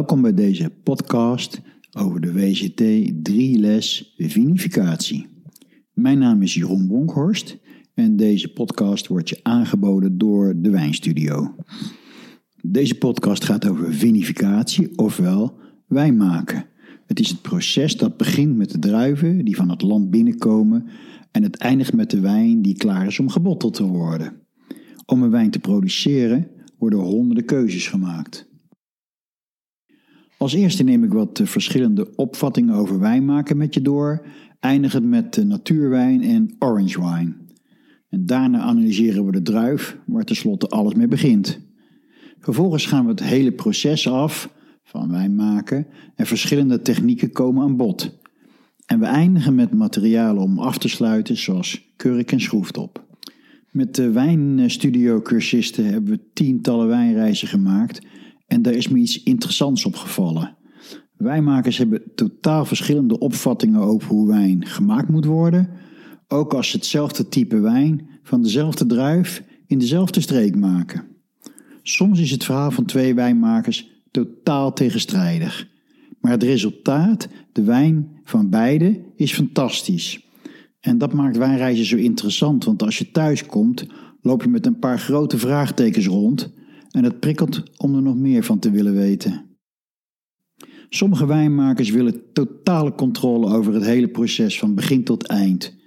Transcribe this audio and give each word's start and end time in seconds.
Welkom 0.00 0.22
bij 0.22 0.34
deze 0.34 0.70
podcast 0.82 1.60
over 1.98 2.20
de 2.20 2.32
WCT 2.32 2.82
3-les 3.30 4.14
vinificatie. 4.16 5.26
Mijn 5.92 6.18
naam 6.18 6.42
is 6.42 6.54
Jeroen 6.54 6.86
Bronkhorst 6.86 7.58
en 7.94 8.16
deze 8.16 8.52
podcast 8.52 9.06
wordt 9.06 9.28
je 9.28 9.40
aangeboden 9.42 10.18
door 10.18 10.54
de 10.56 10.70
Wijnstudio. 10.70 11.54
Deze 12.62 12.98
podcast 12.98 13.44
gaat 13.44 13.68
over 13.68 13.94
vinificatie, 13.94 14.98
ofwel 14.98 15.58
wijn 15.86 16.16
maken. 16.16 16.64
Het 17.06 17.20
is 17.20 17.28
het 17.28 17.42
proces 17.42 17.96
dat 17.96 18.16
begint 18.16 18.56
met 18.56 18.70
de 18.70 18.78
druiven 18.78 19.44
die 19.44 19.56
van 19.56 19.70
het 19.70 19.82
land 19.82 20.10
binnenkomen 20.10 20.86
en 21.30 21.42
het 21.42 21.56
eindigt 21.56 21.92
met 21.92 22.10
de 22.10 22.20
wijn 22.20 22.62
die 22.62 22.76
klaar 22.76 23.06
is 23.06 23.18
om 23.18 23.28
gebotteld 23.28 23.74
te 23.74 23.86
worden. 23.86 24.32
Om 25.06 25.22
een 25.22 25.30
wijn 25.30 25.50
te 25.50 25.58
produceren 25.58 26.48
worden 26.78 26.98
honderden 26.98 27.44
keuzes 27.44 27.88
gemaakt. 27.88 28.49
Als 30.40 30.52
eerste 30.52 30.82
neem 30.82 31.04
ik 31.04 31.12
wat 31.12 31.40
verschillende 31.44 32.16
opvattingen 32.16 32.74
over 32.74 32.98
wijn 32.98 33.24
maken 33.24 33.56
met 33.56 33.74
je 33.74 33.82
door, 33.82 34.26
eindigend 34.60 35.04
met 35.04 35.44
natuurwijn 35.44 36.22
en 36.22 36.54
orange 36.58 37.00
wine. 37.00 37.32
En 38.08 38.26
daarna 38.26 38.58
analyseren 38.58 39.26
we 39.26 39.32
de 39.32 39.42
druif, 39.42 39.98
waar 40.06 40.24
tenslotte 40.24 40.68
alles 40.68 40.94
mee 40.94 41.08
begint. 41.08 41.60
Vervolgens 42.38 42.86
gaan 42.86 43.04
we 43.04 43.10
het 43.10 43.22
hele 43.22 43.52
proces 43.52 44.08
af 44.08 44.54
van 44.82 45.10
wijn 45.10 45.34
maken 45.34 45.86
en 46.14 46.26
verschillende 46.26 46.82
technieken 46.82 47.32
komen 47.32 47.62
aan 47.62 47.76
bod. 47.76 48.18
En 48.86 49.00
we 49.00 49.06
eindigen 49.06 49.54
met 49.54 49.74
materialen 49.74 50.42
om 50.42 50.58
af 50.58 50.78
te 50.78 50.88
sluiten, 50.88 51.36
zoals 51.36 51.92
kurk 51.96 52.32
en 52.32 52.40
schroeftop. 52.40 53.04
Met 53.70 53.94
de 53.94 54.10
wijnstudio-cursisten 54.10 55.84
hebben 55.84 56.12
we 56.12 56.20
tientallen 56.32 56.88
wijnreizen 56.88 57.48
gemaakt 57.48 58.00
en 58.50 58.62
daar 58.62 58.72
is 58.72 58.88
me 58.88 58.98
iets 58.98 59.22
interessants 59.22 59.84
opgevallen. 59.84 60.56
Wijnmakers 61.16 61.78
hebben 61.78 62.02
totaal 62.14 62.64
verschillende 62.64 63.18
opvattingen 63.18 63.80
over 63.80 64.08
hoe 64.08 64.28
wijn 64.28 64.66
gemaakt 64.66 65.08
moet 65.08 65.24
worden, 65.24 65.68
ook 66.28 66.54
als 66.54 66.70
ze 66.70 66.76
hetzelfde 66.76 67.28
type 67.28 67.60
wijn 67.60 68.08
van 68.22 68.42
dezelfde 68.42 68.86
druif 68.86 69.44
in 69.66 69.78
dezelfde 69.78 70.20
streek 70.20 70.56
maken. 70.56 71.06
Soms 71.82 72.20
is 72.20 72.30
het 72.30 72.44
verhaal 72.44 72.70
van 72.70 72.84
twee 72.84 73.14
wijnmakers 73.14 74.02
totaal 74.10 74.72
tegenstrijdig, 74.72 75.68
maar 76.20 76.32
het 76.32 76.42
resultaat, 76.42 77.28
de 77.52 77.62
wijn 77.62 78.20
van 78.24 78.48
beide, 78.48 79.00
is 79.16 79.32
fantastisch. 79.32 80.26
En 80.80 80.98
dat 80.98 81.12
maakt 81.12 81.36
wijnreizen 81.36 81.86
zo 81.86 81.96
interessant, 81.96 82.64
want 82.64 82.82
als 82.82 82.98
je 82.98 83.10
thuis 83.10 83.46
komt, 83.46 83.86
loop 84.22 84.42
je 84.42 84.48
met 84.48 84.66
een 84.66 84.78
paar 84.78 84.98
grote 84.98 85.38
vraagtekens 85.38 86.06
rond 86.06 86.58
en 86.90 87.04
het 87.04 87.20
prikkelt 87.20 87.62
om 87.76 87.94
er 87.94 88.02
nog 88.02 88.16
meer 88.16 88.42
van 88.42 88.58
te 88.58 88.70
willen 88.70 88.94
weten. 88.94 89.50
Sommige 90.88 91.26
wijnmakers 91.26 91.90
willen 91.90 92.32
totale 92.32 92.94
controle 92.94 93.54
over 93.54 93.74
het 93.74 93.84
hele 93.84 94.08
proces 94.08 94.58
van 94.58 94.74
begin 94.74 95.04
tot 95.04 95.26
eind. 95.26 95.78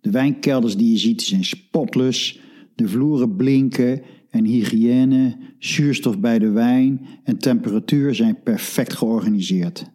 De 0.00 0.10
wijnkelders 0.10 0.76
die 0.76 0.90
je 0.90 0.98
ziet 0.98 1.22
zijn 1.22 1.44
spotless, 1.44 2.40
de 2.74 2.88
vloeren 2.88 3.36
blinken 3.36 4.02
en 4.30 4.44
hygiëne, 4.44 5.36
zuurstof 5.58 6.18
bij 6.20 6.38
de 6.38 6.50
wijn 6.50 7.06
en 7.24 7.38
temperatuur 7.38 8.14
zijn 8.14 8.42
perfect 8.42 8.94
georganiseerd. 8.94 9.94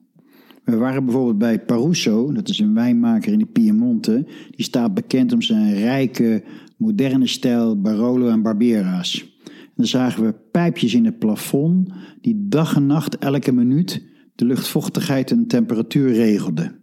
We 0.63 0.75
waren 0.75 1.05
bijvoorbeeld 1.05 1.37
bij 1.37 1.59
Paruso, 1.59 2.31
dat 2.33 2.49
is 2.49 2.59
een 2.59 2.73
wijnmaker 2.73 3.31
in 3.33 3.39
de 3.39 3.45
Piemonte. 3.45 4.25
Die 4.49 4.65
staat 4.65 4.93
bekend 4.93 5.33
om 5.33 5.41
zijn 5.41 5.73
rijke, 5.73 6.43
moderne 6.77 7.27
stijl 7.27 7.81
Barolo 7.81 8.27
en 8.27 8.41
Barbera's. 8.41 9.30
Dan 9.75 9.85
zagen 9.85 10.25
we 10.25 10.33
pijpjes 10.51 10.93
in 10.93 11.05
het 11.05 11.19
plafond 11.19 11.89
die 12.21 12.45
dag 12.47 12.75
en 12.75 12.85
nacht 12.85 13.17
elke 13.17 13.51
minuut 13.51 14.09
de 14.35 14.45
luchtvochtigheid 14.45 15.31
en 15.31 15.47
temperatuur 15.47 16.13
regelden. 16.13 16.75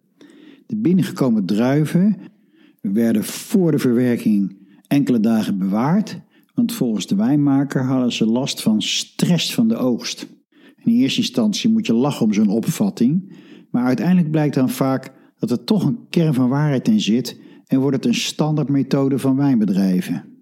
De 0.67 0.77
binnengekomen 0.77 1.47
druiven 1.47 2.17
werden 2.81 3.25
voor 3.25 3.71
de 3.71 3.79
verwerking 3.79 4.57
enkele 4.87 5.21
dagen 5.21 5.59
bewaard, 5.59 6.21
want 6.55 6.73
volgens 6.73 7.07
de 7.07 7.17
wijnmaker 7.17 7.85
hadden 7.85 8.13
ze 8.13 8.27
last 8.27 8.63
van 8.63 8.83
stress 8.83 9.55
van 9.55 9.69
de 9.69 9.77
oogst. 9.77 10.27
In 10.85 10.93
eerste 10.93 11.21
instantie 11.21 11.71
moet 11.71 11.87
je 11.87 11.95
lachen 11.95 12.27
om 12.27 12.33
zo'n 12.33 12.49
opvatting, 12.49 13.33
maar 13.71 13.85
uiteindelijk 13.85 14.31
blijkt 14.31 14.55
dan 14.55 14.71
vaak 14.71 15.13
dat 15.39 15.51
er 15.51 15.65
toch 15.65 15.85
een 15.85 15.99
kern 16.11 16.35
van 16.35 16.49
waarheid 16.49 16.89
in 16.89 17.01
zit 17.01 17.41
en 17.67 17.81
wordt 17.81 17.97
het 17.97 18.07
een 18.07 18.15
standaardmethode 18.15 19.19
van 19.19 19.37
wijnbedrijven. 19.37 20.38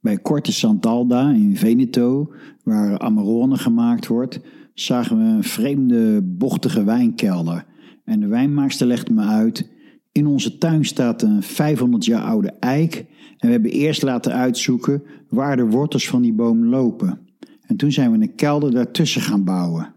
Bij 0.00 0.20
Corte 0.20 0.52
Santalda 0.52 1.30
in 1.30 1.56
Veneto, 1.56 2.32
waar 2.64 2.98
Amarone 2.98 3.56
gemaakt 3.56 4.06
wordt, 4.06 4.40
zagen 4.74 5.18
we 5.18 5.24
een 5.24 5.44
vreemde, 5.44 6.22
bochtige 6.22 6.84
wijnkelder. 6.84 7.66
En 8.04 8.20
de 8.20 8.26
wijnmaakster 8.26 8.86
legde 8.86 9.12
me 9.12 9.22
uit: 9.22 9.70
in 10.12 10.26
onze 10.26 10.58
tuin 10.58 10.84
staat 10.84 11.22
een 11.22 11.42
500 11.42 12.04
jaar 12.04 12.22
oude 12.22 12.52
eik 12.60 13.06
en 13.38 13.46
we 13.46 13.52
hebben 13.52 13.70
eerst 13.70 14.02
laten 14.02 14.32
uitzoeken 14.32 15.02
waar 15.28 15.56
de 15.56 15.66
wortels 15.66 16.08
van 16.08 16.22
die 16.22 16.32
boom 16.32 16.64
lopen. 16.64 17.18
En 17.66 17.76
toen 17.76 17.92
zijn 17.92 18.12
we 18.12 18.18
een 18.18 18.34
kelder 18.34 18.70
daartussen 18.70 19.20
gaan 19.20 19.44
bouwen. 19.44 19.94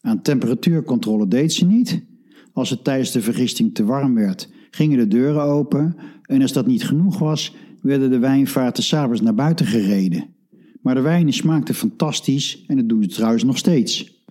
Aan 0.00 0.22
temperatuurcontrole 0.22 1.28
deed 1.28 1.52
ze 1.52 1.64
niet. 1.64 2.06
Als 2.52 2.70
het 2.70 2.84
tijdens 2.84 3.10
de 3.10 3.22
vergisting 3.22 3.74
te 3.74 3.84
warm 3.84 4.14
werd, 4.14 4.50
gingen 4.70 4.98
de 4.98 5.08
deuren 5.08 5.42
open 5.42 5.96
en 6.22 6.42
als 6.42 6.52
dat 6.52 6.66
niet 6.66 6.84
genoeg 6.84 7.18
was, 7.18 7.54
werden 7.82 8.10
de 8.10 8.18
wijnvaarten 8.18 8.82
s'avonds 8.82 9.20
naar 9.20 9.34
buiten 9.34 9.66
gereden. 9.66 10.24
Maar 10.82 10.94
de 10.94 11.00
wijnen 11.00 11.32
smaakten 11.32 11.74
fantastisch 11.74 12.64
en 12.66 12.76
dat 12.76 12.88
doen 12.88 13.02
ze 13.02 13.08
trouwens 13.08 13.44
nog 13.44 13.58
steeds. 13.58 14.22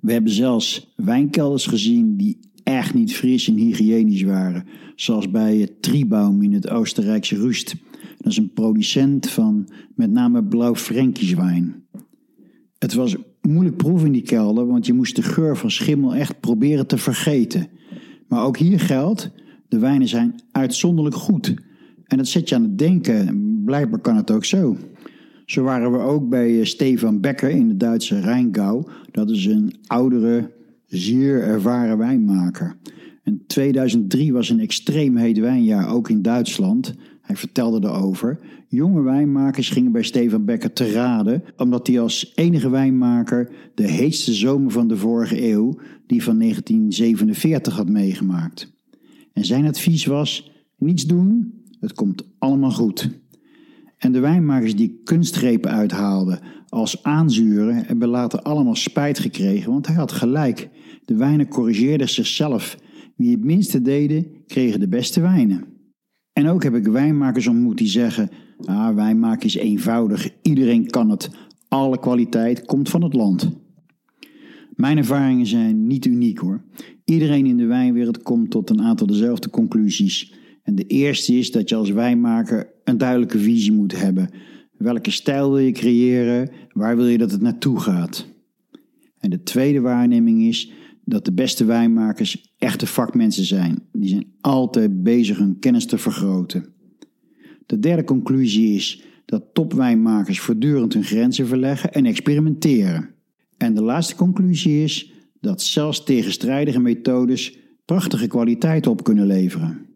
We 0.00 0.12
hebben 0.12 0.32
zelfs 0.32 0.92
wijnkelders 0.96 1.66
gezien 1.66 2.16
die 2.16 2.38
echt 2.62 2.94
niet 2.94 3.14
fris 3.14 3.48
en 3.48 3.56
hygiënisch 3.56 4.22
waren, 4.22 4.66
zoals 4.96 5.30
bij 5.30 5.56
het 5.56 5.86
in 6.40 6.52
het 6.52 6.68
Oostenrijkse 6.68 7.36
Rust. 7.36 7.74
Dat 8.18 8.32
is 8.32 8.36
een 8.36 8.52
producent 8.52 9.30
van 9.30 9.68
met 9.94 10.10
name 10.10 10.44
blauw 10.44 10.74
Fränkische 10.74 11.36
wijn. 11.36 11.82
Het 12.78 12.94
was 12.94 13.16
moeilijk 13.42 13.76
proeven 13.76 14.06
in 14.06 14.12
die 14.12 14.22
kelder, 14.22 14.66
want 14.66 14.86
je 14.86 14.92
moest 14.92 15.16
de 15.16 15.22
geur 15.22 15.56
van 15.56 15.70
schimmel 15.70 16.14
echt 16.14 16.40
proberen 16.40 16.86
te 16.86 16.98
vergeten. 16.98 17.68
Maar 18.28 18.44
ook 18.44 18.56
hier 18.56 18.80
geldt, 18.80 19.30
de 19.68 19.78
wijnen 19.78 20.08
zijn 20.08 20.40
uitzonderlijk 20.52 21.16
goed. 21.16 21.54
En 22.08 22.16
dat 22.16 22.28
zet 22.28 22.48
je 22.48 22.54
aan 22.54 22.62
het 22.62 22.78
denken, 22.78 23.62
blijkbaar 23.64 24.00
kan 24.00 24.16
het 24.16 24.30
ook 24.30 24.44
zo. 24.44 24.76
Zo 25.44 25.62
waren 25.62 25.92
we 25.92 25.98
ook 25.98 26.28
bij 26.28 26.58
eh, 26.58 26.64
Stefan 26.64 27.20
Becker 27.20 27.50
in 27.50 27.68
de 27.68 27.76
Duitse 27.76 28.20
Rijngau. 28.20 28.86
Dat 29.10 29.30
is 29.30 29.46
een 29.46 29.74
oudere, 29.86 30.50
zeer 30.86 31.42
ervaren 31.42 31.98
wijnmaker. 31.98 32.76
En 33.22 33.42
2003 33.46 34.32
was 34.32 34.48
een 34.48 34.60
extreem 34.60 35.16
heet 35.16 35.38
wijnjaar, 35.38 35.88
ook 35.88 36.10
in 36.10 36.22
Duitsland. 36.22 36.94
Hij 37.20 37.36
vertelde 37.36 37.88
erover. 37.88 38.38
Jonge 38.68 39.02
wijnmakers 39.02 39.70
gingen 39.70 39.92
bij 39.92 40.02
Stefan 40.02 40.44
Becker 40.44 40.72
te 40.72 40.92
raden, 40.92 41.42
omdat 41.56 41.86
hij 41.86 42.00
als 42.00 42.32
enige 42.34 42.70
wijnmaker 42.70 43.50
de 43.74 43.90
heetste 43.90 44.32
zomer 44.32 44.70
van 44.70 44.88
de 44.88 44.96
vorige 44.96 45.50
eeuw, 45.50 45.78
die 46.06 46.22
van 46.22 46.38
1947, 46.38 47.76
had 47.76 47.88
meegemaakt. 47.88 48.72
En 49.32 49.44
zijn 49.44 49.66
advies 49.66 50.06
was: 50.06 50.52
niets 50.76 51.04
doen, 51.04 51.57
het 51.80 51.92
komt 51.92 52.28
allemaal 52.38 52.70
goed. 52.70 53.10
En 53.98 54.12
de 54.12 54.20
wijnmakers 54.20 54.76
die 54.76 55.00
kunstgrepen 55.04 55.70
uithaalden 55.70 56.40
als 56.68 57.02
aanzuren, 57.02 57.84
hebben 57.86 58.08
later 58.08 58.42
allemaal 58.42 58.74
spijt 58.74 59.18
gekregen, 59.18 59.72
want 59.72 59.86
hij 59.86 59.96
had 59.96 60.12
gelijk. 60.12 60.68
De 61.04 61.16
wijnen 61.16 61.48
corrigeerden 61.48 62.08
zichzelf. 62.08 62.78
Wie 63.16 63.30
het 63.30 63.44
minste 63.44 63.82
deden, 63.82 64.26
kregen 64.46 64.80
de 64.80 64.88
beste 64.88 65.20
wijnen. 65.20 65.64
En 66.32 66.48
ook 66.48 66.62
heb 66.62 66.74
ik 66.74 66.86
wijnmakers 66.86 67.46
ontmoet 67.46 67.78
die 67.78 67.88
zeggen: 67.88 68.30
ah, 68.64 68.94
wijnmaken 68.94 69.46
is 69.46 69.54
eenvoudig, 69.54 70.28
iedereen 70.42 70.86
kan 70.86 71.10
het, 71.10 71.30
alle 71.68 71.98
kwaliteit 71.98 72.64
komt 72.64 72.88
van 72.88 73.02
het 73.02 73.14
land. 73.14 73.50
Mijn 74.74 74.96
ervaringen 74.96 75.46
zijn 75.46 75.86
niet 75.86 76.04
uniek 76.04 76.38
hoor. 76.38 76.64
Iedereen 77.04 77.46
in 77.46 77.56
de 77.56 77.66
wijnwereld 77.66 78.22
komt 78.22 78.50
tot 78.50 78.70
een 78.70 78.82
aantal 78.82 79.06
dezelfde 79.06 79.50
conclusies. 79.50 80.34
En 80.68 80.74
de 80.74 80.86
eerste 80.86 81.38
is 81.38 81.50
dat 81.50 81.68
je 81.68 81.74
als 81.74 81.90
wijnmaker 81.90 82.72
een 82.84 82.98
duidelijke 82.98 83.38
visie 83.38 83.72
moet 83.72 84.00
hebben. 84.00 84.30
Welke 84.76 85.10
stijl 85.10 85.50
wil 85.50 85.58
je 85.58 85.72
creëren? 85.72 86.50
Waar 86.72 86.96
wil 86.96 87.06
je 87.06 87.18
dat 87.18 87.30
het 87.30 87.40
naartoe 87.40 87.80
gaat? 87.80 88.26
En 89.18 89.30
de 89.30 89.42
tweede 89.42 89.80
waarneming 89.80 90.42
is 90.42 90.72
dat 91.04 91.24
de 91.24 91.32
beste 91.32 91.64
wijnmakers 91.64 92.54
echte 92.58 92.86
vakmensen 92.86 93.44
zijn. 93.44 93.78
Die 93.92 94.08
zijn 94.08 94.26
altijd 94.40 95.02
bezig 95.02 95.38
hun 95.38 95.58
kennis 95.58 95.86
te 95.86 95.98
vergroten. 95.98 96.66
De 97.66 97.78
derde 97.78 98.04
conclusie 98.04 98.74
is 98.74 99.02
dat 99.24 99.44
topwijnmakers 99.52 100.40
voortdurend 100.40 100.92
hun 100.94 101.04
grenzen 101.04 101.46
verleggen 101.46 101.92
en 101.92 102.06
experimenteren. 102.06 103.10
En 103.56 103.74
de 103.74 103.82
laatste 103.82 104.14
conclusie 104.14 104.82
is 104.82 105.12
dat 105.40 105.62
zelfs 105.62 106.04
tegenstrijdige 106.04 106.80
methodes 106.80 107.58
prachtige 107.84 108.26
kwaliteit 108.26 108.86
op 108.86 109.04
kunnen 109.04 109.26
leveren. 109.26 109.87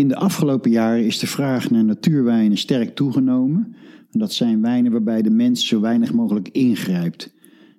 In 0.00 0.08
de 0.08 0.16
afgelopen 0.16 0.70
jaren 0.70 1.06
is 1.06 1.18
de 1.18 1.26
vraag 1.26 1.70
naar 1.70 1.84
natuurwijnen 1.84 2.58
sterk 2.58 2.94
toegenomen. 2.94 3.74
Dat 4.10 4.32
zijn 4.32 4.62
wijnen 4.62 4.92
waarbij 4.92 5.22
de 5.22 5.30
mens 5.30 5.66
zo 5.66 5.80
weinig 5.80 6.12
mogelijk 6.12 6.48
ingrijpt. 6.48 7.34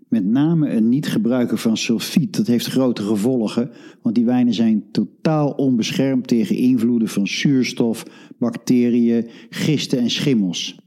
Met 0.07 0.25
name 0.25 0.69
het 0.69 0.83
niet 0.83 1.07
gebruiken 1.07 1.57
van 1.57 1.77
sulfiet, 1.77 2.35
dat 2.35 2.47
heeft 2.47 2.65
grote 2.65 3.01
gevolgen, 3.01 3.71
want 4.01 4.15
die 4.15 4.25
wijnen 4.25 4.53
zijn 4.53 4.83
totaal 4.91 5.49
onbeschermd 5.49 6.27
tegen 6.27 6.55
invloeden 6.55 7.07
van 7.07 7.27
zuurstof, 7.27 8.05
bacteriën, 8.37 9.27
gisten 9.49 9.99
en 9.99 10.09
schimmels. 10.09 10.79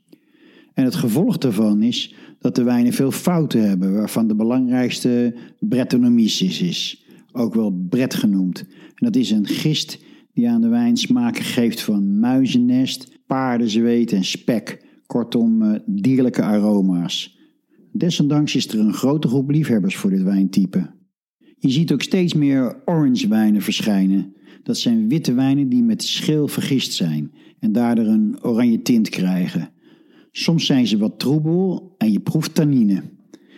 En 0.74 0.84
het 0.84 0.94
gevolg 0.94 1.38
daarvan 1.38 1.82
is 1.82 2.14
dat 2.38 2.54
de 2.54 2.62
wijnen 2.62 2.92
veel 2.92 3.10
fouten 3.10 3.68
hebben, 3.68 3.92
waarvan 3.92 4.26
de 4.26 4.34
belangrijkste 4.34 5.34
Brettanomyces 5.58 6.60
is, 6.62 7.04
ook 7.32 7.54
wel 7.54 7.86
Bret 7.88 8.14
genoemd. 8.14 8.58
En 8.94 9.06
dat 9.06 9.16
is 9.16 9.30
een 9.30 9.46
gist 9.46 9.98
die 10.34 10.48
aan 10.48 10.60
de 10.60 10.68
wijn 10.68 10.96
smaken 10.96 11.44
geeft 11.44 11.80
van 11.80 12.18
muizennest, 12.18 13.18
paardenzweet 13.26 14.12
en 14.12 14.24
spek, 14.24 14.84
kortom 15.06 15.62
eh, 15.62 15.80
dierlijke 15.86 16.42
aroma's. 16.42 17.38
Desondanks 17.92 18.54
is 18.54 18.68
er 18.68 18.78
een 18.78 18.94
grote 18.94 19.28
groep 19.28 19.50
liefhebbers 19.50 19.96
voor 19.96 20.10
dit 20.10 20.22
wijntype. 20.22 20.90
Je 21.58 21.70
ziet 21.70 21.92
ook 21.92 22.02
steeds 22.02 22.34
meer 22.34 22.82
orange 22.84 23.28
wijnen 23.28 23.62
verschijnen. 23.62 24.34
Dat 24.62 24.78
zijn 24.78 25.08
witte 25.08 25.34
wijnen 25.34 25.68
die 25.68 25.82
met 25.82 26.02
schil 26.02 26.48
vergist 26.48 26.92
zijn 26.92 27.32
en 27.58 27.72
daardoor 27.72 28.06
een 28.06 28.38
oranje 28.42 28.82
tint 28.82 29.08
krijgen. 29.08 29.70
Soms 30.30 30.66
zijn 30.66 30.86
ze 30.86 30.98
wat 30.98 31.18
troebel 31.18 31.94
en 31.98 32.12
je 32.12 32.20
proeft 32.20 32.54
tannine. 32.54 33.02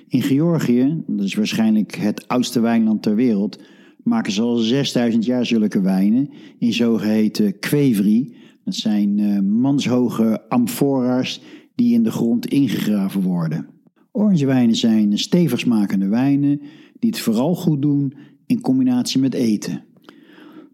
In 0.08 0.22
Georgië, 0.22 1.02
dat 1.06 1.24
is 1.24 1.34
waarschijnlijk 1.34 1.94
het 1.94 2.28
oudste 2.28 2.60
wijnland 2.60 3.02
ter 3.02 3.14
wereld, 3.14 3.58
maken 4.06 4.32
ze 4.32 4.42
al 4.42 4.56
6000 4.56 5.24
jaar 5.24 5.46
zulke 5.46 5.80
wijnen 5.80 6.30
in 6.58 6.72
zogeheten 6.72 7.58
kwevri. 7.58 8.34
Dat 8.64 8.74
zijn 8.74 9.18
uh, 9.18 9.40
manshoge 9.40 10.48
amfora's 10.48 11.40
die 11.74 11.94
in 11.94 12.02
de 12.02 12.10
grond 12.10 12.46
ingegraven 12.46 13.22
worden. 13.22 13.66
Orangewijnen 14.12 14.76
zijn 14.76 15.18
stevig 15.18 15.58
smakende 15.58 16.08
wijnen 16.08 16.60
die 16.98 17.10
het 17.10 17.18
vooral 17.18 17.54
goed 17.54 17.82
doen 17.82 18.14
in 18.46 18.60
combinatie 18.60 19.20
met 19.20 19.34
eten. 19.34 19.84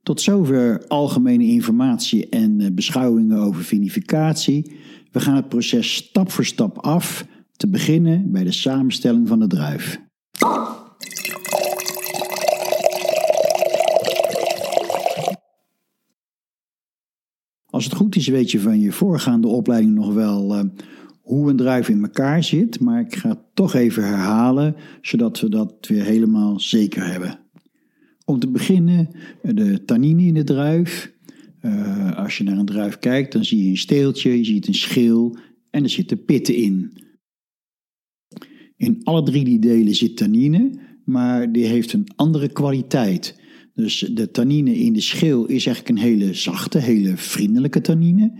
Tot 0.02 0.20
zover 0.20 0.86
algemene 0.86 1.44
informatie 1.44 2.28
en 2.28 2.60
eh, 2.60 2.66
beschouwingen 2.72 3.38
over 3.38 3.64
vinificatie. 3.64 4.72
We 5.10 5.20
gaan 5.20 5.36
het 5.36 5.48
proces 5.48 5.94
stap 5.94 6.30
voor 6.30 6.44
stap 6.44 6.78
af, 6.78 7.26
te 7.56 7.68
beginnen 7.68 8.30
bij 8.30 8.44
de 8.44 8.52
samenstelling 8.52 9.28
van 9.28 9.40
de 9.40 9.46
druif. 9.46 10.00
Als 17.82 17.90
het 17.90 18.00
goed 18.00 18.16
is, 18.16 18.28
weet 18.28 18.50
je 18.50 18.60
van 18.60 18.80
je 18.80 18.92
voorgaande 18.92 19.48
opleiding 19.48 19.94
nog 19.94 20.14
wel 20.14 20.56
uh, 20.56 20.64
hoe 21.20 21.50
een 21.50 21.56
druif 21.56 21.88
in 21.88 22.02
elkaar 22.02 22.44
zit, 22.44 22.80
maar 22.80 23.00
ik 23.00 23.14
ga 23.14 23.28
het 23.28 23.54
toch 23.54 23.74
even 23.74 24.04
herhalen, 24.04 24.76
zodat 25.00 25.40
we 25.40 25.48
dat 25.48 25.74
weer 25.88 26.04
helemaal 26.04 26.60
zeker 26.60 27.06
hebben. 27.06 27.38
Om 28.24 28.38
te 28.38 28.48
beginnen, 28.48 29.08
de 29.42 29.84
tannine 29.84 30.22
in 30.22 30.34
de 30.34 30.44
druif. 30.44 31.12
Uh, 31.62 32.16
als 32.16 32.38
je 32.38 32.44
naar 32.44 32.58
een 32.58 32.64
druif 32.64 32.98
kijkt, 32.98 33.32
dan 33.32 33.44
zie 33.44 33.64
je 33.64 33.70
een 33.70 33.76
steeltje, 33.76 34.38
je 34.38 34.44
ziet 34.44 34.66
een 34.66 34.74
schil 34.74 35.36
en 35.70 35.82
er 35.82 35.90
zitten 35.90 36.24
pitten 36.24 36.54
in. 36.54 36.92
In 38.76 39.00
alle 39.02 39.22
drie 39.22 39.44
die 39.44 39.58
delen 39.58 39.94
zit 39.94 40.16
tannine, 40.16 40.70
maar 41.04 41.52
die 41.52 41.66
heeft 41.66 41.92
een 41.92 42.08
andere 42.16 42.48
kwaliteit. 42.48 43.40
Dus 43.74 44.10
de 44.12 44.30
tannine 44.30 44.78
in 44.78 44.92
de 44.92 45.00
schil 45.00 45.44
is 45.44 45.66
eigenlijk 45.66 45.88
een 45.88 46.04
hele 46.04 46.34
zachte, 46.34 46.78
hele 46.78 47.16
vriendelijke 47.16 47.80
tannine. 47.80 48.32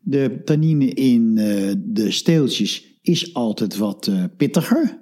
De 0.00 0.40
tannine 0.44 0.86
in 0.86 1.36
uh, 1.36 1.72
de 1.84 2.10
steeltjes 2.10 2.98
is 3.02 3.34
altijd 3.34 3.76
wat 3.76 4.06
uh, 4.06 4.24
pittiger. 4.36 5.00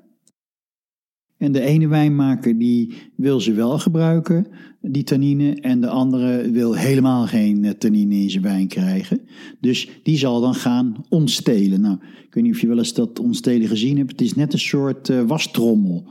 En 1.37 1.52
de 1.52 1.61
ene 1.61 1.88
wijnmaker 1.88 2.58
die 2.58 2.93
wil 3.17 3.40
ze 3.40 3.52
wel 3.52 3.78
gebruiken, 3.78 4.46
die 4.81 5.05
tannine, 5.05 5.55
en 5.55 5.81
de 5.81 5.88
andere 5.88 6.50
wil 6.50 6.75
helemaal 6.76 7.26
geen 7.26 7.64
uh, 7.64 7.70
tannine 7.70 8.14
in 8.14 8.31
zijn 8.31 8.43
wijn 8.43 8.69
krijgen. 8.69 9.20
Dus 9.61 9.88
die 10.02 10.19
zal 10.19 10.40
dan 10.40 10.55
gaan 10.55 11.05
ontstelen. 11.08 11.81
Nou, 11.81 11.99
ik 12.26 12.34
weet 12.34 12.44
niet 12.44 12.55
of 12.55 12.61
je 12.61 12.66
wel 12.66 12.78
eens 12.78 12.94
dat 12.94 13.19
ontstelen 13.19 13.69
gezien 13.69 13.96
hebt. 13.96 14.11
Het 14.11 14.20
is 14.20 14.34
net 14.34 14.52
een 14.52 14.58
soort 14.58 15.08
wastrommel. 15.26 16.08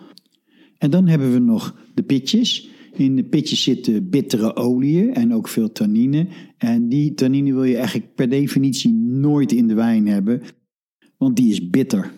En 0.77 0.89
dan 0.89 1.07
hebben 1.07 1.33
we 1.33 1.39
nog 1.39 1.75
de 1.93 2.03
pitjes. 2.03 2.69
In 2.93 3.15
de 3.15 3.23
pitjes 3.23 3.63
zitten 3.63 4.09
bittere 4.09 4.55
oliën 4.55 5.13
en 5.13 5.33
ook 5.33 5.47
veel 5.47 5.71
tannine. 5.71 6.27
En 6.57 6.89
die 6.89 7.13
tannine 7.13 7.53
wil 7.53 7.63
je 7.63 7.77
eigenlijk 7.77 8.15
per 8.15 8.29
definitie 8.29 8.93
nooit 8.93 9.51
in 9.51 9.67
de 9.67 9.73
wijn 9.73 10.07
hebben, 10.07 10.41
want 11.17 11.35
die 11.35 11.51
is 11.51 11.69
bitter. 11.69 12.11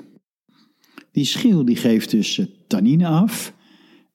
Die 1.12 1.25
schil 1.25 1.65
die 1.65 1.75
geeft 1.75 2.12
dus 2.12 2.38
eh, 2.38 2.45
tannine 2.68 3.07
af 3.07 3.53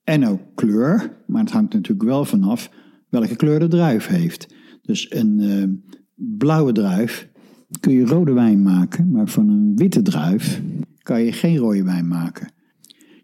en 0.05 0.27
ook 0.27 0.41
kleur, 0.55 1.17
maar 1.27 1.43
het 1.43 1.51
hangt 1.51 1.73
natuurlijk 1.73 2.09
wel 2.09 2.25
vanaf 2.25 2.71
welke 3.09 3.37
kleur 3.37 3.59
de 3.59 3.69
druif 3.69 4.07
heeft. 4.07 4.55
Dus 4.83 5.13
een 5.15 5.41
uh, 5.41 5.65
blauwe 6.15 6.73
druif 6.73 7.29
kun 7.81 7.93
je 7.93 8.05
rode 8.05 8.33
wijn 8.33 8.63
maken, 8.63 9.11
maar 9.11 9.29
van 9.29 9.49
een 9.49 9.77
witte 9.77 10.03
druif 10.03 10.63
kan 11.03 11.23
je 11.23 11.33
geen 11.33 11.57
rode 11.57 11.85
wijn 11.85 12.09
maken. 12.09 12.53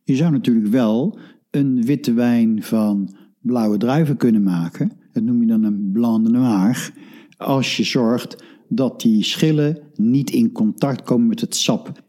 Je 0.04 0.16
zou 0.16 0.32
natuurlijk 0.32 0.66
wel 0.66 1.18
een 1.50 1.84
witte 1.84 2.12
wijn 2.12 2.62
van 2.62 3.14
blauwe 3.42 3.76
druiven 3.76 4.16
kunnen 4.16 4.42
maken. 4.42 4.92
Dat 5.12 5.22
noem 5.22 5.40
je 5.40 5.46
dan 5.46 5.64
een 5.64 5.90
blanc 5.92 6.24
de 6.24 6.30
noir. 6.30 6.92
Als 7.36 7.76
je 7.76 7.84
zorgt 7.84 8.44
dat 8.68 9.00
die 9.00 9.22
schillen 9.24 9.78
niet 9.94 10.30
in 10.30 10.52
contact 10.52 11.02
komen 11.02 11.26
met 11.26 11.40
het 11.40 11.56
sap. 11.56 12.02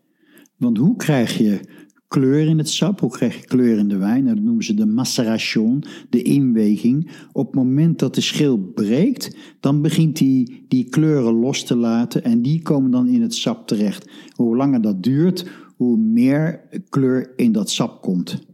Want 0.58 0.78
hoe 0.78 0.96
krijg 0.96 1.38
je 1.38 1.60
kleur 2.08 2.48
in 2.48 2.58
het 2.58 2.70
sap? 2.70 3.00
Hoe 3.00 3.12
krijg 3.12 3.40
je 3.40 3.46
kleur 3.46 3.78
in 3.78 3.88
de 3.88 3.98
wijn? 3.98 4.24
Nou, 4.24 4.36
dat 4.36 4.44
noemen 4.44 4.64
ze 4.64 4.74
de 4.74 4.86
maceration, 4.86 5.84
de 6.10 6.22
inweging. 6.22 7.12
Op 7.32 7.46
het 7.46 7.56
moment 7.56 8.00
dat 8.00 8.16
de 8.16 8.22
schil 8.22 8.58
breekt, 8.58 9.38
dan 9.60 9.82
begint 9.82 10.18
die, 10.18 10.66
die 10.68 10.90
kleuren 10.90 11.34
los 11.34 11.64
te 11.64 11.76
laten 11.76 12.24
en 12.24 12.42
die 12.42 12.62
komen 12.62 12.92
dan 12.92 13.08
in 13.08 13.22
het 13.22 13.36
sap 13.36 13.68
terecht. 13.68 14.10
Hoe 14.36 14.56
langer 14.56 14.82
dat 14.82 15.04
duurt, 15.04 15.50
hoe 15.76 15.98
meer 15.98 16.62
kleur 16.90 17.34
in 17.36 17.52
dat 17.52 17.70
sap 17.70 18.02
komt. 18.02 18.46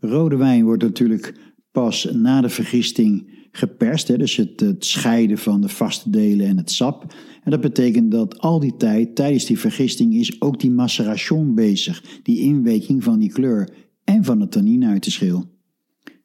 Rode 0.00 0.36
wijn 0.36 0.64
wordt 0.64 0.82
natuurlijk 0.82 1.34
pas 1.76 2.08
na 2.12 2.40
de 2.40 2.48
vergisting 2.48 3.28
geperst. 3.52 4.08
Hè, 4.08 4.18
dus 4.18 4.36
het, 4.36 4.60
het, 4.60 4.84
scheiden 4.84 5.38
van 5.38 5.60
de 5.60 5.68
vaste 5.68 6.10
delen 6.10 6.46
en 6.46 6.56
het 6.56 6.70
sap. 6.70 7.14
En 7.42 7.50
dat 7.50 7.60
betekent 7.60 8.10
dat 8.10 8.38
al 8.38 8.60
die 8.60 8.76
tijd, 8.76 9.14
tijdens 9.14 9.44
die 9.44 9.58
vergisting, 9.58 10.14
is 10.14 10.40
ook 10.40 10.60
die 10.60 10.70
maceration 10.70 11.54
bezig. 11.54 12.02
Die 12.22 12.40
inweking 12.40 13.04
van 13.04 13.18
die 13.18 13.32
kleur 13.32 13.68
en 14.04 14.24
van 14.24 14.38
de 14.38 14.48
tannine 14.48 14.86
uit 14.86 15.04
de 15.04 15.10
schil. 15.10 15.44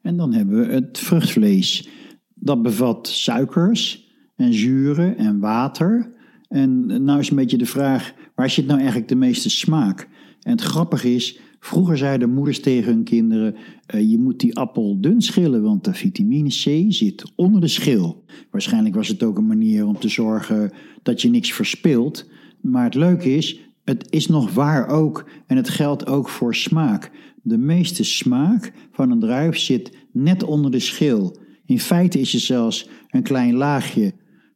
En 0.01 0.17
dan 0.17 0.33
hebben 0.33 0.59
we 0.59 0.73
het 0.73 0.99
vruchtvlees. 0.99 1.87
Dat 2.33 2.61
bevat 2.61 3.07
suikers 3.07 4.09
en 4.35 4.53
zuren 4.53 5.17
en 5.17 5.39
water. 5.39 6.13
En 6.47 7.03
nou 7.03 7.19
is 7.19 7.29
een 7.29 7.35
beetje 7.35 7.57
de 7.57 7.65
vraag, 7.65 8.13
waar 8.35 8.49
zit 8.49 8.65
nou 8.65 8.77
eigenlijk 8.77 9.09
de 9.09 9.15
meeste 9.15 9.49
smaak? 9.49 10.07
En 10.41 10.51
het 10.51 10.61
grappige 10.61 11.13
is, 11.13 11.39
Vroeger 11.63 11.97
zeiden 11.97 12.33
moeders 12.33 12.59
tegen 12.59 12.93
hun 12.93 13.03
kinderen: 13.03 13.55
uh, 13.95 14.09
je 14.09 14.17
moet 14.17 14.39
die 14.39 14.55
appel 14.55 14.97
dun 15.01 15.21
schillen, 15.21 15.61
want 15.61 15.83
de 15.83 15.93
vitamine 15.93 16.49
C 16.49 16.93
zit 16.93 17.31
onder 17.35 17.61
de 17.61 17.67
schil. 17.67 18.23
Waarschijnlijk 18.51 18.95
was 18.95 19.07
het 19.07 19.23
ook 19.23 19.37
een 19.37 19.47
manier 19.47 19.85
om 19.85 19.99
te 19.99 20.09
zorgen 20.09 20.71
dat 21.03 21.21
je 21.21 21.29
niks 21.29 21.53
verspilt. 21.53 22.29
Maar 22.61 22.83
het 22.83 22.95
leuke 22.95 23.35
is, 23.35 23.59
het 23.83 24.07
is 24.09 24.27
nog 24.27 24.53
waar 24.53 24.87
ook 24.87 25.29
en 25.47 25.57
het 25.57 25.69
geldt 25.69 26.07
ook 26.07 26.29
voor 26.29 26.55
smaak. 26.55 27.11
De 27.43 27.57
meeste 27.57 28.03
smaak 28.03 28.73
van 28.91 29.11
een 29.11 29.19
druif 29.19 29.57
zit 29.57 29.97
net 30.11 30.43
onder 30.43 30.71
de 30.71 30.79
schil. 30.79 31.37
In 31.65 31.79
feite 31.79 32.19
is 32.19 32.33
het 32.33 32.41
zelfs 32.41 32.89
een 33.09 33.23
klein 33.23 33.53
laagje 33.53 34.13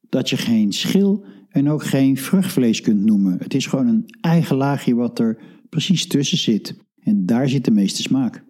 dat 0.09 0.29
je 0.29 0.37
geen 0.37 0.73
schil 0.73 1.25
en 1.49 1.69
ook 1.69 1.83
geen 1.83 2.17
vruchtvlees 2.17 2.81
kunt 2.81 3.05
noemen. 3.05 3.37
Het 3.39 3.53
is 3.53 3.65
gewoon 3.65 3.87
een 3.87 4.05
eigen 4.21 4.55
laagje 4.55 4.95
wat 4.95 5.19
er 5.19 5.37
precies 5.69 6.07
tussen 6.07 6.37
zit. 6.37 6.84
En 7.05 7.25
daar 7.25 7.49
zit 7.49 7.65
de 7.65 7.71
meeste 7.71 8.01
smaak. 8.01 8.43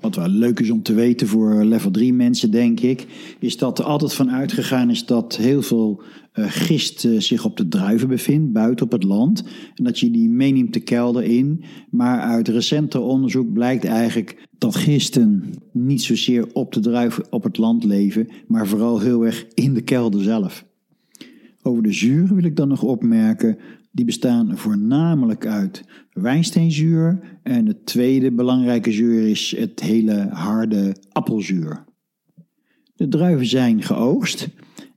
Wat 0.00 0.16
wel 0.16 0.28
leuk 0.28 0.60
is 0.60 0.70
om 0.70 0.82
te 0.82 0.94
weten 0.94 1.26
voor 1.26 1.64
level 1.64 1.90
3 1.90 2.12
mensen, 2.12 2.50
denk 2.50 2.80
ik, 2.80 3.06
is 3.38 3.56
dat 3.56 3.78
er 3.78 3.84
altijd 3.84 4.14
van 4.14 4.30
uitgegaan 4.30 4.90
is 4.90 5.06
dat 5.06 5.36
heel 5.36 5.62
veel 5.62 6.02
uh, 6.34 6.44
gist 6.48 7.04
uh, 7.04 7.20
zich 7.20 7.44
op 7.44 7.56
de 7.56 7.68
druiven 7.68 8.08
bevindt, 8.08 8.52
buiten 8.52 8.84
op 8.84 8.92
het 8.92 9.02
land. 9.02 9.42
En 9.74 9.84
dat 9.84 9.98
je 9.98 10.10
die 10.10 10.28
meeneemt 10.28 10.72
de 10.72 10.80
kelder 10.80 11.22
in. 11.22 11.64
Maar 11.90 12.20
uit 12.20 12.48
recenter 12.48 13.00
onderzoek 13.00 13.52
blijkt 13.52 13.84
eigenlijk 13.84 14.48
dat 14.58 14.76
gisten 14.76 15.54
niet 15.72 16.02
zozeer 16.02 16.46
op 16.52 16.72
de 16.72 16.80
druiven 16.80 17.24
op 17.30 17.42
het 17.42 17.58
land 17.58 17.84
leven, 17.84 18.28
maar 18.46 18.66
vooral 18.66 19.00
heel 19.00 19.26
erg 19.26 19.46
in 19.54 19.74
de 19.74 19.82
kelder 19.82 20.22
zelf. 20.22 20.64
Over 21.62 21.82
de 21.82 21.92
zuren 21.92 22.34
wil 22.34 22.44
ik 22.44 22.56
dan 22.56 22.68
nog 22.68 22.82
opmerken 22.82 23.58
die 23.92 24.04
bestaan 24.04 24.58
voornamelijk 24.58 25.46
uit 25.46 25.84
wijnsteenzuur 26.12 27.20
en 27.42 27.66
het 27.66 27.86
tweede 27.86 28.32
belangrijke 28.32 28.92
zuur 28.92 29.28
is 29.28 29.54
het 29.58 29.80
hele 29.80 30.28
harde 30.30 30.96
appelzuur. 31.12 31.84
De 32.94 33.08
druiven 33.08 33.46
zijn 33.46 33.82
geoogst 33.82 34.48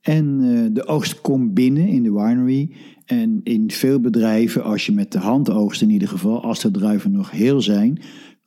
en 0.01 0.39
eh, 0.41 0.73
de 0.73 0.87
oogst 0.87 1.21
komt 1.21 1.53
binnen 1.53 1.87
in 1.87 2.03
de 2.03 2.13
winery. 2.13 2.71
En 3.05 3.39
in 3.43 3.71
veel 3.71 3.99
bedrijven, 3.99 4.63
als 4.63 4.85
je 4.85 4.91
met 4.91 5.11
de 5.11 5.17
hand 5.17 5.49
oogst 5.49 5.81
in 5.81 5.89
ieder 5.89 6.07
geval, 6.07 6.43
als 6.43 6.59
de 6.59 6.71
druiven 6.71 7.11
nog 7.11 7.31
heel 7.31 7.61
zijn, 7.61 7.99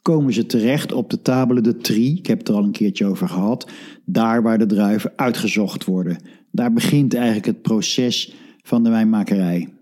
komen 0.02 0.32
ze 0.32 0.46
terecht 0.46 0.92
op 0.92 1.10
de 1.10 1.22
table 1.22 1.60
de 1.60 1.76
Tri, 1.76 2.16
ik 2.16 2.26
heb 2.26 2.38
het 2.38 2.48
er 2.48 2.54
al 2.54 2.64
een 2.64 2.70
keertje 2.70 3.06
over 3.06 3.28
gehad, 3.28 3.70
daar 4.04 4.42
waar 4.42 4.58
de 4.58 4.66
druiven 4.66 5.12
uitgezocht 5.16 5.84
worden. 5.84 6.16
Daar 6.50 6.72
begint 6.72 7.14
eigenlijk 7.14 7.46
het 7.46 7.62
proces 7.62 8.34
van 8.62 8.84
de 8.84 8.90
wijnmakerij. 8.90 9.77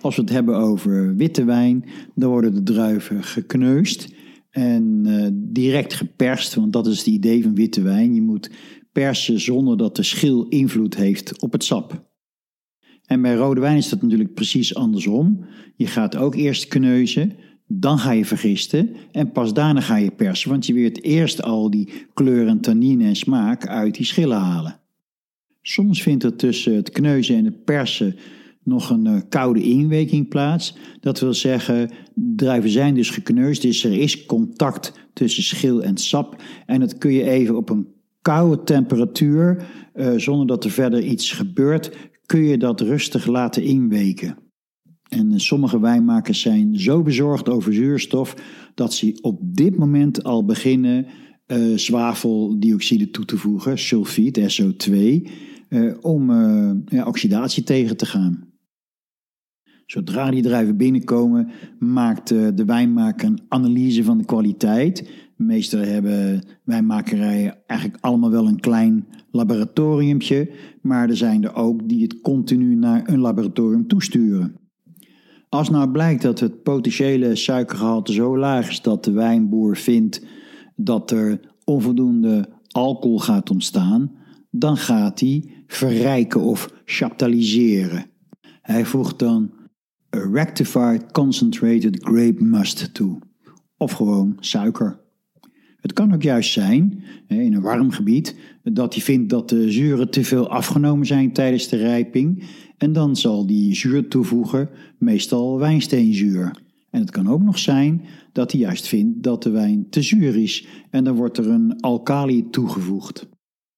Als 0.00 0.16
we 0.16 0.22
het 0.22 0.30
hebben 0.30 0.56
over 0.56 1.16
witte 1.16 1.44
wijn, 1.44 1.84
dan 2.14 2.30
worden 2.30 2.54
de 2.54 2.62
druiven 2.62 3.24
gekneusd 3.24 4.14
en 4.50 5.04
uh, 5.06 5.26
direct 5.32 5.94
geperst, 5.94 6.54
want 6.54 6.72
dat 6.72 6.86
is 6.86 6.98
het 6.98 7.06
idee 7.06 7.42
van 7.42 7.54
witte 7.54 7.82
wijn. 7.82 8.14
Je 8.14 8.22
moet 8.22 8.50
persen 8.92 9.40
zonder 9.40 9.76
dat 9.76 9.96
de 9.96 10.02
schil 10.02 10.48
invloed 10.48 10.96
heeft 10.96 11.42
op 11.42 11.52
het 11.52 11.64
sap. 11.64 12.08
En 13.04 13.22
bij 13.22 13.34
rode 13.34 13.60
wijn 13.60 13.76
is 13.76 13.88
dat 13.88 14.02
natuurlijk 14.02 14.34
precies 14.34 14.74
andersom. 14.74 15.44
Je 15.76 15.86
gaat 15.86 16.16
ook 16.16 16.34
eerst 16.34 16.68
kneuzen, 16.68 17.36
dan 17.66 17.98
ga 17.98 18.12
je 18.12 18.24
vergisten 18.24 18.96
en 19.12 19.32
pas 19.32 19.54
daarna 19.54 19.80
ga 19.80 19.96
je 19.96 20.10
persen, 20.10 20.50
want 20.50 20.66
je 20.66 20.72
wilt 20.72 21.02
eerst 21.02 21.42
al 21.42 21.70
die 21.70 21.88
kleur 22.14 22.46
en 22.46 22.60
tannine 22.60 23.04
en 23.04 23.16
smaak 23.16 23.66
uit 23.66 23.94
die 23.94 24.06
schillen 24.06 24.38
halen. 24.38 24.80
Soms 25.62 26.02
vindt 26.02 26.24
er 26.24 26.36
tussen 26.36 26.74
het 26.74 26.90
kneuzen 26.90 27.36
en 27.36 27.44
het 27.44 27.64
persen 27.64 28.16
nog 28.64 28.90
een 28.90 29.06
uh, 29.06 29.20
koude 29.28 29.62
inweking 29.62 30.28
plaats. 30.28 30.76
Dat 31.00 31.20
wil 31.20 31.34
zeggen, 31.34 31.90
druiven 32.14 32.70
zijn 32.70 32.94
dus 32.94 33.10
gekneusd, 33.10 33.62
dus 33.62 33.84
er 33.84 33.92
is 33.92 34.26
contact 34.26 34.92
tussen 35.12 35.42
schil 35.42 35.82
en 35.82 35.96
sap. 35.96 36.42
En 36.66 36.80
dat 36.80 36.98
kun 36.98 37.12
je 37.12 37.24
even 37.30 37.56
op 37.56 37.70
een 37.70 37.86
koude 38.22 38.62
temperatuur, 38.62 39.66
uh, 39.94 40.12
zonder 40.16 40.46
dat 40.46 40.64
er 40.64 40.70
verder 40.70 41.02
iets 41.02 41.32
gebeurt, 41.32 41.96
kun 42.26 42.42
je 42.42 42.58
dat 42.58 42.80
rustig 42.80 43.26
laten 43.26 43.62
inweken. 43.62 44.38
En 45.08 45.32
uh, 45.32 45.38
sommige 45.38 45.80
wijnmakers 45.80 46.40
zijn 46.40 46.80
zo 46.80 47.02
bezorgd 47.02 47.48
over 47.48 47.74
zuurstof 47.74 48.34
dat 48.74 48.94
ze 48.94 49.18
op 49.20 49.38
dit 49.42 49.76
moment 49.76 50.24
al 50.24 50.44
beginnen 50.44 51.06
zwaveldioxide 51.74 53.10
toe 53.10 53.24
te 53.24 53.36
voegen, 53.36 53.78
sulfiet, 53.78 54.60
SO2, 54.60 54.94
om 56.00 56.30
ja, 56.86 57.06
oxidatie 57.06 57.62
tegen 57.62 57.96
te 57.96 58.06
gaan. 58.06 58.49
Zodra 59.90 60.30
die 60.30 60.42
druiven 60.42 60.76
binnenkomen, 60.76 61.48
maakt 61.78 62.28
de 62.28 62.64
wijnmaker 62.66 63.28
een 63.28 63.40
analyse 63.48 64.04
van 64.04 64.18
de 64.18 64.24
kwaliteit. 64.24 65.10
Meestal 65.36 65.80
hebben 65.80 66.42
wijnmakerijen 66.64 67.58
eigenlijk 67.66 68.04
allemaal 68.04 68.30
wel 68.30 68.46
een 68.46 68.60
klein 68.60 69.06
laboratoriumpje, 69.30 70.50
maar 70.82 71.08
er 71.08 71.16
zijn 71.16 71.44
er 71.44 71.54
ook 71.54 71.88
die 71.88 72.02
het 72.02 72.20
continu 72.20 72.74
naar 72.74 73.08
een 73.08 73.18
laboratorium 73.18 73.86
toesturen. 73.86 74.56
Als 75.48 75.70
nou 75.70 75.90
blijkt 75.90 76.22
dat 76.22 76.40
het 76.40 76.62
potentiële 76.62 77.36
suikergehalte 77.36 78.12
zo 78.12 78.38
laag 78.38 78.68
is 78.68 78.82
dat 78.82 79.04
de 79.04 79.12
wijnboer 79.12 79.76
vindt 79.76 80.24
dat 80.76 81.10
er 81.10 81.40
onvoldoende 81.64 82.48
alcohol 82.68 83.18
gaat 83.18 83.50
ontstaan, 83.50 84.12
dan 84.50 84.76
gaat 84.76 85.20
hij 85.20 85.44
verrijken 85.66 86.40
of 86.40 86.72
chaptaliseren. 86.84 88.06
Hij 88.62 88.84
voegt 88.84 89.18
dan 89.18 89.58
rectified 90.10 91.12
concentrated 91.12 92.02
grape 92.02 92.44
must 92.44 92.94
toe. 92.94 93.18
Of 93.76 93.92
gewoon 93.92 94.36
suiker. 94.40 95.00
Het 95.80 95.92
kan 95.92 96.14
ook 96.14 96.22
juist 96.22 96.52
zijn, 96.52 97.02
in 97.28 97.54
een 97.54 97.60
warm 97.60 97.90
gebied, 97.90 98.36
dat 98.62 98.94
hij 98.94 99.02
vindt 99.02 99.30
dat 99.30 99.48
de 99.48 99.70
zuren 99.70 100.10
te 100.10 100.24
veel 100.24 100.48
afgenomen 100.48 101.06
zijn 101.06 101.32
tijdens 101.32 101.68
de 101.68 101.76
rijping. 101.76 102.44
En 102.76 102.92
dan 102.92 103.16
zal 103.16 103.46
die 103.46 103.74
zuur 103.74 104.08
toevoegen, 104.08 104.70
meestal 104.98 105.58
wijnsteenzuur. 105.58 106.56
En 106.90 107.00
het 107.00 107.10
kan 107.10 107.28
ook 107.28 107.42
nog 107.42 107.58
zijn 107.58 108.02
dat 108.32 108.52
hij 108.52 108.60
juist 108.60 108.86
vindt 108.86 109.22
dat 109.22 109.42
de 109.42 109.50
wijn 109.50 109.86
te 109.90 110.02
zuur 110.02 110.36
is 110.36 110.66
en 110.90 111.04
dan 111.04 111.14
wordt 111.14 111.38
er 111.38 111.48
een 111.48 111.80
alkali 111.80 112.50
toegevoegd. 112.50 113.28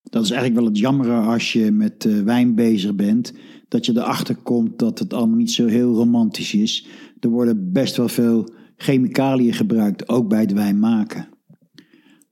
Dat 0.03 0.25
is 0.25 0.31
eigenlijk 0.31 0.61
wel 0.61 0.69
het 0.71 0.79
jammere 0.79 1.21
als 1.21 1.53
je 1.53 1.71
met 1.71 2.05
uh, 2.05 2.23
wijn 2.23 2.55
bezig 2.55 2.95
bent, 2.95 3.33
dat 3.73 3.87
je 3.87 3.93
erachter 3.93 4.37
komt 4.37 4.79
dat 4.79 4.99
het 4.99 5.13
allemaal 5.13 5.37
niet 5.37 5.53
zo 5.53 5.67
heel 5.67 5.95
romantisch 5.95 6.55
is. 6.55 6.87
Er 7.21 7.29
worden 7.29 7.73
best 7.73 7.97
wel 7.97 8.09
veel 8.09 8.53
chemicaliën 8.77 9.53
gebruikt, 9.53 10.09
ook 10.09 10.29
bij 10.29 10.41
het 10.41 10.53
wijn 10.53 10.79
maken. 10.79 11.29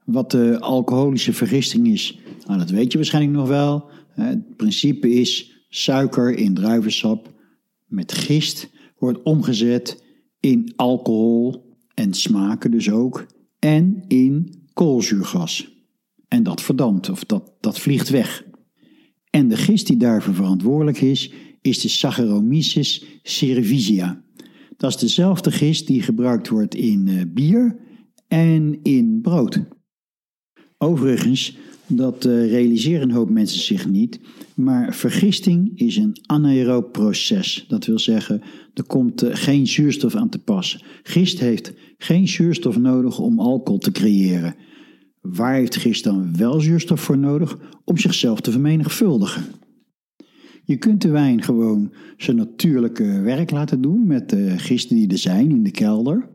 Wat 0.05 0.31
de 0.31 0.59
alcoholische 0.59 1.33
vergisting 1.33 1.87
is, 1.87 2.19
nou, 2.47 2.59
dat 2.59 2.71
weet 2.71 2.93
je 2.93 2.99
waarschijnlijk 2.99 3.37
nog 3.37 3.49
wel. 3.49 3.91
Het 4.11 4.57
principe 4.57 5.11
is 5.11 5.65
suiker 5.69 6.37
in 6.37 6.55
druivensap 6.55 7.35
met 7.87 8.13
gist 8.13 8.71
wordt 8.99 9.23
omgezet 9.23 10.05
in 10.41 10.73
alcohol 10.77 11.77
en 11.95 12.15
smaken 12.15 12.71
dus 12.71 12.91
ook 12.91 13.27
en 13.59 14.05
in 14.09 14.65
koolzuurgas. 14.73 15.69
En 16.29 16.43
dat 16.43 16.63
verdampt 16.63 17.09
of 17.11 17.25
dat, 17.25 17.53
dat 17.61 17.79
vliegt 17.79 18.09
weg. 18.09 18.45
En 19.31 19.49
de 19.49 19.57
gist 19.57 19.87
die 19.87 19.97
daarvoor 19.97 20.35
verantwoordelijk 20.35 21.01
is, 21.01 21.33
is 21.61 21.81
de 21.81 21.89
Saccharomyces 21.89 23.05
cerevisia. 23.23 24.25
Dat 24.77 24.91
is 24.91 24.97
dezelfde 24.97 25.51
gist 25.51 25.87
die 25.87 26.03
gebruikt 26.03 26.49
wordt 26.49 26.75
in 26.75 27.07
uh, 27.07 27.23
bier 27.29 27.77
en 28.29 28.79
in 28.83 29.19
brood. 29.23 29.61
Overigens, 30.79 31.57
dat 31.87 32.25
uh, 32.25 32.51
realiseren 32.51 33.03
een 33.03 33.15
hoop 33.15 33.31
mensen 33.31 33.61
zich 33.61 33.89
niet, 33.89 34.21
maar 34.55 34.95
vergisting 34.95 35.79
is 35.79 35.97
een 35.97 36.17
anaeroop 36.27 36.93
proces. 36.93 37.65
Dat 37.69 37.87
wil 37.87 37.99
zeggen, 37.99 38.43
er 38.75 38.85
komt 38.85 39.23
uh, 39.23 39.31
geen 39.33 39.67
zuurstof 39.67 40.15
aan 40.15 40.29
te 40.29 40.39
pas. 40.39 40.85
Gist 41.03 41.41
heeft 41.41 41.73
geen 41.99 42.29
zuurstof 42.29 42.79
nodig 42.79 43.19
om 43.19 43.41
alcohol 43.41 43.79
te 43.79 43.93
creëren. 43.93 44.55
Waar 45.21 45.55
heeft 45.55 45.77
gist 45.77 46.05
dan 46.05 46.37
wel 46.37 46.61
zuurstof 46.61 47.01
voor 47.01 47.19
nodig 47.19 47.59
om 47.85 47.99
zichzelf 47.99 48.41
te 48.41 48.51
vermenigvuldigen? 48.51 49.45
Je 50.65 50.77
kunt 50.77 51.03
de 51.03 51.11
wijn 51.11 51.43
gewoon 51.43 51.93
zijn 52.17 52.37
natuurlijke 52.37 53.21
werk 53.21 53.51
laten 53.51 53.81
doen 53.81 54.07
met 54.07 54.31
de 54.31 54.59
gisten 54.59 54.97
die 54.97 55.09
er 55.09 55.19
zijn 55.19 55.51
in 55.51 55.63
de 55.63 55.71
kelder. 55.71 56.29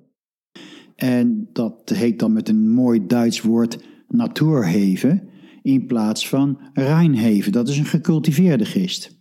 En 0.96 1.50
dat 1.54 1.90
heet 1.94 2.20
dan 2.20 2.34
met 2.34 2.50
een 2.50 2.70
mooi 2.70 3.06
Duits 3.08 3.42
woord 3.42 3.84
natuurheven 4.08 5.30
in 5.62 5.86
plaats 5.86 6.30
van 6.30 6.60
reinheven. 6.74 7.52
Dat 7.52 7.70
is 7.70 7.78
een 7.78 7.86
gecultiveerde 7.86 8.66
gist. 8.66 9.18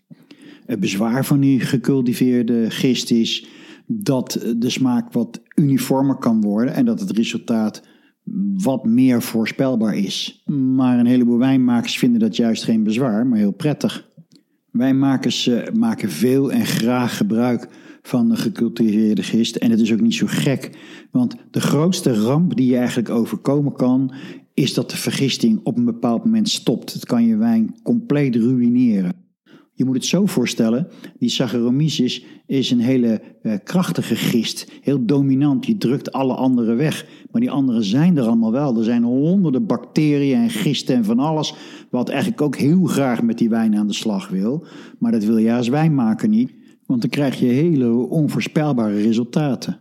Het 0.66 0.80
bezwaar 0.80 1.25
van 1.25 1.40
die 1.40 1.61
gecultiveerde 1.61 2.71
gist 2.71 3.11
is 3.11 3.47
dat 3.87 4.47
de 4.56 4.71
smaak 4.71 5.12
wat 5.12 5.42
uniformer 5.54 6.16
kan 6.16 6.40
worden 6.40 6.75
en 6.75 6.85
dat 6.85 7.00
het 7.00 7.11
resultaat 7.11 7.83
wat 8.57 8.85
meer 8.85 9.23
voorspelbaar 9.23 9.97
is. 9.97 10.43
Maar 10.76 10.99
een 10.99 11.07
heleboel 11.07 11.38
wijnmakers 11.38 11.99
vinden 11.99 12.21
dat 12.21 12.37
juist 12.37 12.64
geen 12.64 12.83
bezwaar, 12.83 13.26
maar 13.26 13.38
heel 13.38 13.52
prettig. 13.52 14.09
Wijnmakers 14.71 15.47
uh, 15.47 15.69
maken 15.73 16.11
veel 16.11 16.52
en 16.52 16.66
graag 16.66 17.16
gebruik 17.16 17.69
van 18.02 18.28
de 18.28 18.37
gecultiveerde 18.37 19.23
gist. 19.23 19.57
En 19.57 19.71
het 19.71 19.81
is 19.81 19.93
ook 19.93 20.00
niet 20.00 20.14
zo 20.14 20.26
gek, 20.28 20.71
want 21.11 21.37
de 21.50 21.61
grootste 21.61 22.14
ramp 22.14 22.57
die 22.57 22.71
je 22.71 22.76
eigenlijk 22.76 23.09
overkomen 23.09 23.73
kan, 23.73 24.14
is 24.54 24.75
dat 24.75 24.90
de 24.90 24.97
vergisting 24.97 25.61
op 25.62 25.76
een 25.76 25.85
bepaald 25.85 26.25
moment 26.25 26.49
stopt. 26.49 26.93
Het 26.93 27.07
kan 27.07 27.26
je 27.26 27.37
wijn 27.37 27.75
compleet 27.83 28.37
ruïneren. 28.37 29.24
Je 29.76 29.85
moet 29.85 29.95
het 29.95 30.04
zo 30.04 30.26
voorstellen, 30.26 30.88
die 31.19 31.28
Saccharomyces 31.28 32.25
is 32.47 32.71
een 32.71 32.81
hele 32.81 33.23
uh, 33.43 33.54
krachtige 33.64 34.16
gist, 34.16 34.73
heel 34.81 35.04
dominant, 35.04 35.64
die 35.64 35.76
drukt 35.76 36.12
alle 36.12 36.35
anderen 36.35 36.76
weg. 36.76 37.07
Maar 37.31 37.40
die 37.40 37.50
anderen 37.50 37.85
zijn 37.85 38.16
er 38.16 38.26
allemaal 38.26 38.52
wel. 38.52 38.78
Er 38.78 38.85
zijn 38.85 39.02
honderden 39.02 39.66
bacteriën 39.66 40.37
en 40.37 40.50
gisten 40.50 40.97
en 40.97 41.04
van 41.04 41.19
alles, 41.19 41.54
wat 41.90 42.09
eigenlijk 42.09 42.40
ook 42.40 42.57
heel 42.57 42.85
graag 42.85 43.23
met 43.23 43.38
die 43.38 43.49
wijn 43.49 43.76
aan 43.76 43.87
de 43.87 43.93
slag 43.93 44.28
wil. 44.28 44.66
Maar 44.99 45.12
dat 45.12 45.25
wil 45.25 45.37
je 45.37 45.54
als 45.54 45.69
wijnmaker 45.69 46.28
niet, 46.28 46.52
want 46.87 47.00
dan 47.00 47.11
krijg 47.11 47.40
je 47.40 47.47
hele 47.47 47.90
onvoorspelbare 47.93 49.02
resultaten. 49.02 49.78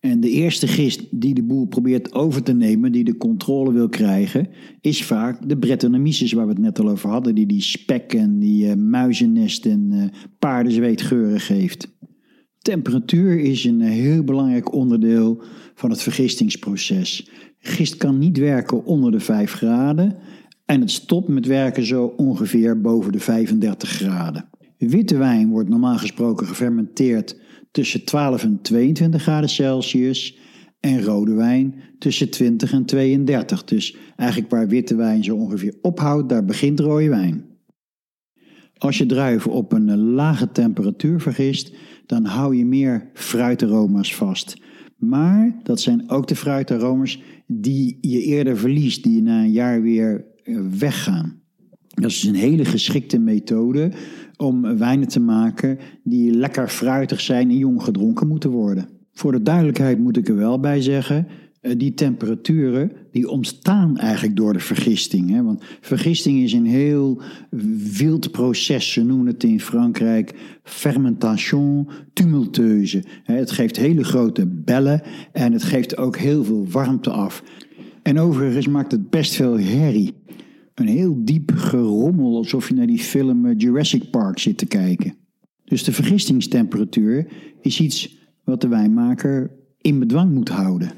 En 0.00 0.20
de 0.20 0.30
eerste 0.30 0.66
gist 0.66 1.06
die 1.10 1.34
de 1.34 1.42
boer 1.42 1.66
probeert 1.66 2.12
over 2.12 2.42
te 2.42 2.52
nemen, 2.52 2.92
die 2.92 3.04
de 3.04 3.16
controle 3.16 3.72
wil 3.72 3.88
krijgen, 3.88 4.48
is 4.80 5.04
vaak 5.04 5.48
de 5.48 5.58
Brettanomyces 5.58 6.32
waar 6.32 6.46
we 6.46 6.52
het 6.52 6.60
net 6.60 6.80
al 6.80 6.88
over 6.88 7.10
hadden, 7.10 7.34
die 7.34 7.46
die 7.46 7.60
spek 7.60 8.12
en 8.12 8.38
die 8.38 8.66
uh, 8.66 8.74
muizennest 8.74 9.66
en 9.66 9.88
uh, 9.92 10.04
paardenzweetgeuren 10.38 11.40
geeft. 11.40 11.88
Temperatuur 12.58 13.38
is 13.38 13.64
een 13.64 13.80
heel 13.80 14.24
belangrijk 14.24 14.72
onderdeel 14.72 15.42
van 15.74 15.90
het 15.90 16.02
vergistingsproces. 16.02 17.30
Gist 17.58 17.96
kan 17.96 18.18
niet 18.18 18.38
werken 18.38 18.84
onder 18.84 19.10
de 19.10 19.20
5 19.20 19.52
graden 19.52 20.16
en 20.66 20.80
het 20.80 20.90
stopt 20.90 21.28
met 21.28 21.46
werken 21.46 21.84
zo 21.84 22.04
ongeveer 22.16 22.80
boven 22.80 23.12
de 23.12 23.20
35 23.20 23.88
graden. 23.88 24.48
Witte 24.78 25.16
wijn 25.16 25.50
wordt 25.50 25.68
normaal 25.68 25.98
gesproken 25.98 26.46
gefermenteerd 26.46 27.39
tussen 27.70 28.04
12 28.04 28.42
en 28.42 28.58
22 28.62 29.22
graden 29.22 29.48
Celsius 29.48 30.38
en 30.80 31.02
rode 31.02 31.34
wijn 31.34 31.74
tussen 31.98 32.30
20 32.30 32.72
en 32.72 32.84
32. 32.84 33.64
Dus 33.64 33.96
eigenlijk 34.16 34.50
waar 34.50 34.68
witte 34.68 34.94
wijn 34.94 35.24
zo 35.24 35.36
ongeveer 35.36 35.74
ophoudt, 35.82 36.28
daar 36.28 36.44
begint 36.44 36.80
rode 36.80 37.08
wijn. 37.08 37.44
Als 38.76 38.98
je 38.98 39.06
druiven 39.06 39.50
op 39.50 39.72
een 39.72 39.98
lage 39.98 40.50
temperatuur 40.52 41.20
vergist, 41.20 41.72
dan 42.06 42.24
hou 42.24 42.56
je 42.56 42.66
meer 42.66 43.10
fruitaroma's 43.14 44.14
vast. 44.14 44.56
Maar 44.96 45.60
dat 45.62 45.80
zijn 45.80 46.10
ook 46.10 46.26
de 46.28 46.36
fruitaromers 46.36 47.22
die 47.46 47.98
je 48.00 48.22
eerder 48.22 48.56
verliest, 48.56 49.02
die 49.02 49.22
na 49.22 49.42
een 49.42 49.52
jaar 49.52 49.82
weer 49.82 50.26
eh, 50.42 50.58
weggaan. 50.78 51.39
Dat 51.94 52.10
is 52.10 52.24
een 52.24 52.34
hele 52.34 52.64
geschikte 52.64 53.18
methode 53.18 53.90
om 54.36 54.78
wijnen 54.78 55.08
te 55.08 55.20
maken 55.20 55.78
die 56.04 56.32
lekker 56.32 56.68
fruitig 56.68 57.20
zijn 57.20 57.50
en 57.50 57.58
jong 57.58 57.82
gedronken 57.82 58.28
moeten 58.28 58.50
worden. 58.50 58.88
Voor 59.12 59.32
de 59.32 59.42
duidelijkheid 59.42 59.98
moet 59.98 60.16
ik 60.16 60.28
er 60.28 60.36
wel 60.36 60.60
bij 60.60 60.82
zeggen, 60.82 61.26
eh, 61.60 61.72
die 61.76 61.94
temperaturen 61.94 62.92
die 63.12 63.28
ontstaan 63.28 63.98
eigenlijk 63.98 64.36
door 64.36 64.52
de 64.52 64.58
vergisting. 64.58 65.30
Hè? 65.30 65.42
Want 65.42 65.62
vergisting 65.80 66.42
is 66.42 66.52
een 66.52 66.66
heel 66.66 67.22
wild 67.96 68.30
proces. 68.30 68.92
Ze 68.92 69.04
noemen 69.04 69.26
het 69.26 69.44
in 69.44 69.60
Frankrijk 69.60 70.34
fermentation 70.62 71.88
tumultueuse. 72.12 73.04
Het 73.24 73.50
geeft 73.50 73.76
hele 73.76 74.04
grote 74.04 74.46
bellen 74.46 75.02
en 75.32 75.52
het 75.52 75.62
geeft 75.62 75.96
ook 75.96 76.16
heel 76.16 76.44
veel 76.44 76.66
warmte 76.68 77.10
af. 77.10 77.42
En 78.02 78.18
overigens 78.18 78.68
maakt 78.68 78.92
het 78.92 79.10
best 79.10 79.34
veel 79.34 79.58
herrie. 79.58 80.14
Een 80.80 80.86
heel 80.86 81.24
diep 81.24 81.52
gerommel 81.54 82.36
alsof 82.36 82.68
je 82.68 82.74
naar 82.74 82.86
die 82.86 82.98
film 82.98 83.46
eh, 83.46 83.54
Jurassic 83.58 84.10
Park 84.10 84.38
zit 84.38 84.58
te 84.58 84.66
kijken. 84.66 85.14
Dus 85.64 85.84
de 85.84 85.92
vergistingstemperatuur 85.92 87.32
is 87.60 87.80
iets 87.80 88.18
wat 88.44 88.60
de 88.60 88.68
wijnmaker 88.68 89.50
in 89.80 89.98
bedwang 89.98 90.32
moet 90.32 90.48
houden. 90.48 90.92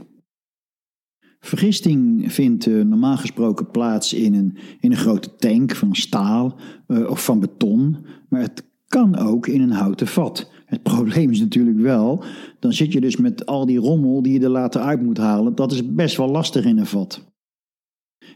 Vergisting 1.41 2.33
vindt 2.33 2.67
uh, 2.67 2.85
normaal 2.85 3.17
gesproken 3.17 3.71
plaats 3.71 4.13
in 4.13 4.35
een, 4.35 4.57
in 4.81 4.91
een 4.91 4.97
grote 4.97 5.37
tank 5.37 5.75
van 5.75 5.95
staal 5.95 6.59
uh, 6.89 7.11
of 7.11 7.25
van 7.25 7.41
beton, 7.41 7.97
maar 8.29 8.41
het 8.41 8.65
kan 8.87 9.17
ook 9.17 9.47
in 9.47 9.61
een 9.61 9.71
houten 9.71 10.07
vat. 10.07 10.51
Het 10.67 10.83
probleem 10.93 11.31
is 11.31 11.41
natuurlijk 11.41 11.79
wel, 11.79 12.25
dan 12.59 12.73
zit 12.73 12.93
je 12.93 13.01
dus 13.01 13.17
met 13.17 13.47
al 13.47 13.67
die 13.67 13.79
rommel 13.79 14.23
die 14.23 14.33
je 14.33 14.41
er 14.41 14.49
later 14.49 14.81
uit 14.81 15.03
moet 15.03 15.19
halen. 15.19 15.55
Dat 15.55 15.73
is 15.73 15.95
best 15.95 16.17
wel 16.17 16.29
lastig 16.29 16.65
in 16.65 16.79
een 16.79 16.87
vat. 16.87 17.32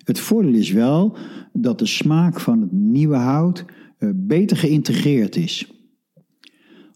Het 0.05 0.21
voordeel 0.21 0.55
is 0.55 0.71
wel 0.71 1.17
dat 1.53 1.79
de 1.79 1.87
smaak 1.87 2.41
van 2.41 2.61
het 2.61 2.73
nieuwe 2.73 3.17
hout 3.17 3.65
uh, 3.99 4.11
beter 4.15 4.57
geïntegreerd 4.57 5.37
is. 5.37 5.71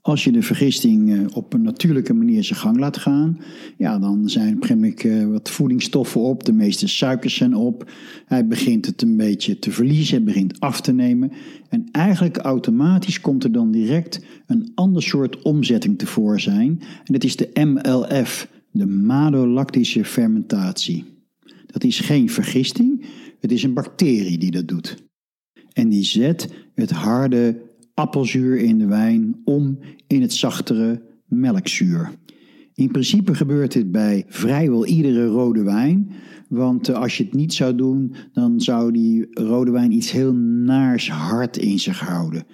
Als 0.03 0.25
je 0.25 0.33
de 0.33 0.43
vergisting 0.43 1.13
eh, 1.13 1.37
op 1.37 1.53
een 1.53 1.63
natuurlijke 1.63 2.15
manier 2.15 2.45
zijn 2.45 2.59
gang 2.59 2.79
laat 2.79 2.97
gaan, 2.97 3.39
ja, 3.77 3.99
dan 3.99 4.29
zijn 4.29 4.85
ik 4.85 5.05
uh, 5.05 5.27
wat 5.27 5.51
voedingsstoffen 5.51 6.21
op, 6.21 6.45
de 6.45 6.53
meeste 6.53 6.89
suikers 6.89 7.35
zijn 7.35 7.55
op. 7.55 7.91
Hij 8.27 8.47
begint 8.47 8.87
het 8.87 9.03
een 9.03 9.17
beetje 9.17 9.59
te 9.59 9.71
verliezen, 9.71 10.17
hij 10.17 10.25
begint 10.25 10.61
af 10.61 10.81
te 10.81 10.93
nemen. 10.93 11.33
En 11.69 11.89
eigenlijk 11.93 12.37
automatisch 12.37 13.21
komt 13.21 13.45
er 13.45 13.53
dan 13.53 13.71
direct 13.71 14.25
een 14.47 14.73
ander 14.75 15.03
soort 15.03 15.43
omzetting 15.43 15.99
tevoorschijn. 15.99 16.81
En 17.05 17.13
dat 17.13 17.25
is 17.25 17.37
de 17.37 17.51
MLF, 17.55 18.49
de 18.71 18.87
malolactische 18.87 20.05
fermentatie. 20.05 21.05
Dat 21.71 21.85
is 21.85 22.01
geen 22.01 22.31
vergisting, 22.31 23.05
het 23.41 23.53
is 23.53 23.63
een 23.63 23.75
bacterie 23.75 24.39
die 24.39 24.51
dat 24.51 24.69
doet. 24.69 24.97
En 25.73 25.89
die 25.89 26.05
zet 26.05 26.49
het 26.75 26.91
harde 26.91 27.61
appelzuur 27.95 28.57
in 28.59 28.79
de 28.79 28.87
wijn 28.87 29.41
om 29.45 29.79
in 30.07 30.23
het 30.23 30.33
zachtere 30.33 31.03
melkzuur. 31.27 32.11
In 32.75 32.91
principe 32.91 33.35
gebeurt 33.35 33.73
dit 33.73 33.91
bij 33.91 34.25
vrijwel 34.29 34.87
iedere 34.87 35.27
rode 35.27 35.63
wijn. 35.63 36.11
Want 36.49 36.89
eh, 36.89 36.97
als 36.97 37.17
je 37.17 37.25
het 37.25 37.35
niet 37.35 37.55
zou 37.55 37.75
doen, 37.75 38.15
dan 38.33 38.61
zou 38.61 38.93
die 38.93 39.27
rode 39.31 39.71
wijn 39.71 39.93
iets 39.93 40.11
heel 40.11 40.35
naars 40.35 41.11
hard 41.11 41.57
in 41.57 41.79
zich 41.79 42.01
houden. 42.01 42.45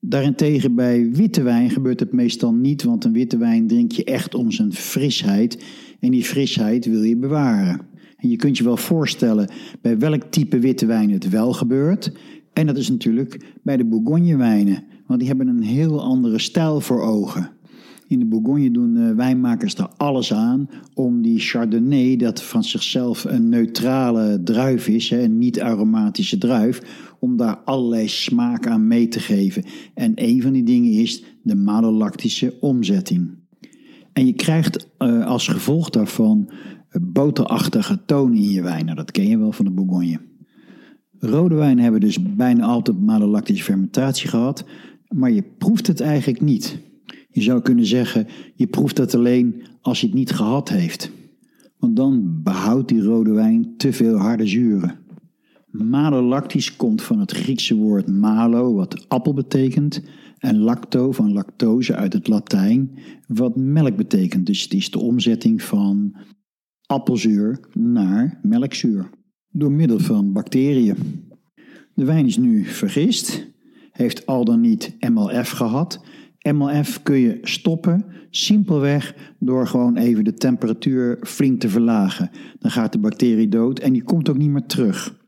Daarentegen 0.00 0.74
bij 0.74 1.10
witte 1.10 1.42
wijn 1.42 1.70
gebeurt 1.70 2.00
het 2.00 2.12
meestal 2.12 2.54
niet, 2.54 2.82
want 2.82 3.04
een 3.04 3.12
witte 3.12 3.36
wijn 3.36 3.66
drink 3.66 3.92
je 3.92 4.04
echt 4.04 4.34
om 4.34 4.50
zijn 4.50 4.72
frisheid. 4.72 5.64
En 6.00 6.10
die 6.10 6.24
frisheid 6.24 6.86
wil 6.86 7.02
je 7.02 7.16
bewaren. 7.16 7.80
Je 8.28 8.36
kunt 8.36 8.58
je 8.58 8.64
wel 8.64 8.76
voorstellen 8.76 9.50
bij 9.80 9.98
welk 9.98 10.22
type 10.22 10.58
witte 10.58 10.86
wijn 10.86 11.10
het 11.10 11.28
wel 11.28 11.52
gebeurt. 11.52 12.12
En 12.52 12.66
dat 12.66 12.76
is 12.76 12.90
natuurlijk 12.90 13.44
bij 13.62 13.76
de 13.76 13.84
Bourgogne-wijnen, 13.84 14.84
want 15.06 15.18
die 15.18 15.28
hebben 15.28 15.48
een 15.48 15.62
heel 15.62 16.02
andere 16.02 16.38
stijl 16.38 16.80
voor 16.80 17.02
ogen. 17.02 17.50
In 18.06 18.18
de 18.18 18.24
Bourgogne 18.24 18.70
doen 18.70 18.96
uh, 18.96 19.10
wijnmakers 19.10 19.74
er 19.74 19.88
alles 19.96 20.32
aan 20.32 20.68
om 20.94 21.22
die 21.22 21.38
Chardonnay, 21.38 22.16
dat 22.16 22.42
van 22.42 22.64
zichzelf 22.64 23.24
een 23.24 23.48
neutrale 23.48 24.40
druif 24.44 24.88
is, 24.88 25.10
een 25.10 25.38
niet-aromatische 25.38 26.38
druif, 26.38 26.80
om 27.18 27.36
daar 27.36 27.56
allerlei 27.56 28.08
smaak 28.08 28.66
aan 28.66 28.86
mee 28.86 29.08
te 29.08 29.20
geven. 29.20 29.64
En 29.94 30.12
een 30.14 30.42
van 30.42 30.52
die 30.52 30.64
dingen 30.64 30.92
is 30.92 31.24
de 31.42 31.54
malolactische 31.54 32.54
omzetting. 32.60 33.30
En 34.12 34.26
je 34.26 34.32
krijgt 34.32 34.88
uh, 34.98 35.26
als 35.26 35.48
gevolg 35.48 35.90
daarvan 35.90 36.50
boterachtige 37.00 38.04
tonen 38.06 38.36
in 38.38 38.50
je 38.50 38.62
wijn. 38.62 38.84
Nou, 38.84 38.96
dat 38.96 39.10
ken 39.10 39.28
je 39.28 39.38
wel 39.38 39.52
van 39.52 39.64
de 39.64 39.70
Bourgogne. 39.70 40.20
Rode 41.18 41.54
wijnen 41.54 41.82
hebben 41.82 42.00
dus 42.00 42.34
bijna 42.34 42.64
altijd 42.64 43.00
malolactische 43.00 43.64
fermentatie 43.64 44.28
gehad, 44.28 44.64
maar 45.08 45.30
je 45.30 45.42
proeft 45.58 45.86
het 45.86 46.00
eigenlijk 46.00 46.40
niet. 46.40 46.78
Je 47.28 47.42
zou 47.42 47.62
kunnen 47.62 47.86
zeggen, 47.86 48.26
je 48.54 48.66
proeft 48.66 48.98
het 48.98 49.14
alleen 49.14 49.62
als 49.80 50.00
je 50.00 50.06
het 50.06 50.14
niet 50.14 50.30
gehad 50.30 50.68
heeft. 50.68 51.10
Want 51.78 51.96
dan 51.96 52.42
behoudt 52.42 52.88
die 52.88 53.02
rode 53.02 53.32
wijn 53.32 53.74
te 53.76 53.92
veel 53.92 54.16
harde 54.16 54.46
zuren. 54.46 54.98
Malolactisch 55.70 56.76
komt 56.76 57.02
van 57.02 57.18
het 57.18 57.32
Griekse 57.32 57.74
woord 57.74 58.08
malo, 58.08 58.74
wat 58.74 59.08
appel 59.08 59.34
betekent, 59.34 60.02
en 60.38 60.58
lacto 60.58 61.12
van 61.12 61.32
lactose 61.32 61.94
uit 61.94 62.12
het 62.12 62.28
Latijn, 62.28 62.90
wat 63.26 63.56
melk 63.56 63.96
betekent. 63.96 64.46
Dus 64.46 64.62
het 64.62 64.72
is 64.72 64.90
de 64.90 64.98
omzetting 64.98 65.62
van 65.62 66.16
appelzuur 66.92 67.60
naar 67.72 68.38
melkzuur 68.42 69.10
door 69.50 69.72
middel 69.72 69.98
van 69.98 70.32
bacteriën. 70.32 70.96
De 71.94 72.04
wijn 72.04 72.26
is 72.26 72.36
nu 72.36 72.64
vergist, 72.64 73.46
heeft 73.92 74.26
al 74.26 74.44
dan 74.44 74.60
niet 74.60 74.96
MLF 75.00 75.50
gehad. 75.50 76.04
MLF 76.52 77.02
kun 77.02 77.18
je 77.18 77.38
stoppen 77.42 78.04
simpelweg 78.30 79.14
door 79.38 79.66
gewoon 79.66 79.96
even 79.96 80.24
de 80.24 80.34
temperatuur 80.34 81.18
flink 81.22 81.60
te 81.60 81.68
verlagen. 81.68 82.30
Dan 82.58 82.70
gaat 82.70 82.92
de 82.92 82.98
bacterie 82.98 83.48
dood 83.48 83.78
en 83.78 83.92
die 83.92 84.02
komt 84.02 84.28
ook 84.28 84.38
niet 84.38 84.50
meer 84.50 84.66
terug. 84.66 85.20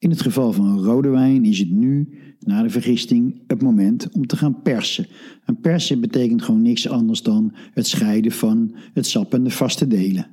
In 0.00 0.10
het 0.10 0.22
geval 0.22 0.52
van 0.52 0.66
een 0.66 0.82
rode 0.82 1.08
wijn 1.08 1.44
is 1.44 1.58
het 1.58 1.70
nu, 1.70 2.08
na 2.38 2.62
de 2.62 2.70
vergisting, 2.70 3.40
het 3.46 3.62
moment 3.62 4.08
om 4.12 4.26
te 4.26 4.36
gaan 4.36 4.62
persen. 4.62 5.06
En 5.44 5.60
persen 5.60 6.00
betekent 6.00 6.42
gewoon 6.42 6.62
niks 6.62 6.88
anders 6.88 7.22
dan 7.22 7.54
het 7.72 7.86
scheiden 7.86 8.32
van 8.32 8.74
het 8.92 9.06
sap 9.06 9.34
en 9.34 9.44
de 9.44 9.50
vaste 9.50 9.86
delen. 9.86 10.26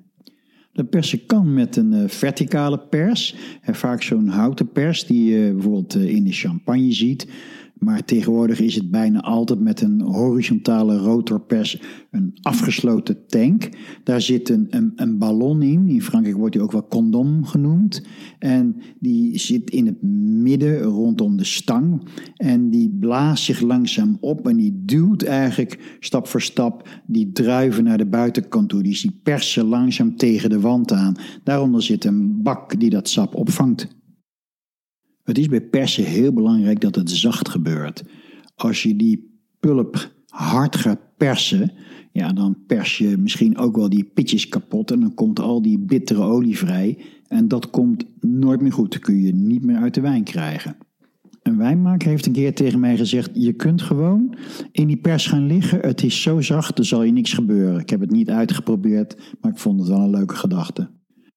De 0.71 0.83
persen 0.83 1.25
kan 1.25 1.53
met 1.53 1.75
een 1.75 1.93
uh, 1.93 2.07
verticale 2.07 2.79
pers. 2.79 3.35
En 3.61 3.75
vaak 3.75 4.01
zo'n 4.01 4.27
houten 4.27 4.71
pers 4.71 5.05
die 5.05 5.25
je 5.25 5.53
bijvoorbeeld 5.53 5.95
uh, 5.95 6.15
in 6.15 6.23
de 6.23 6.31
champagne 6.31 6.91
ziet. 6.91 7.27
Maar 7.79 8.05
tegenwoordig 8.05 8.59
is 8.59 8.75
het 8.75 8.91
bijna 8.91 9.21
altijd 9.21 9.59
met 9.59 9.81
een 9.81 10.01
horizontale 10.01 10.97
rotorpers 10.97 11.81
een 12.11 12.37
afgesloten 12.41 13.27
tank. 13.27 13.69
Daar 14.03 14.21
zit 14.21 14.49
een, 14.49 14.93
een, 14.95 15.17
ballon 15.17 15.61
in. 15.61 15.89
In 15.89 16.01
Frankrijk 16.01 16.37
wordt 16.37 16.53
die 16.53 16.61
ook 16.61 16.71
wel 16.71 16.87
condom 16.87 17.45
genoemd. 17.45 18.01
En 18.39 18.75
die 18.99 19.39
zit 19.39 19.69
in 19.69 19.85
het 19.85 20.01
midden 20.41 20.81
rondom 20.81 21.37
de 21.37 21.43
stang. 21.43 22.01
En 22.35 22.69
die 22.69 22.97
blaast 22.99 23.43
zich 23.43 23.61
langzaam 23.61 24.17
op 24.19 24.47
en 24.47 24.57
die 24.57 24.81
duwt 24.85 25.23
eigenlijk 25.23 25.97
stap 25.99 26.27
voor 26.27 26.41
stap 26.41 26.89
die 27.05 27.31
druiven 27.31 27.83
naar 27.83 27.97
de 27.97 28.07
buitenkant 28.07 28.69
toe. 28.69 28.83
Die, 28.83 29.01
die 29.01 29.19
persen 29.23 29.65
langzaam 29.65 30.15
tegen 30.15 30.49
de 30.49 30.59
wand 30.59 30.91
aan. 30.91 31.15
Daaronder 31.43 31.83
zit 31.83 32.05
een 32.05 32.41
bak 32.41 32.79
die 32.79 32.89
dat 32.89 33.09
sap 33.09 33.35
opvangt. 33.35 33.96
Het 35.27 35.37
is 35.37 35.47
bij 35.47 35.61
persen 35.61 36.03
heel 36.03 36.33
belangrijk 36.33 36.81
dat 36.81 36.95
het 36.95 37.11
zacht 37.11 37.49
gebeurt. 37.49 38.03
Als 38.55 38.83
je 38.83 38.95
die 38.95 39.41
pulp 39.59 40.11
hard 40.27 40.75
gaat 40.75 40.99
persen, 41.17 41.71
ja, 42.11 42.33
dan 42.33 42.57
pers 42.67 42.97
je 42.97 43.17
misschien 43.17 43.57
ook 43.57 43.75
wel 43.75 43.89
die 43.89 44.03
pitjes 44.03 44.49
kapot 44.49 44.91
en 44.91 44.99
dan 44.99 45.13
komt 45.13 45.39
al 45.39 45.61
die 45.61 45.79
bittere 45.79 46.21
olie 46.21 46.57
vrij. 46.57 46.97
En 47.27 47.47
dat 47.47 47.69
komt 47.69 48.05
nooit 48.19 48.61
meer 48.61 48.71
goed. 48.71 48.99
Kun 48.99 49.21
je 49.21 49.33
niet 49.33 49.65
meer 49.65 49.77
uit 49.77 49.93
de 49.93 50.01
wijn 50.01 50.23
krijgen. 50.23 50.77
Een 51.41 51.57
wijnmaker 51.57 52.09
heeft 52.09 52.25
een 52.25 52.31
keer 52.31 52.53
tegen 52.53 52.79
mij 52.79 52.97
gezegd: 52.97 53.29
Je 53.33 53.53
kunt 53.53 53.81
gewoon 53.81 54.35
in 54.71 54.87
die 54.87 54.97
pers 54.97 55.27
gaan 55.27 55.45
liggen. 55.45 55.79
Het 55.79 56.03
is 56.03 56.21
zo 56.21 56.41
zacht, 56.41 56.77
er 56.77 56.85
zal 56.85 57.03
je 57.03 57.11
niks 57.11 57.33
gebeuren. 57.33 57.79
Ik 57.79 57.89
heb 57.89 57.99
het 57.99 58.11
niet 58.11 58.29
uitgeprobeerd, 58.29 59.35
maar 59.41 59.51
ik 59.51 59.57
vond 59.57 59.79
het 59.79 59.89
wel 59.89 59.99
een 59.99 60.09
leuke 60.09 60.35
gedachte. 60.35 60.89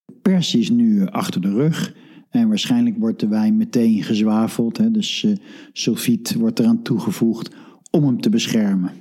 De 0.04 0.14
pers 0.22 0.54
is 0.54 0.70
nu 0.70 1.06
achter 1.06 1.40
de 1.40 1.52
rug. 1.52 1.94
En 2.30 2.48
waarschijnlijk 2.48 2.96
wordt 2.98 3.20
de 3.20 3.28
wijn 3.28 3.56
meteen 3.56 4.02
gezwaveld, 4.02 4.76
hè, 4.76 4.90
dus 4.90 5.22
uh, 5.22 5.36
sulfiet 5.72 6.34
wordt 6.34 6.58
eraan 6.58 6.82
toegevoegd 6.82 7.54
om 7.90 8.04
hem 8.04 8.20
te 8.20 8.28
beschermen. 8.28 8.92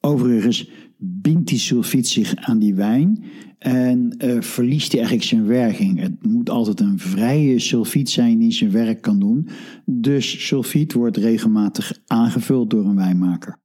Overigens 0.00 0.70
bindt 0.98 1.48
die 1.48 1.58
sulfiet 1.58 2.08
zich 2.08 2.34
aan 2.34 2.58
die 2.58 2.74
wijn 2.74 3.24
en 3.58 4.14
uh, 4.24 4.40
verliest 4.40 4.92
hij 4.92 5.00
eigenlijk 5.00 5.28
zijn 5.28 5.46
werking. 5.46 6.00
Het 6.00 6.26
moet 6.26 6.50
altijd 6.50 6.80
een 6.80 6.98
vrije 6.98 7.58
sulfiet 7.58 8.10
zijn 8.10 8.38
die 8.38 8.52
zijn 8.52 8.70
werk 8.70 9.00
kan 9.00 9.18
doen. 9.18 9.48
Dus 9.84 10.46
sulfiet 10.46 10.92
wordt 10.92 11.16
regelmatig 11.16 12.00
aangevuld 12.06 12.70
door 12.70 12.84
een 12.84 12.96
wijnmaker. 12.96 13.58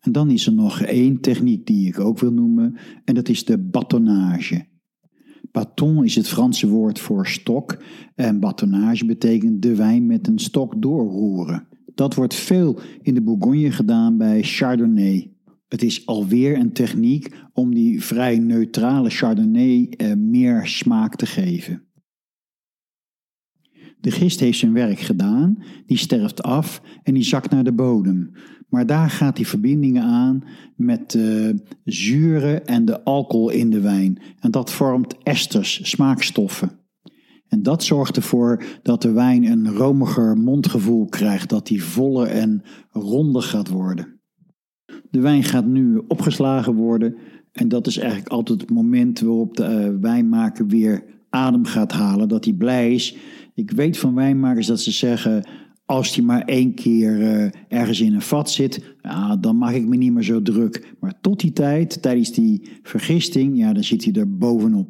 En 0.00 0.12
dan 0.12 0.30
is 0.30 0.46
er 0.46 0.52
nog 0.52 0.80
één 0.80 1.20
techniek 1.20 1.66
die 1.66 1.88
ik 1.88 1.98
ook 1.98 2.18
wil 2.18 2.32
noemen, 2.32 2.76
en 3.04 3.14
dat 3.14 3.28
is 3.28 3.44
de 3.44 3.58
batonnage. 3.58 4.66
Baton 5.52 6.04
is 6.04 6.14
het 6.14 6.28
Franse 6.28 6.68
woord 6.68 6.98
voor 6.98 7.26
stok 7.26 7.82
en 8.14 8.40
batonnage 8.40 9.04
betekent 9.04 9.62
de 9.62 9.74
wijn 9.74 10.06
met 10.06 10.26
een 10.26 10.38
stok 10.38 10.82
doorroeren. 10.82 11.68
Dat 11.94 12.14
wordt 12.14 12.34
veel 12.34 12.80
in 13.02 13.14
de 13.14 13.22
Bourgogne 13.22 13.72
gedaan 13.72 14.16
bij 14.16 14.42
Chardonnay. 14.42 15.32
Het 15.68 15.82
is 15.82 16.06
alweer 16.06 16.58
een 16.58 16.72
techniek 16.72 17.34
om 17.52 17.74
die 17.74 18.04
vrij 18.04 18.38
neutrale 18.38 19.10
Chardonnay 19.10 19.88
eh, 19.88 20.12
meer 20.12 20.66
smaak 20.66 21.16
te 21.16 21.26
geven. 21.26 21.84
De 24.00 24.10
gist 24.10 24.40
heeft 24.40 24.58
zijn 24.58 24.72
werk 24.72 24.98
gedaan, 24.98 25.62
die 25.86 25.96
sterft 25.96 26.42
af 26.42 26.82
en 27.02 27.14
die 27.14 27.22
zakt 27.22 27.50
naar 27.50 27.64
de 27.64 27.72
bodem. 27.72 28.30
Maar 28.70 28.86
daar 28.86 29.10
gaat 29.10 29.36
die 29.36 29.46
verbindingen 29.46 30.02
aan 30.02 30.44
met 30.76 31.10
de 31.10 31.52
uh, 31.54 31.60
zuren 31.84 32.66
en 32.66 32.84
de 32.84 33.04
alcohol 33.04 33.50
in 33.50 33.70
de 33.70 33.80
wijn. 33.80 34.22
En 34.38 34.50
dat 34.50 34.72
vormt 34.72 35.16
esters, 35.22 35.88
smaakstoffen. 35.88 36.78
En 37.48 37.62
dat 37.62 37.84
zorgt 37.84 38.16
ervoor 38.16 38.64
dat 38.82 39.02
de 39.02 39.12
wijn 39.12 39.44
een 39.44 39.72
romiger 39.72 40.36
mondgevoel 40.36 41.06
krijgt, 41.06 41.48
dat 41.48 41.66
die 41.66 41.84
voller 41.84 42.26
en 42.26 42.62
ronder 42.90 43.42
gaat 43.42 43.68
worden. 43.68 44.20
De 45.10 45.20
wijn 45.20 45.44
gaat 45.44 45.66
nu 45.66 46.02
opgeslagen 46.08 46.74
worden 46.74 47.16
en 47.52 47.68
dat 47.68 47.86
is 47.86 47.98
eigenlijk 47.98 48.28
altijd 48.28 48.60
het 48.60 48.70
moment 48.70 49.20
waarop 49.20 49.56
de 49.56 49.92
uh, 49.94 50.00
wijnmaker 50.00 50.66
weer 50.66 51.04
adem 51.30 51.64
gaat 51.64 51.92
halen, 51.92 52.28
dat 52.28 52.44
hij 52.44 52.54
blij 52.54 52.94
is. 52.94 53.16
Ik 53.54 53.70
weet 53.70 53.98
van 53.98 54.14
wijnmakers 54.14 54.66
dat 54.66 54.80
ze 54.80 54.90
zeggen, 54.90 55.48
als 55.90 56.14
die 56.14 56.22
maar 56.22 56.42
één 56.42 56.74
keer 56.74 57.20
uh, 57.20 57.50
ergens 57.68 58.00
in 58.00 58.14
een 58.14 58.22
vat 58.22 58.50
zit, 58.50 58.94
ja, 59.02 59.36
dan 59.36 59.58
maak 59.58 59.74
ik 59.74 59.86
me 59.86 59.96
niet 59.96 60.12
meer 60.12 60.22
zo 60.22 60.42
druk. 60.42 60.94
Maar 61.00 61.20
tot 61.20 61.40
die 61.40 61.52
tijd, 61.52 62.02
tijdens 62.02 62.32
die 62.32 62.70
vergisting, 62.82 63.58
ja, 63.58 63.72
dan 63.72 63.84
zit 63.84 64.04
hij 64.04 64.12
er 64.12 64.36
bovenop. 64.36 64.88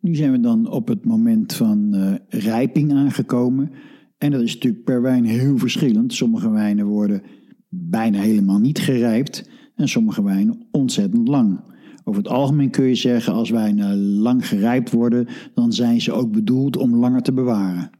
Nu 0.00 0.14
zijn 0.14 0.32
we 0.32 0.40
dan 0.40 0.70
op 0.70 0.88
het 0.88 1.04
moment 1.04 1.54
van 1.54 1.94
uh, 1.94 2.14
rijping 2.28 2.92
aangekomen. 2.92 3.70
En 4.18 4.30
dat 4.30 4.42
is 4.42 4.54
natuurlijk 4.54 4.84
per 4.84 5.02
wijn 5.02 5.24
heel 5.24 5.58
verschillend. 5.58 6.14
Sommige 6.14 6.50
wijnen 6.50 6.86
worden 6.86 7.22
bijna 7.68 8.18
helemaal 8.18 8.58
niet 8.58 8.78
gerijpt 8.78 9.50
en 9.74 9.88
sommige 9.88 10.22
wijnen 10.22 10.66
ontzettend 10.70 11.28
lang. 11.28 11.60
Over 12.04 12.22
het 12.22 12.32
algemeen 12.32 12.70
kun 12.70 12.84
je 12.84 12.94
zeggen, 12.94 13.32
als 13.32 13.50
wijnen 13.50 13.98
lang 13.98 14.48
gerijpt 14.48 14.90
worden, 14.90 15.26
dan 15.54 15.72
zijn 15.72 16.00
ze 16.00 16.12
ook 16.12 16.32
bedoeld 16.32 16.76
om 16.76 16.96
langer 16.96 17.22
te 17.22 17.32
bewaren. 17.32 17.90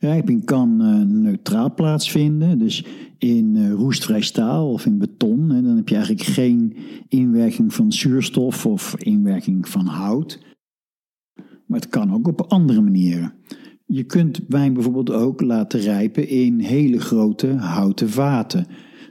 Rijping 0.00 0.44
kan 0.44 0.82
uh, 0.82 1.06
neutraal 1.06 1.74
plaatsvinden, 1.74 2.58
dus 2.58 2.84
in 3.18 3.54
uh, 3.54 3.72
roestvrij 3.72 4.20
staal 4.20 4.72
of 4.72 4.86
in 4.86 4.98
beton. 4.98 5.50
Hè, 5.50 5.62
dan 5.62 5.76
heb 5.76 5.88
je 5.88 5.94
eigenlijk 5.94 6.24
geen 6.24 6.76
inwerking 7.08 7.74
van 7.74 7.92
zuurstof 7.92 8.66
of 8.66 8.96
inwerking 8.98 9.68
van 9.68 9.86
hout. 9.86 10.38
Maar 11.66 11.80
het 11.80 11.88
kan 11.88 12.12
ook 12.14 12.28
op 12.28 12.40
andere 12.40 12.80
manieren. 12.80 13.32
Je 13.86 14.04
kunt 14.04 14.40
wijn 14.48 14.72
bijvoorbeeld 14.72 15.10
ook 15.10 15.40
laten 15.40 15.80
rijpen 15.80 16.28
in 16.28 16.58
hele 16.58 17.00
grote 17.00 17.48
houten 17.48 18.10
vaten. 18.10 18.66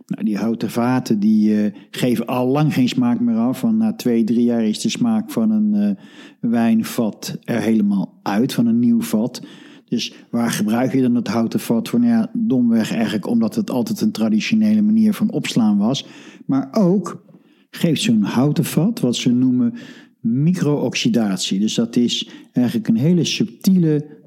Nou, 0.05 0.23
die 0.23 0.37
houten 0.37 0.69
vaten 0.69 1.19
die 1.19 1.49
uh, 1.49 1.71
geven 1.91 2.25
al 2.25 2.47
lang 2.47 2.73
geen 2.73 2.89
smaak 2.89 3.19
meer 3.19 3.37
af. 3.37 3.61
Want 3.61 3.77
na 3.77 3.93
twee, 3.93 4.23
drie 4.23 4.43
jaar 4.43 4.63
is 4.63 4.81
de 4.81 4.89
smaak 4.89 5.31
van 5.31 5.51
een 5.51 5.97
wijnvat 6.39 7.37
er 7.43 7.61
helemaal 7.61 8.19
uit, 8.23 8.53
van 8.53 8.65
een 8.65 8.79
nieuw 8.79 9.01
vat. 9.01 9.41
Dus 9.89 10.13
waar 10.29 10.51
gebruik 10.51 10.93
je 10.93 11.01
dan 11.01 11.15
het 11.15 11.27
houten 11.27 11.59
vat 11.59 11.89
voor? 11.89 11.99
Nou 11.99 12.11
ja, 12.11 12.31
domweg 12.33 12.91
eigenlijk 12.91 13.27
omdat 13.27 13.55
het 13.55 13.69
altijd 13.69 14.01
een 14.01 14.11
traditionele 14.11 14.81
manier 14.81 15.13
van 15.13 15.31
opslaan 15.31 15.77
was. 15.77 16.05
Maar 16.45 16.67
ook 16.71 17.23
geeft 17.69 18.01
zo'n 18.01 18.23
houten 18.23 18.65
vat, 18.65 18.99
wat 18.99 19.15
ze 19.15 19.31
noemen 19.31 19.73
micro-oxidatie. 20.21 21.59
Dus 21.59 21.73
dat 21.73 21.95
is 21.95 22.29
eigenlijk 22.51 22.87
een 22.87 22.97
hele 22.97 23.23
subtiele, 23.23 24.17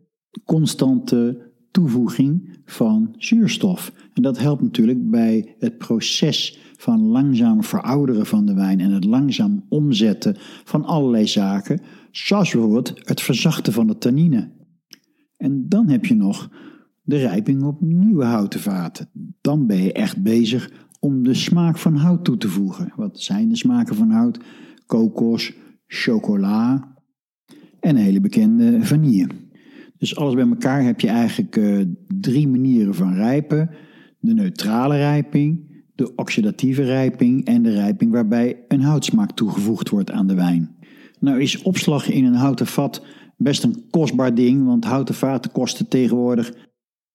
constante 0.44 1.50
toevoeging 1.70 2.58
van 2.64 3.14
zuurstof. 3.18 3.92
En 4.14 4.22
dat 4.22 4.38
helpt 4.38 4.62
natuurlijk 4.62 5.10
bij 5.10 5.54
het 5.58 5.78
proces 5.78 6.58
van 6.76 7.06
langzaam 7.06 7.64
verouderen 7.64 8.26
van 8.26 8.46
de 8.46 8.54
wijn 8.54 8.80
en 8.80 8.90
het 8.90 9.04
langzaam 9.04 9.64
omzetten 9.68 10.36
van 10.64 10.84
allerlei 10.84 11.26
zaken, 11.26 11.80
zoals 12.10 12.50
bijvoorbeeld 12.50 12.92
het 12.94 13.20
verzachten 13.20 13.72
van 13.72 13.86
de 13.86 13.98
tannine. 13.98 14.50
En 15.42 15.68
dan 15.68 15.88
heb 15.88 16.04
je 16.04 16.14
nog 16.14 16.50
de 17.02 17.16
rijping 17.16 17.62
op 17.62 17.80
nieuwe 17.80 18.24
houten 18.24 18.60
vaten. 18.60 19.08
Dan 19.40 19.66
ben 19.66 19.82
je 19.82 19.92
echt 19.92 20.22
bezig 20.22 20.70
om 21.00 21.22
de 21.22 21.34
smaak 21.34 21.78
van 21.78 21.96
hout 21.96 22.24
toe 22.24 22.36
te 22.36 22.48
voegen. 22.48 22.92
Wat 22.96 23.20
zijn 23.20 23.48
de 23.48 23.56
smaken 23.56 23.94
van 23.94 24.10
hout? 24.10 24.38
Kokos, 24.86 25.52
chocola 25.86 26.94
en 27.80 27.96
een 27.96 28.02
hele 28.02 28.20
bekende 28.20 28.78
vanille. 28.84 29.26
Dus 29.98 30.16
alles 30.16 30.34
bij 30.34 30.48
elkaar 30.48 30.84
heb 30.84 31.00
je 31.00 31.08
eigenlijk 31.08 31.56
uh, 31.56 31.84
drie 32.20 32.48
manieren 32.48 32.94
van 32.94 33.14
rijpen. 33.14 33.70
De 34.18 34.34
neutrale 34.34 34.96
rijping, 34.96 35.82
de 35.94 36.14
oxidatieve 36.14 36.82
rijping 36.82 37.44
en 37.44 37.62
de 37.62 37.72
rijping 37.72 38.12
waarbij 38.12 38.64
een 38.68 38.82
houtsmaak 38.82 39.32
toegevoegd 39.32 39.88
wordt 39.88 40.10
aan 40.10 40.26
de 40.26 40.34
wijn. 40.34 40.76
Nou 41.20 41.40
is 41.40 41.62
opslag 41.62 42.10
in 42.10 42.24
een 42.24 42.34
houten 42.34 42.66
vat 42.66 43.04
best 43.36 43.62
een 43.62 43.84
kostbaar 43.90 44.34
ding, 44.34 44.66
want 44.66 44.84
houten 44.84 45.14
vaten 45.14 45.52
kosten 45.52 45.88
tegenwoordig 45.88 46.52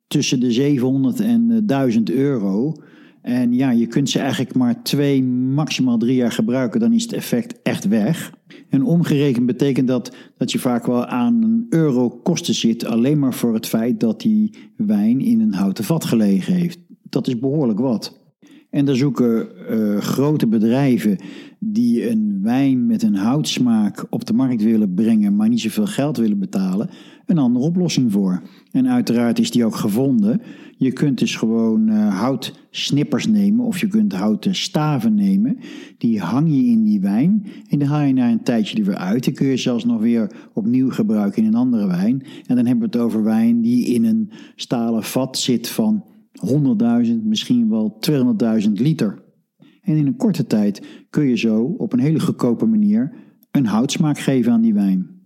tussen 0.08 0.40
de 0.40 0.52
700 0.52 1.20
en 1.20 1.64
1000 1.66 2.12
euro. 2.12 2.74
En 3.22 3.54
ja, 3.54 3.72
je 3.72 3.88
kunt 3.88 4.10
ze 4.10 4.20
eigenlijk 4.20 4.56
maar 4.56 4.84
twee, 4.84 5.24
maximaal 5.24 5.98
drie 5.98 6.16
jaar 6.16 6.32
gebruiken, 6.32 6.80
dan 6.80 6.94
is 6.94 7.04
het 7.04 7.14
effect 7.14 7.62
echt 7.62 7.88
weg. 7.88 8.34
En 8.70 8.84
omgerekend 8.84 9.46
betekent 9.46 9.88
dat 9.88 10.16
dat 10.38 10.52
je 10.52 10.60
vaak 10.60 10.86
wel 10.86 11.06
aan 11.06 11.44
een 11.44 11.66
euro 11.70 12.10
kosten 12.10 12.54
zit, 12.54 12.86
alleen 12.86 13.20
maar 13.20 13.34
voor 13.34 13.54
het 13.54 13.68
feit 13.68 14.00
dat 14.00 14.22
die 14.22 14.54
wijn 14.78 15.20
in 15.20 15.42
een 15.42 15.54
houten 15.54 15.84
vat 15.84 16.06
gelegen 16.06 16.54
heeft. 16.54 16.80
Dat 17.10 17.28
is 17.28 17.40
behoorlijk 17.40 17.80
wat. 17.80 18.27
En 18.70 18.86
daar 18.86 18.96
zoeken 18.96 19.48
uh, 19.70 19.98
grote 19.98 20.48
bedrijven 20.48 21.18
die 21.60 22.10
een 22.10 22.40
wijn 22.42 22.86
met 22.86 23.04
een 23.04 23.16
houtsmaak 23.16 24.06
op 24.10 24.26
de 24.26 24.34
markt 24.34 24.64
willen 24.64 24.94
brengen, 24.94 25.36
maar 25.36 25.50
niet 25.50 25.62
zoveel 25.62 25.86
geld 25.86 26.18
willen 26.18 26.40
betalen, 26.40 26.90
een 27.26 27.38
andere 27.38 27.66
oplossing 27.66 28.12
voor. 28.12 28.42
En 28.72 28.88
uiteraard 28.88 29.40
is 29.40 29.52
die 29.52 29.66
ook 29.66 29.76
gevonden. 29.76 30.42
Je 30.78 30.92
kunt 30.92 31.20
dus 31.20 31.36
gewoon 31.36 31.90
uh, 31.90 32.20
houtsnippers 32.20 33.28
nemen 33.28 33.66
of 33.66 33.80
je 33.80 33.88
kunt 33.88 34.14
houten 34.14 34.56
staven 34.56 35.14
nemen. 35.14 35.58
Die 35.98 36.20
hang 36.20 36.50
je 36.50 36.64
in 36.66 36.84
die 36.84 37.00
wijn 37.00 37.46
en 37.70 37.80
dan 37.80 37.88
haal 37.88 38.06
je 38.06 38.14
na 38.14 38.32
een 38.32 38.44
tijdje 38.44 38.78
er 38.78 38.84
weer 38.84 38.96
uit. 38.96 39.26
Dan 39.26 39.34
kun 39.34 39.48
je 39.48 39.58
zelfs 39.58 39.86
nog 39.86 40.02
weer 40.02 40.32
opnieuw 40.54 40.90
gebruiken 40.90 41.42
in 41.42 41.48
een 41.48 41.56
andere 41.56 41.88
wijn. 41.88 42.24
En 42.46 42.56
dan 42.56 42.66
hebben 42.66 42.90
we 42.90 42.98
het 42.98 43.06
over 43.06 43.24
wijn 43.24 43.62
die 43.62 43.86
in 43.86 44.06
een 44.06 44.32
stalen 44.56 45.04
vat 45.04 45.38
zit 45.38 45.70
van 45.70 46.04
100.000, 47.08 47.24
misschien 47.24 47.70
wel 47.70 47.98
200.000 48.62 48.72
liter. 48.72 49.24
En 49.82 49.96
in 49.96 50.08
een 50.08 50.16
korte 50.16 50.46
tijd 50.46 50.82
kun 51.10 51.28
je 51.28 51.38
zo 51.38 51.64
op 51.64 51.94
een 51.94 52.00
hele 52.00 52.20
goedkope 52.20 52.66
manier 52.66 53.14
een 53.52 53.66
houtsmaak 53.66 54.20
geven 54.20 54.52
aan 54.52 54.62
die 54.62 54.74
wijn. 54.74 55.18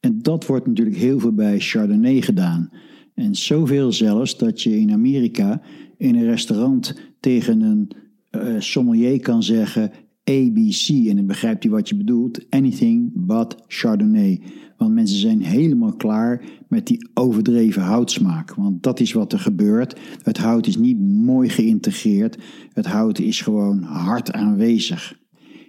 En 0.00 0.18
dat 0.22 0.46
wordt 0.46 0.66
natuurlijk 0.66 0.96
heel 0.96 1.18
veel 1.18 1.32
bij 1.32 1.60
Chardonnay 1.60 2.22
gedaan. 2.22 2.70
En 3.14 3.34
zoveel 3.34 3.92
zelfs 3.92 4.38
dat 4.38 4.62
je 4.62 4.78
in 4.78 4.92
Amerika 4.92 5.62
in 5.96 6.14
een 6.14 6.24
restaurant 6.24 7.00
tegen 7.20 7.60
een 7.60 7.90
uh, 8.30 8.60
sommelier 8.60 9.20
kan 9.20 9.42
zeggen 9.42 9.90
ABC. 10.24 10.88
En 10.88 11.16
dan 11.16 11.26
begrijpt 11.26 11.62
hij 11.62 11.72
wat 11.72 11.88
je 11.88 11.96
bedoelt. 11.96 12.50
Anything 12.50 13.10
but 13.14 13.56
Chardonnay. 13.66 14.42
Want 14.82 14.94
mensen 14.94 15.18
zijn 15.18 15.42
helemaal 15.42 15.96
klaar 15.96 16.42
met 16.68 16.86
die 16.86 17.08
overdreven 17.14 17.82
houtsmaak. 17.82 18.54
Want 18.54 18.82
dat 18.82 19.00
is 19.00 19.12
wat 19.12 19.32
er 19.32 19.38
gebeurt. 19.38 20.00
Het 20.22 20.38
hout 20.38 20.66
is 20.66 20.76
niet 20.76 21.00
mooi 21.00 21.48
geïntegreerd. 21.48 22.38
Het 22.72 22.86
hout 22.86 23.18
is 23.18 23.40
gewoon 23.40 23.82
hard 23.82 24.32
aanwezig. 24.32 25.18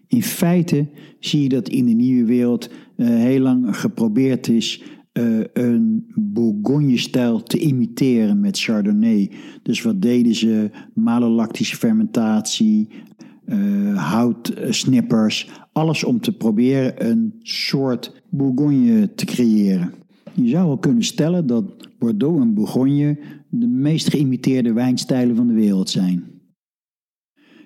In 0.08 0.24
feite 0.24 0.88
zie 1.20 1.42
je 1.42 1.50
dat 1.50 1.70
in 1.70 1.86
de 1.86 1.92
nieuwe 1.92 2.26
wereld 2.26 2.70
uh, 2.98 3.08
heel 3.08 3.40
lang 3.40 3.78
geprobeerd 3.78 4.48
is 4.48 4.84
uh, 5.14 5.40
een 5.54 6.06
Bourgogne-stijl 6.16 7.44
te 7.44 7.60
imiteren 7.60 8.40
met 8.40 8.60
Chardonnay. 8.60 9.32
Dus 9.64 9.82
wat 9.82 10.02
deden 10.02 10.36
ze? 10.36 10.70
Malolactische 10.94 11.76
fermentatie, 11.76 12.88
houtsnippers. 13.96 15.50
Alles 15.72 16.04
om 16.04 16.20
te 16.20 16.38
proberen 16.38 17.10
een 17.10 17.40
soort 17.42 18.24
Bourgogne 18.30 19.14
te 19.16 19.26
creëren. 19.26 19.94
Je 20.34 20.50
zou 20.50 20.68
wel 20.68 20.78
kunnen 20.78 21.04
stellen 21.04 21.48
dat 21.48 21.88
Bordeaux 22.00 22.42
en 22.42 22.54
Bourgogne 22.54 23.18
de 23.50 23.68
meest 23.68 24.10
geïmiteerde 24.10 24.74
wijnstijlen 24.74 25.36
van 25.36 25.48
de 25.48 25.54
wereld 25.54 25.90
zijn. 25.90 26.24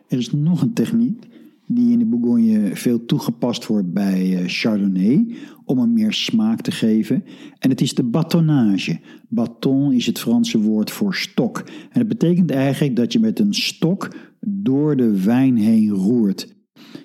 Er 0.08 0.18
is 0.18 0.32
nog 0.32 0.62
een 0.62 0.74
techniek 0.74 1.28
die 1.68 1.92
in 1.92 2.00
de 2.00 2.06
Bourgogne 2.06 2.76
veel 2.76 3.06
toegepast 3.06 3.68
wordt 3.68 3.94
bij 3.94 4.38
eh, 4.38 4.44
Chardonnay 4.46 5.36
om 5.66 5.80
hem 5.80 5.94
meer 5.94 6.14
smaak 6.14 6.62
te 6.62 6.72
geven. 6.72 7.24
En 7.60 7.70
het 7.70 7.82
is 7.82 7.94
de 7.94 8.04
batonnage. 8.04 9.00
Baton 9.28 9.94
is 9.94 10.06
het 10.06 10.20
Franse 10.20 10.60
woord 10.60 10.92
voor 10.92 11.16
stok. 11.16 11.58
En 11.92 12.00
het 12.00 12.08
betekent 12.08 12.52
eigenlijk 12.52 12.96
dat 12.96 13.14
je 13.14 13.20
met 13.20 13.40
een 13.40 13.54
stok 13.54 14.16
door 14.40 14.96
de 14.96 15.24
wijn 15.24 15.58
heen 15.58 15.90
roert. 15.90 16.56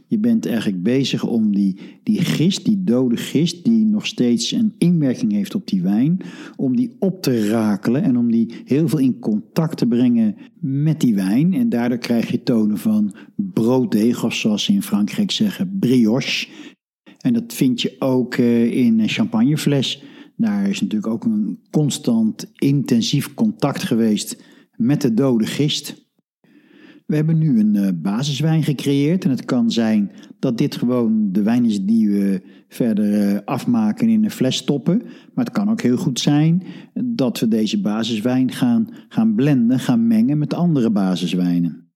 Je 0.06 0.18
bent 0.18 0.46
eigenlijk 0.46 0.82
bezig 0.82 1.26
om 1.26 1.54
die, 1.54 1.76
die 2.02 2.20
gist, 2.20 2.64
die 2.64 2.84
dode 2.84 3.16
gist, 3.16 3.64
die 3.64 3.84
nog 3.84 4.06
steeds 4.06 4.52
een 4.52 4.74
inwerking 4.78 5.32
heeft 5.32 5.54
op 5.54 5.66
die 5.66 5.82
wijn, 5.82 6.20
om 6.56 6.76
die 6.76 6.96
op 6.98 7.22
te 7.22 7.48
rakelen 7.48 8.02
en 8.02 8.16
om 8.16 8.30
die 8.30 8.54
heel 8.64 8.88
veel 8.88 8.98
in 8.98 9.18
contact 9.18 9.76
te 9.76 9.86
brengen 9.86 10.36
met 10.60 11.00
die 11.00 11.14
wijn. 11.14 11.52
En 11.52 11.68
daardoor 11.68 11.98
krijg 11.98 12.30
je 12.30 12.42
tonen 12.42 12.78
van 12.78 13.14
brooddeeg, 13.36 14.24
of 14.24 14.34
zoals 14.34 14.64
ze 14.64 14.72
in 14.72 14.82
Frankrijk 14.82 15.30
zeggen, 15.30 15.76
brioche. 15.78 16.46
En 17.18 17.32
dat 17.32 17.54
vind 17.54 17.80
je 17.80 17.96
ook 17.98 18.34
eh, 18.34 18.72
in 18.72 19.00
een 19.00 19.08
champagnefles. 19.08 20.02
Daar 20.36 20.68
is 20.68 20.80
natuurlijk 20.80 21.12
ook 21.12 21.24
een 21.24 21.58
constant 21.70 22.50
intensief 22.54 23.34
contact 23.34 23.82
geweest 23.82 24.42
met 24.76 25.00
de 25.00 25.14
dode 25.14 25.46
gist. 25.46 26.01
We 27.12 27.18
hebben 27.18 27.38
nu 27.38 27.60
een 27.60 27.74
uh, 27.74 27.88
basiswijn 27.94 28.62
gecreëerd 28.62 29.24
en 29.24 29.30
het 29.30 29.44
kan 29.44 29.70
zijn 29.70 30.10
dat 30.38 30.58
dit 30.58 30.76
gewoon 30.76 31.32
de 31.32 31.42
wijn 31.42 31.64
is 31.64 31.84
die 31.84 32.10
we 32.10 32.42
verder 32.68 33.32
uh, 33.32 33.38
afmaken 33.44 34.08
in 34.08 34.24
een 34.24 34.30
fles 34.30 34.56
stoppen. 34.56 35.02
Maar 35.34 35.44
het 35.44 35.54
kan 35.54 35.70
ook 35.70 35.80
heel 35.80 35.96
goed 35.96 36.20
zijn 36.20 36.62
dat 37.04 37.40
we 37.40 37.48
deze 37.48 37.80
basiswijn 37.80 38.52
gaan, 38.52 38.88
gaan 39.08 39.34
blenden, 39.34 39.78
gaan 39.78 40.06
mengen 40.06 40.38
met 40.38 40.54
andere 40.54 40.90
basiswijnen. 40.90 41.90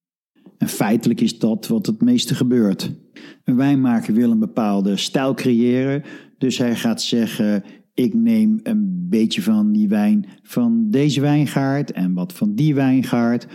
En 0.58 0.68
feitelijk 0.68 1.20
is 1.20 1.38
dat 1.38 1.66
wat 1.66 1.86
het 1.86 2.02
meeste 2.02 2.34
gebeurt. 2.34 2.92
Een 3.44 3.56
wijnmaker 3.56 4.14
wil 4.14 4.30
een 4.30 4.38
bepaalde 4.38 4.96
stijl 4.96 5.34
creëren, 5.34 6.02
dus 6.38 6.58
hij 6.58 6.76
gaat 6.76 7.02
zeggen: 7.02 7.62
ik 7.94 8.14
neem 8.14 8.60
een 8.62 9.06
beetje 9.08 9.42
van 9.42 9.72
die 9.72 9.88
wijn 9.88 10.26
van 10.42 10.90
deze 10.90 11.20
wijngaard 11.20 11.92
en 11.92 12.12
wat 12.12 12.32
van 12.32 12.54
die 12.54 12.74
wijngaard. 12.74 13.46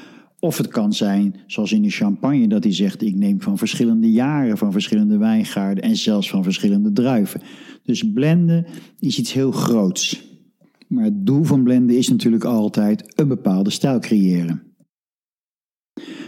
Of 0.44 0.58
het 0.58 0.68
kan 0.68 0.94
zijn, 0.94 1.36
zoals 1.48 1.72
in 1.72 1.82
de 1.82 1.90
champagne, 1.90 2.48
dat 2.48 2.64
hij 2.64 2.74
zegt: 2.74 3.02
Ik 3.02 3.16
neem 3.16 3.42
van 3.42 3.58
verschillende 3.58 4.12
jaren, 4.12 4.58
van 4.58 4.72
verschillende 4.72 5.18
wijngaarden 5.18 5.84
en 5.84 5.96
zelfs 5.96 6.30
van 6.30 6.44
verschillende 6.44 6.92
druiven. 6.92 7.42
Dus 7.84 8.12
blenden 8.14 8.66
is 9.00 9.20
iets 9.20 9.34
heel 9.34 9.52
groots. 9.52 10.24
Maar 10.88 11.04
het 11.04 11.26
doel 11.26 11.44
van 11.44 11.64
blenden 11.64 11.98
is 11.98 12.10
natuurlijk 12.10 12.44
altijd 12.44 13.20
een 13.20 13.28
bepaalde 13.28 13.70
stijl 13.70 14.00
creëren. 14.00 14.64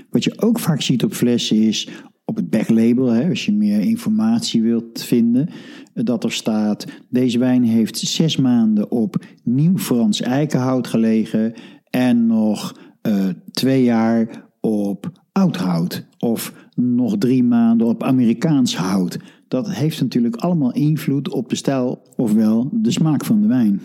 Wat 0.10 0.24
je 0.24 0.42
ook 0.42 0.60
vaak 0.60 0.82
ziet 0.82 1.04
op 1.04 1.14
flessen 1.14 1.58
is 1.58 1.90
op 2.26 2.36
het 2.36 2.50
backlabel, 2.50 3.08
hè, 3.08 3.30
als 3.30 3.46
je 3.46 3.54
meer 3.54 3.80
informatie 3.80 4.62
wilt 4.62 5.04
vinden, 5.04 5.50
dat 5.94 6.24
er 6.24 6.32
staat: 6.32 6.86
deze 7.10 7.40
wijn 7.40 7.64
heeft 7.64 7.98
zes 7.98 8.38
maanden 8.38 8.92
op 8.92 9.26
nieuw 9.44 9.78
Frans 9.78 10.22
eikenhout 10.22 10.88
gelegen 10.88 11.54
en 11.90 12.26
nog 12.26 12.76
uh, 13.08 13.30
twee 13.52 13.84
jaar 13.84 14.46
op 14.60 15.12
oud 15.32 15.56
hout 15.56 16.06
of 16.18 16.68
nog 16.76 17.18
drie 17.18 17.44
maanden 17.44 17.88
op 17.88 18.04
Amerikaans 18.04 18.78
hout. 18.78 19.20
Dat 19.48 19.72
heeft 19.72 20.02
natuurlijk 20.02 20.36
allemaal 20.36 20.74
invloed 20.74 21.30
op 21.30 21.50
de 21.50 21.56
stijl, 21.56 22.02
ofwel 22.16 22.70
de 22.72 22.92
smaak 22.92 23.26
van 23.26 23.42
de 23.42 23.48
wijn. 23.48 23.82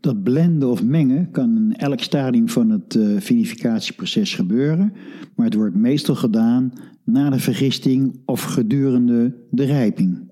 Dat 0.00 0.22
blenden 0.22 0.68
of 0.68 0.84
mengen 0.84 1.30
kan 1.30 1.56
in 1.56 1.76
elk 1.76 2.00
stadium 2.00 2.48
van 2.48 2.70
het 2.70 2.94
uh, 2.94 3.20
vinificatieproces 3.20 4.34
gebeuren, 4.34 4.92
maar 5.36 5.46
het 5.46 5.54
wordt 5.54 5.74
meestal 5.74 6.14
gedaan 6.14 6.72
na 7.04 7.30
de 7.30 7.38
vergisting 7.38 8.20
of 8.24 8.42
gedurende 8.42 9.36
de 9.50 9.64
rijping. 9.64 10.29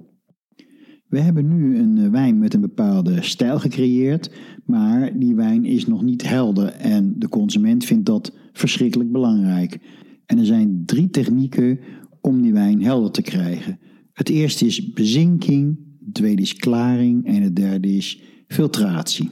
We 1.09 1.21
hebben 1.21 1.49
nu 1.49 1.79
een 1.79 1.99
eh, 1.99 2.11
wijn 2.11 2.39
met 2.39 2.55
een 2.55 2.61
bepaalde 2.61 3.23
stijl 3.23 3.59
gecreëerd, 3.59 4.31
maar 4.65 5.19
die 5.19 5.35
wijn 5.35 5.65
is 5.65 5.87
nog 5.87 6.03
niet 6.03 6.29
helder 6.29 6.67
en 6.67 7.15
de 7.19 7.29
consument 7.29 7.85
vindt 7.85 8.07
dat 8.07 8.33
verschrikkelijk 8.53 9.13
belangrijk. 9.13 9.79
En 10.27 10.39
er 10.39 10.47
zijn 10.47 10.83
drie 10.87 11.11
technieken 11.11 11.79
om 12.21 12.43
die 12.43 12.53
wijn 12.53 12.83
helder 12.83 13.11
te 13.11 13.23
krijgen. 13.23 13.79
Het 14.13 14.29
eerste 14.29 14.67
is 14.67 14.93
bezinking, 14.93 15.79
het 16.05 16.15
tweede 16.15 16.43
is 16.43 16.55
klaring 16.55 17.27
en 17.27 17.43
het 17.43 17.57
derde 17.57 17.97
is 17.97 18.23
filtratie. 18.49 19.31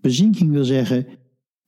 Bezinking 0.00 0.50
wil 0.50 0.64
zeggen, 0.64 1.06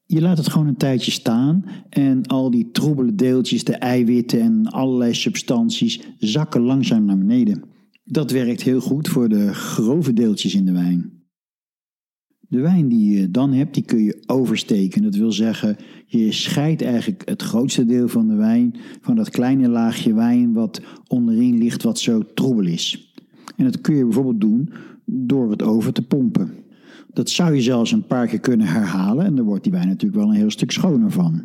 je 0.07 0.20
laat 0.20 0.37
het 0.37 0.48
gewoon 0.48 0.66
een 0.66 0.77
tijdje 0.77 1.11
staan 1.11 1.64
en 1.88 2.27
al 2.27 2.50
die 2.50 2.70
troebele 2.70 3.14
deeltjes, 3.14 3.64
de 3.64 3.77
eiwitten 3.77 4.40
en 4.40 4.66
allerlei 4.66 5.14
substanties 5.14 6.00
zakken 6.18 6.61
langzaam 6.61 7.05
naar 7.05 7.18
beneden. 7.18 7.74
Dat 8.05 8.31
werkt 8.31 8.62
heel 8.62 8.81
goed 8.81 9.09
voor 9.09 9.29
de 9.29 9.55
grove 9.55 10.12
deeltjes 10.12 10.55
in 10.55 10.64
de 10.64 10.73
wijn. 10.73 11.23
De 12.40 12.61
wijn 12.61 12.88
die 12.88 13.21
je 13.21 13.31
dan 13.31 13.53
hebt, 13.53 13.75
die 13.75 13.85
kun 13.85 14.03
je 14.03 14.23
oversteken. 14.27 15.03
Dat 15.03 15.14
wil 15.14 15.33
zeggen, 15.33 15.77
je 16.07 16.33
scheidt 16.33 16.83
eigenlijk 16.83 17.29
het 17.29 17.43
grootste 17.43 17.85
deel 17.85 18.09
van 18.09 18.29
de 18.29 18.35
wijn 18.35 18.75
van 19.01 19.17
dat 19.17 19.31
kleine 19.31 19.69
laagje 19.69 20.14
wijn 20.14 20.53
wat 20.53 20.81
onderin 21.07 21.59
ligt, 21.59 21.83
wat 21.83 21.99
zo 21.99 22.23
troebel 22.35 22.67
is. 22.67 23.14
En 23.57 23.64
dat 23.64 23.81
kun 23.81 23.97
je 23.97 24.05
bijvoorbeeld 24.05 24.40
doen 24.40 24.71
door 25.05 25.51
het 25.51 25.62
over 25.62 25.93
te 25.93 26.07
pompen. 26.07 26.51
Dat 27.12 27.31
zou 27.31 27.55
je 27.55 27.62
zelfs 27.62 27.93
een 27.93 28.07
paar 28.07 28.27
keer 28.27 28.40
kunnen 28.40 28.67
herhalen 28.67 29.25
en 29.25 29.35
dan 29.35 29.45
wordt 29.45 29.62
die 29.62 29.73
wijn 29.73 29.88
natuurlijk 29.88 30.21
wel 30.21 30.31
een 30.31 30.37
heel 30.37 30.51
stuk 30.51 30.71
schoner 30.71 31.11
van. 31.11 31.45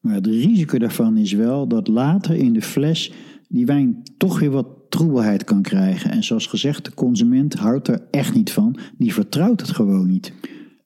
Maar 0.00 0.14
het 0.14 0.26
risico 0.26 0.78
daarvan 0.78 1.16
is 1.16 1.32
wel 1.32 1.68
dat 1.68 1.88
later 1.88 2.34
in 2.34 2.52
de 2.52 2.62
fles 2.62 3.12
die 3.48 3.66
wijn 3.66 4.02
toch 4.16 4.40
weer 4.40 4.50
wat 4.50 4.77
troebelheid 4.88 5.44
kan 5.44 5.62
krijgen. 5.62 6.10
En 6.10 6.24
zoals 6.24 6.46
gezegd, 6.46 6.84
de 6.84 6.94
consument 6.94 7.54
houdt 7.54 7.88
er 7.88 8.02
echt 8.10 8.34
niet 8.34 8.52
van. 8.52 8.78
Die 8.98 9.12
vertrouwt 9.12 9.60
het 9.60 9.70
gewoon 9.70 10.06
niet. 10.06 10.32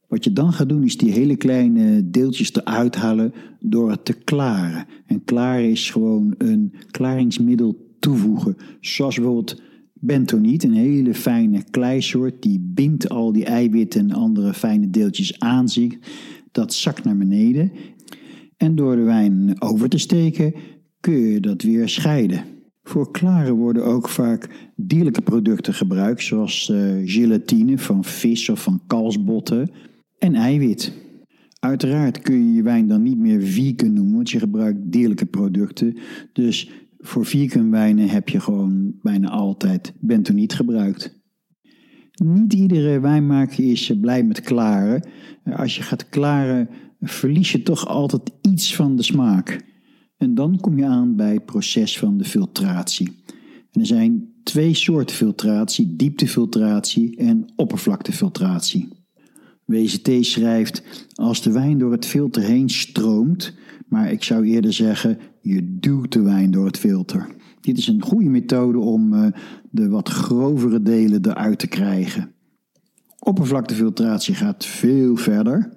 Wat 0.09 0.25
je 0.25 0.33
dan 0.33 0.53
gaat 0.53 0.69
doen 0.69 0.85
is 0.85 0.97
die 0.97 1.13
hele 1.13 1.37
kleine 1.37 2.11
deeltjes 2.11 2.55
eruit 2.55 2.97
halen 2.97 3.33
door 3.61 3.91
het 3.91 4.05
te 4.05 4.13
klaren. 4.13 4.87
En 5.07 5.25
klaren 5.25 5.71
is 5.71 5.91
gewoon 5.91 6.35
een 6.39 6.75
klaringsmiddel 6.91 7.95
toevoegen. 7.99 8.57
Zoals 8.81 9.15
bijvoorbeeld 9.15 9.63
bentoniet, 9.95 10.65
een 10.65 10.75
hele 10.75 11.15
fijne 11.15 11.65
kleisoort. 11.71 12.43
Die 12.43 12.61
bindt 12.61 13.09
al 13.09 13.33
die 13.33 13.45
eiwitten 13.45 14.01
en 14.01 14.17
andere 14.17 14.55
fijne 14.55 14.91
deeltjes 14.91 15.39
aan 15.39 15.69
zich. 15.69 15.99
Dat 16.51 16.75
zakt 16.75 17.05
naar 17.05 17.17
beneden. 17.17 17.73
En 18.57 18.75
door 18.75 18.97
de 18.97 19.03
wijn 19.03 19.63
over 19.63 19.89
te 19.89 19.99
steken 19.99 20.55
kun 21.01 21.19
je 21.19 21.41
dat 21.41 21.63
weer 21.63 21.89
scheiden. 21.89 22.52
Voor 22.83 23.11
klaren 23.11 23.55
worden 23.55 23.85
ook 23.85 24.09
vaak 24.09 24.71
dierlijke 24.77 25.23
producten 25.23 25.75
gebruikt, 25.75 26.23
zoals 26.23 26.69
uh, 26.69 27.01
gelatine 27.05 27.79
van 27.79 28.05
vis 28.05 28.49
of 28.49 28.63
van 28.63 28.83
kalsbotten 28.87 29.71
en 30.19 30.35
eiwit. 30.35 30.93
Uiteraard 31.59 32.19
kun 32.19 32.47
je 32.47 32.53
je 32.53 32.63
wijn 32.63 32.89
dan 32.89 33.03
niet 33.03 33.19
meer 33.19 33.43
vegan 33.43 33.93
noemen, 33.93 34.15
want 34.15 34.31
je 34.31 34.39
gebruikt 34.39 34.93
dierlijke 34.93 35.27
producten. 35.27 35.97
Dus 36.33 36.71
voor 36.99 37.27
vegan 37.27 37.71
wijnen 37.71 38.09
heb 38.09 38.29
je 38.29 38.41
gewoon 38.41 38.95
bijna 39.03 39.29
altijd 39.29 39.93
bentoniet 40.01 40.55
gebruikt. 40.55 41.21
Niet 42.25 42.53
iedere 42.53 43.01
wijnmaker 43.01 43.65
is 43.65 43.93
blij 44.01 44.25
met 44.25 44.41
klaren. 44.41 45.09
Als 45.45 45.77
je 45.77 45.83
gaat 45.83 46.09
klaren, 46.09 46.69
verlies 47.01 47.53
je 47.53 47.63
toch 47.63 47.87
altijd 47.87 48.31
iets 48.41 48.77
van 48.77 48.97
de 48.97 49.03
smaak. 49.03 49.72
En 50.23 50.35
dan 50.35 50.61
kom 50.61 50.79
je 50.79 50.87
aan 50.87 51.17
bij 51.17 51.33
het 51.33 51.45
proces 51.45 51.99
van 51.99 52.19
de 52.19 52.25
filtratie. 52.25 53.23
En 53.73 53.81
er 53.81 53.87
zijn 53.87 54.33
twee 54.43 54.75
soorten 54.75 55.17
filtratie: 55.17 55.97
dieptefiltratie 55.97 57.17
en 57.17 57.53
oppervlaktefiltratie. 57.57 58.89
WCT 59.65 60.11
schrijft: 60.21 61.07
als 61.15 61.43
de 61.43 61.53
wijn 61.53 61.79
door 61.79 61.93
het 61.93 62.07
filter 62.07 62.43
heen 62.43 62.71
stroomt, 62.71 63.55
maar 63.89 64.13
ik 64.13 64.23
zou 64.23 64.47
eerder 64.47 64.73
zeggen: 64.73 65.19
je 65.41 65.79
duwt 65.79 66.13
de 66.13 66.23
wijn 66.23 66.51
door 66.51 66.67
het 66.67 66.79
filter. 66.79 67.27
Dit 67.61 67.79
is 67.79 67.87
een 67.87 68.03
goede 68.03 68.29
methode 68.29 68.79
om 68.79 69.15
uh, 69.15 69.27
de 69.71 69.89
wat 69.89 70.09
grovere 70.09 70.83
delen 70.83 71.27
eruit 71.27 71.59
te 71.59 71.67
krijgen. 71.69 72.33
Oppervlaktefiltratie 73.19 74.35
gaat 74.35 74.67
veel 74.67 75.17
verder. 75.17 75.73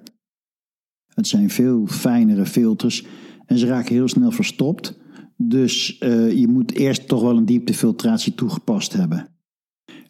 Het 1.14 1.26
zijn 1.26 1.50
veel 1.50 1.86
fijnere 1.86 2.46
filters 2.46 3.06
en 3.46 3.58
ze 3.58 3.66
raken 3.66 3.94
heel 3.94 4.08
snel 4.08 4.30
verstopt. 4.30 4.98
Dus 5.36 6.00
uh, 6.00 6.32
je 6.32 6.48
moet 6.48 6.72
eerst 6.72 7.08
toch 7.08 7.20
wel 7.20 7.36
een 7.36 7.44
dieptefiltratie 7.44 8.34
toegepast 8.34 8.92
hebben. 8.92 9.28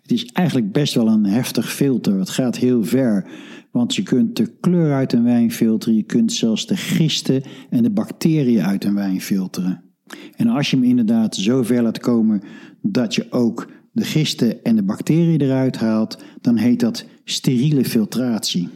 Het 0.02 0.12
is 0.12 0.26
eigenlijk 0.26 0.72
best 0.72 0.94
wel 0.94 1.08
een 1.08 1.24
heftig 1.24 1.72
filter. 1.72 2.18
Het 2.18 2.30
gaat 2.30 2.56
heel 2.56 2.84
ver. 2.84 3.30
Want 3.70 3.94
je 3.94 4.02
kunt 4.02 4.36
de 4.36 4.46
kleur 4.60 4.92
uit 4.92 5.12
een 5.12 5.22
wijn 5.22 5.52
filteren. 5.52 5.96
Je 5.96 6.02
kunt 6.02 6.32
zelfs 6.32 6.66
de 6.66 6.76
gisten 6.76 7.42
en 7.70 7.82
de 7.82 7.90
bacteriën 7.90 8.62
uit 8.62 8.84
een 8.84 8.94
wijn 8.94 9.20
filteren. 9.20 9.82
En 10.36 10.48
als 10.48 10.70
je 10.70 10.76
hem 10.76 10.84
inderdaad 10.84 11.36
zo 11.36 11.62
ver 11.62 11.82
laat 11.82 11.98
komen 11.98 12.42
dat 12.82 13.14
je 13.14 13.32
ook 13.32 13.68
de 13.92 14.04
gisten 14.04 14.62
en 14.64 14.76
de 14.76 14.82
bacteriën 14.82 15.40
eruit 15.40 15.76
haalt, 15.76 16.18
dan 16.40 16.56
heet 16.56 16.80
dat 16.80 17.04
steriele 17.24 17.84
filtratie. 17.84 18.68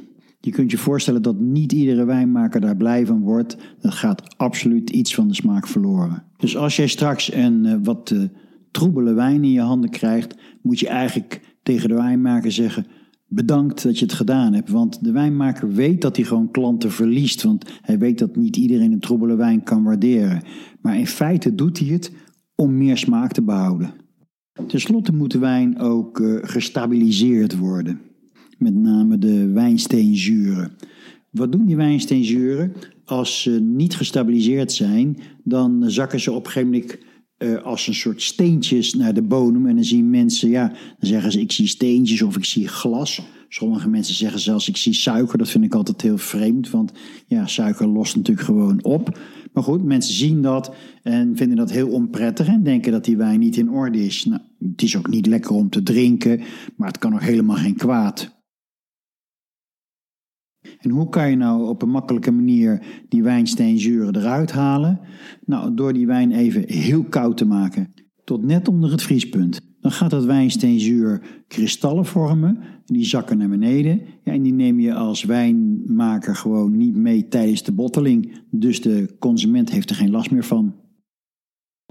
Je 0.43 0.51
kunt 0.51 0.71
je 0.71 0.79
voorstellen 0.79 1.23
dat 1.23 1.41
niet 1.41 1.73
iedere 1.73 2.05
wijnmaker 2.05 2.61
daar 2.61 2.77
blij 2.77 3.07
van 3.07 3.21
wordt. 3.21 3.57
Dat 3.81 3.95
gaat 3.95 4.37
absoluut 4.37 4.91
iets 4.91 5.15
van 5.15 5.29
de 5.29 5.35
smaak 5.35 5.67
verloren. 5.67 6.25
Dus 6.37 6.57
als 6.57 6.77
jij 6.77 6.87
straks 6.87 7.33
een 7.33 7.65
uh, 7.65 7.77
wat 7.83 8.11
uh, 8.11 8.23
troebele 8.71 9.13
wijn 9.13 9.45
in 9.45 9.51
je 9.51 9.61
handen 9.61 9.91
krijgt, 9.91 10.35
moet 10.63 10.79
je 10.79 10.89
eigenlijk 10.89 11.57
tegen 11.63 11.89
de 11.89 11.95
wijnmaker 11.95 12.53
zeggen: 12.53 12.87
Bedankt 13.33 13.83
dat 13.83 13.99
je 13.99 14.05
het 14.05 14.15
gedaan 14.15 14.53
hebt. 14.53 14.71
Want 14.71 15.05
de 15.05 15.13
wijnmaker 15.13 15.73
weet 15.73 16.03
dat 16.03 16.17
hij 16.17 16.25
gewoon 16.25 16.51
klanten 16.51 16.91
verliest. 16.91 17.43
Want 17.43 17.71
hij 17.83 17.99
weet 17.99 18.19
dat 18.19 18.37
niet 18.37 18.57
iedereen 18.57 18.93
een 18.93 19.01
troebele 19.01 19.37
wijn 19.37 19.63
kan 19.63 19.83
waarderen. 19.83 20.43
Maar 20.81 20.99
in 20.99 21.07
feite 21.07 21.55
doet 21.55 21.79
hij 21.79 21.89
het 21.89 22.13
om 22.55 22.77
meer 22.77 22.97
smaak 22.97 23.33
te 23.33 23.43
behouden. 23.43 23.93
Ten 24.67 24.81
slotte 24.81 25.13
moet 25.13 25.33
de 25.33 25.39
wijn 25.39 25.79
ook 25.79 26.19
uh, 26.19 26.39
gestabiliseerd 26.43 27.59
worden. 27.59 28.01
Met 28.61 28.75
name 28.75 29.19
de 29.19 29.47
wijnsteenzuren. 29.47 30.73
Wat 31.31 31.53
doen 31.53 31.67
die 31.67 31.77
wijnsteenzuren? 31.77 32.73
Als 33.05 33.43
ze 33.43 33.51
niet 33.51 33.97
gestabiliseerd 33.97 34.73
zijn, 34.73 35.19
dan 35.45 35.85
zakken 35.91 36.21
ze 36.21 36.33
op 36.33 36.47
een 36.47 36.53
gegeven 36.53 36.71
moment 36.71 36.99
uh, 37.39 37.63
als 37.63 37.87
een 37.87 37.95
soort 37.95 38.23
steentjes 38.23 38.95
naar 38.95 39.15
de 39.15 39.23
bodem. 39.23 39.67
En 39.67 39.75
dan 39.75 39.85
zien 39.85 40.11
mensen, 40.11 40.51
ja, 40.51 40.69
dan 40.69 41.09
zeggen 41.09 41.33
ze 41.33 41.41
ik 41.41 41.53
zie 41.53 41.67
steentjes 41.67 42.23
of 42.23 42.37
ik 42.37 42.45
zie 42.45 42.69
glas. 42.69 43.23
Sommige 43.49 43.89
mensen 43.89 44.15
zeggen 44.15 44.41
zelfs 44.41 44.69
ik 44.69 44.77
zie 44.77 44.93
suiker. 44.93 45.39
Dat 45.39 45.51
vind 45.51 45.65
ik 45.65 45.75
altijd 45.75 46.03
heel 46.03 46.19
vreemd, 46.19 46.71
want 46.71 46.93
ja, 47.27 47.47
suiker 47.47 47.89
lost 47.89 48.17
natuurlijk 48.17 48.47
gewoon 48.47 48.85
op. 48.85 49.19
Maar 49.53 49.63
goed, 49.63 49.85
mensen 49.85 50.15
zien 50.15 50.43
dat 50.43 50.75
en 51.03 51.37
vinden 51.37 51.57
dat 51.57 51.71
heel 51.71 51.89
onprettig 51.89 52.47
en 52.47 52.63
denken 52.63 52.93
dat 52.93 53.05
die 53.05 53.17
wijn 53.17 53.41
niet 53.41 53.57
in 53.57 53.71
orde 53.71 54.05
is. 54.05 54.25
Nou, 54.25 54.41
het 54.71 54.83
is 54.83 54.97
ook 54.97 55.09
niet 55.09 55.27
lekker 55.27 55.51
om 55.51 55.71
te 55.71 55.83
drinken, 55.83 56.41
maar 56.77 56.89
het 56.89 56.99
kan 56.99 57.15
ook 57.15 57.23
helemaal 57.23 57.57
geen 57.57 57.77
kwaad. 57.77 58.39
En 60.79 60.91
hoe 60.91 61.09
kan 61.09 61.31
je 61.31 61.37
nou 61.37 61.69
op 61.69 61.83
een 61.83 61.91
makkelijke 61.91 62.31
manier 62.31 62.83
die 63.09 63.23
wijnsteenzuren 63.23 64.17
eruit 64.17 64.53
halen? 64.53 65.01
Nou, 65.45 65.75
door 65.75 65.93
die 65.93 66.07
wijn 66.07 66.33
even 66.33 66.65
heel 66.67 67.05
koud 67.05 67.37
te 67.37 67.47
maken, 67.47 67.93
tot 68.25 68.43
net 68.43 68.69
onder 68.69 68.91
het 68.91 69.03
vriespunt. 69.03 69.61
Dan 69.81 69.93
gaat 69.93 70.11
dat 70.11 70.25
wijnsteenzuur 70.25 71.23
kristallen 71.49 72.07
vormen, 72.07 72.59
die 72.85 73.05
zakken 73.05 73.39
naar 73.39 73.49
beneden. 73.49 74.01
Ja, 74.25 74.33
en 74.33 74.43
die 74.43 74.53
neem 74.53 74.81
je 74.81 74.95
als 74.95 75.25
wijnmaker 75.25 76.37
gewoon 76.37 76.77
niet 76.77 76.97
mee 76.97 77.29
tijdens 77.29 77.63
de 77.63 77.73
botteling. 77.73 78.41
Dus 78.51 78.81
de 78.81 79.17
consument 79.19 79.71
heeft 79.71 79.91
er 79.91 79.97
geen 79.97 80.11
last 80.11 80.31
meer 80.31 80.45
van. 80.45 80.75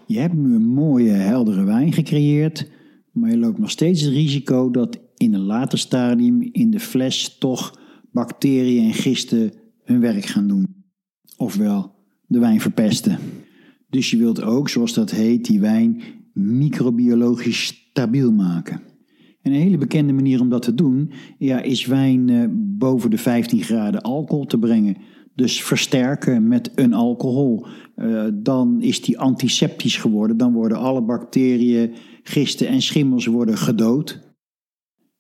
Je 0.05 0.19
hebt 0.19 0.33
nu 0.33 0.55
een 0.55 0.67
mooie, 0.67 1.11
heldere 1.11 1.63
wijn 1.63 1.93
gecreëerd, 1.93 2.71
maar 3.11 3.29
je 3.29 3.37
loopt 3.37 3.59
nog 3.59 3.69
steeds 3.69 4.01
het 4.01 4.13
risico 4.13 4.71
dat 4.71 4.99
in 5.17 5.33
een 5.33 5.45
later 5.45 5.77
stadium 5.77 6.41
in 6.41 6.69
de 6.69 6.79
fles 6.79 7.37
toch 7.37 7.79
bacteriën 8.19 8.85
en 8.85 8.93
gisten 8.93 9.51
hun 9.83 9.99
werk 9.99 10.25
gaan 10.25 10.47
doen. 10.47 10.67
Ofwel, 11.37 11.95
de 12.27 12.39
wijn 12.39 12.61
verpesten. 12.61 13.19
Dus 13.89 14.11
je 14.11 14.17
wilt 14.17 14.41
ook, 14.41 14.69
zoals 14.69 14.93
dat 14.93 15.11
heet, 15.11 15.45
die 15.45 15.59
wijn 15.59 16.01
microbiologisch 16.33 17.65
stabiel 17.65 18.31
maken. 18.31 18.81
En 19.41 19.51
een 19.51 19.61
hele 19.61 19.77
bekende 19.77 20.13
manier 20.13 20.41
om 20.41 20.49
dat 20.49 20.61
te 20.61 20.73
doen, 20.73 21.11
ja, 21.37 21.61
is 21.61 21.85
wijn 21.85 22.29
eh, 22.29 22.45
boven 22.51 23.09
de 23.09 23.17
15 23.17 23.63
graden 23.63 24.01
alcohol 24.01 24.45
te 24.45 24.59
brengen. 24.59 24.97
Dus 25.35 25.63
versterken 25.63 26.47
met 26.47 26.71
een 26.75 26.93
alcohol. 26.93 27.65
Uh, 27.95 28.23
dan 28.33 28.81
is 28.81 29.01
die 29.01 29.19
antiseptisch 29.19 29.97
geworden. 29.97 30.37
Dan 30.37 30.53
worden 30.53 30.77
alle 30.77 31.01
bacteriën, 31.01 31.93
gisten 32.23 32.67
en 32.67 32.81
schimmels 32.81 33.25
worden 33.25 33.57
gedood. 33.57 34.19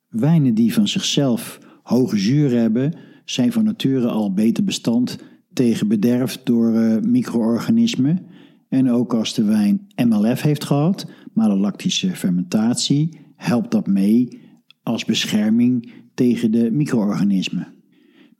Wijnen 0.07 0.53
die 0.53 0.73
van 0.73 0.87
zichzelf 0.87 1.59
hoge 1.89 2.17
zuur 2.17 2.51
hebben, 2.51 2.93
zijn 3.25 3.51
van 3.51 3.63
nature 3.63 4.07
al 4.07 4.33
beter 4.33 4.63
bestand 4.63 5.17
tegen 5.53 5.87
bederf 5.87 6.39
door 6.43 6.73
uh, 6.73 7.01
micro-organismen. 7.01 8.19
En 8.67 8.91
ook 8.91 9.13
als 9.13 9.33
de 9.33 9.43
wijn 9.43 9.87
MLF 9.95 10.41
heeft 10.41 10.63
gehad, 10.63 11.11
malolactische 11.33 12.15
fermentatie, 12.15 13.19
helpt 13.35 13.71
dat 13.71 13.87
mee 13.87 14.39
als 14.83 15.05
bescherming 15.05 15.91
tegen 16.13 16.51
de 16.51 16.71
micro-organismen. 16.71 17.67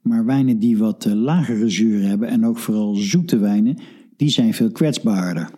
Maar 0.00 0.24
wijnen 0.24 0.58
die 0.58 0.78
wat 0.78 1.04
uh, 1.06 1.12
lagere 1.12 1.68
zuur 1.68 2.02
hebben 2.02 2.28
en 2.28 2.46
ook 2.46 2.58
vooral 2.58 2.94
zoete 2.94 3.38
wijnen, 3.38 3.78
die 4.16 4.28
zijn 4.28 4.54
veel 4.54 4.70
kwetsbaarder. 4.70 5.50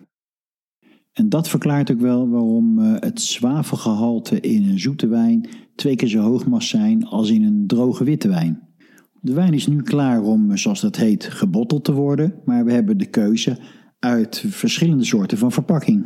En 1.13 1.29
dat 1.29 1.49
verklaart 1.49 1.91
ook 1.91 1.99
wel 1.99 2.29
waarom 2.29 2.79
uh, 2.79 2.93
het 2.99 3.21
zwavelgehalte 3.21 4.39
in 4.39 4.69
een 4.69 4.79
zoete 4.79 5.07
wijn 5.07 5.49
twee 5.75 5.95
keer 5.95 6.07
zo 6.07 6.21
hoog 6.21 6.45
mag 6.45 6.63
zijn 6.63 7.05
als 7.05 7.29
in 7.29 7.43
een 7.43 7.67
droge 7.67 8.03
witte 8.03 8.27
wijn. 8.27 8.61
De 9.21 9.33
wijn 9.33 9.53
is 9.53 9.67
nu 9.67 9.81
klaar 9.81 10.21
om, 10.21 10.57
zoals 10.57 10.81
dat 10.81 10.95
heet, 10.95 11.23
gebotteld 11.23 11.83
te 11.83 11.93
worden, 11.93 12.33
maar 12.45 12.65
we 12.65 12.71
hebben 12.71 12.97
de 12.97 13.05
keuze 13.05 13.57
uit 13.99 14.43
verschillende 14.47 15.03
soorten 15.03 15.37
van 15.37 15.51
verpakking. 15.51 16.05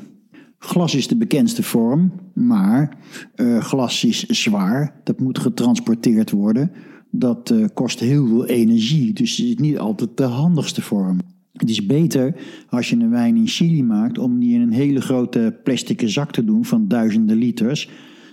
Glas 0.58 0.96
is 0.96 1.08
de 1.08 1.18
bekendste 1.18 1.64
vorm, 1.64 2.12
maar 2.34 2.98
uh, 3.36 3.60
glas 3.60 4.04
is 4.04 4.24
zwaar, 4.24 5.02
dat 5.04 5.20
moet 5.20 5.40
getransporteerd 5.40 6.32
worden. 6.32 6.72
Dat 7.12 7.54
kost 7.74 8.00
heel 8.00 8.28
veel 8.28 8.46
energie, 8.46 9.14
dus 9.14 9.38
het 9.38 9.48
is 9.48 9.56
niet 9.56 9.78
altijd 9.78 10.18
de 10.18 10.24
handigste 10.24 10.82
vorm. 10.82 11.20
Het 11.58 11.70
is 11.70 11.86
beter 11.86 12.36
als 12.70 12.90
je 12.90 12.96
een 12.96 13.10
wijn 13.10 13.36
in 13.36 13.48
Chili 13.48 13.84
maakt 13.84 14.18
om 14.18 14.40
die 14.40 14.54
in 14.54 14.62
een 14.62 14.72
hele 14.72 15.02
grote 15.02 15.60
plastic 15.64 16.02
zak 16.06 16.32
te 16.32 16.44
doen 16.44 16.66
van 16.66 16.88
duizenden 16.88 17.38
liters. 17.38 17.90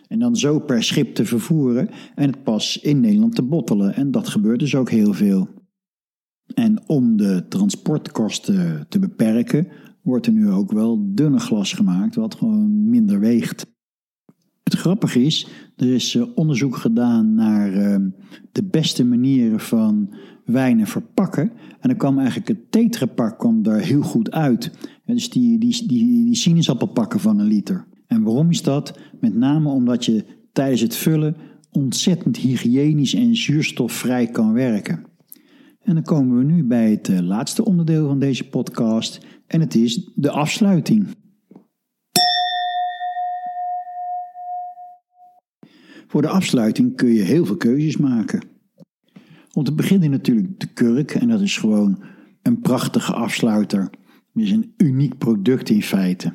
En 0.08 0.18
dan 0.18 0.36
zo 0.36 0.58
per 0.58 0.82
schip 0.82 1.14
te 1.14 1.24
vervoeren 1.24 1.88
en 2.14 2.30
het 2.30 2.42
pas 2.42 2.78
in 2.78 3.00
Nederland 3.00 3.34
te 3.34 3.42
bottelen. 3.42 3.94
En 3.94 4.10
dat 4.10 4.28
gebeurt 4.28 4.60
dus 4.60 4.74
ook 4.74 4.90
heel 4.90 5.12
veel. 5.12 5.48
En 6.54 6.82
om 6.86 7.16
de 7.16 7.44
transportkosten 7.48 8.86
te 8.88 8.98
beperken, 8.98 9.68
wordt 10.02 10.26
er 10.26 10.32
nu 10.32 10.50
ook 10.50 10.72
wel 10.72 11.14
dunne 11.14 11.38
glas 11.38 11.72
gemaakt, 11.72 12.14
wat 12.14 12.34
gewoon 12.34 12.88
minder 12.88 13.20
weegt. 13.20 13.73
Het 14.64 14.74
grappige 14.74 15.22
is, 15.22 15.48
er 15.76 15.94
is 15.94 16.14
eh, 16.14 16.22
onderzoek 16.34 16.76
gedaan 16.76 17.34
naar 17.34 17.72
eh, 17.72 17.96
de 18.52 18.64
beste 18.64 19.04
manieren 19.04 19.60
van 19.60 20.14
wijnen 20.44 20.86
verpakken. 20.86 21.50
En 21.80 21.88
dan 21.88 21.96
kwam 21.96 22.18
eigenlijk 22.18 22.48
het 22.48 22.72
tetrapak 22.72 23.38
kwam 23.38 23.62
daar 23.62 23.80
heel 23.80 24.02
goed 24.02 24.30
uit. 24.30 24.70
dus 25.04 25.30
die, 25.30 25.58
die, 25.58 25.86
die, 25.86 26.24
die 26.24 26.34
sinaasappelpakken 26.34 27.20
van 27.20 27.38
een 27.38 27.46
liter. 27.46 27.86
En 28.06 28.22
waarom 28.22 28.50
is 28.50 28.62
dat? 28.62 28.98
Met 29.20 29.34
name 29.34 29.68
omdat 29.68 30.04
je 30.04 30.24
tijdens 30.52 30.80
het 30.80 30.96
vullen 30.96 31.36
ontzettend 31.70 32.36
hygiënisch 32.36 33.14
en 33.14 33.36
zuurstofvrij 33.36 34.26
kan 34.26 34.52
werken. 34.52 35.04
En 35.82 35.94
dan 35.94 36.02
komen 36.02 36.38
we 36.38 36.44
nu 36.44 36.64
bij 36.64 36.90
het 36.90 37.08
eh, 37.08 37.20
laatste 37.20 37.64
onderdeel 37.64 38.06
van 38.06 38.18
deze 38.18 38.48
podcast 38.48 39.26
en 39.46 39.60
het 39.60 39.74
is 39.74 40.10
de 40.14 40.30
afsluiting. 40.30 41.06
Voor 46.14 46.22
de 46.22 46.28
afsluiting 46.28 46.96
kun 46.96 47.12
je 47.12 47.22
heel 47.22 47.46
veel 47.46 47.56
keuzes 47.56 47.96
maken. 47.96 48.42
Om 49.52 49.64
te 49.64 49.72
beginnen 49.72 50.10
natuurlijk 50.10 50.60
de 50.60 50.66
kurk 50.66 51.10
en 51.10 51.28
dat 51.28 51.40
is 51.40 51.56
gewoon 51.56 52.02
een 52.42 52.60
prachtige 52.60 53.12
afsluiter. 53.12 53.80
Het 53.80 54.42
is 54.42 54.50
een 54.50 54.74
uniek 54.76 55.18
product 55.18 55.70
in 55.70 55.82
feite. 55.82 56.32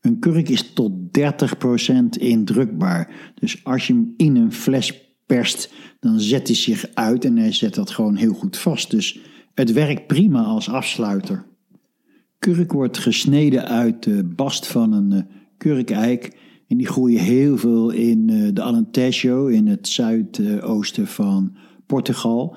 Een 0.00 0.18
kurk 0.18 0.48
is 0.48 0.72
tot 0.72 0.92
30% 1.18 2.18
indrukbaar. 2.18 3.32
Dus 3.34 3.64
als 3.64 3.86
je 3.86 3.92
hem 3.92 4.14
in 4.16 4.36
een 4.36 4.52
fles 4.52 5.16
perst, 5.26 5.72
dan 6.00 6.20
zet 6.20 6.46
hij 6.46 6.56
zich 6.56 6.86
uit 6.94 7.24
en 7.24 7.36
hij 7.36 7.52
zet 7.52 7.74
dat 7.74 7.90
gewoon 7.90 8.16
heel 8.16 8.34
goed 8.34 8.58
vast. 8.58 8.90
Dus 8.90 9.20
het 9.54 9.72
werkt 9.72 10.06
prima 10.06 10.42
als 10.42 10.68
afsluiter. 10.68 11.44
Kurk 12.38 12.72
wordt 12.72 12.98
gesneden 12.98 13.68
uit 13.68 14.02
de 14.02 14.24
bast 14.24 14.66
van 14.66 14.92
een 14.92 15.12
eh, 15.12 15.22
kurkeik. 15.56 16.36
En 16.72 16.78
die 16.78 16.86
groeien 16.86 17.20
heel 17.20 17.56
veel 17.56 17.90
in 17.90 18.30
eh, 18.30 18.48
de 18.52 18.62
Alentejo, 18.62 19.46
in 19.46 19.66
het 19.66 19.88
zuidoosten 19.88 21.06
van 21.06 21.56
Portugal. 21.86 22.56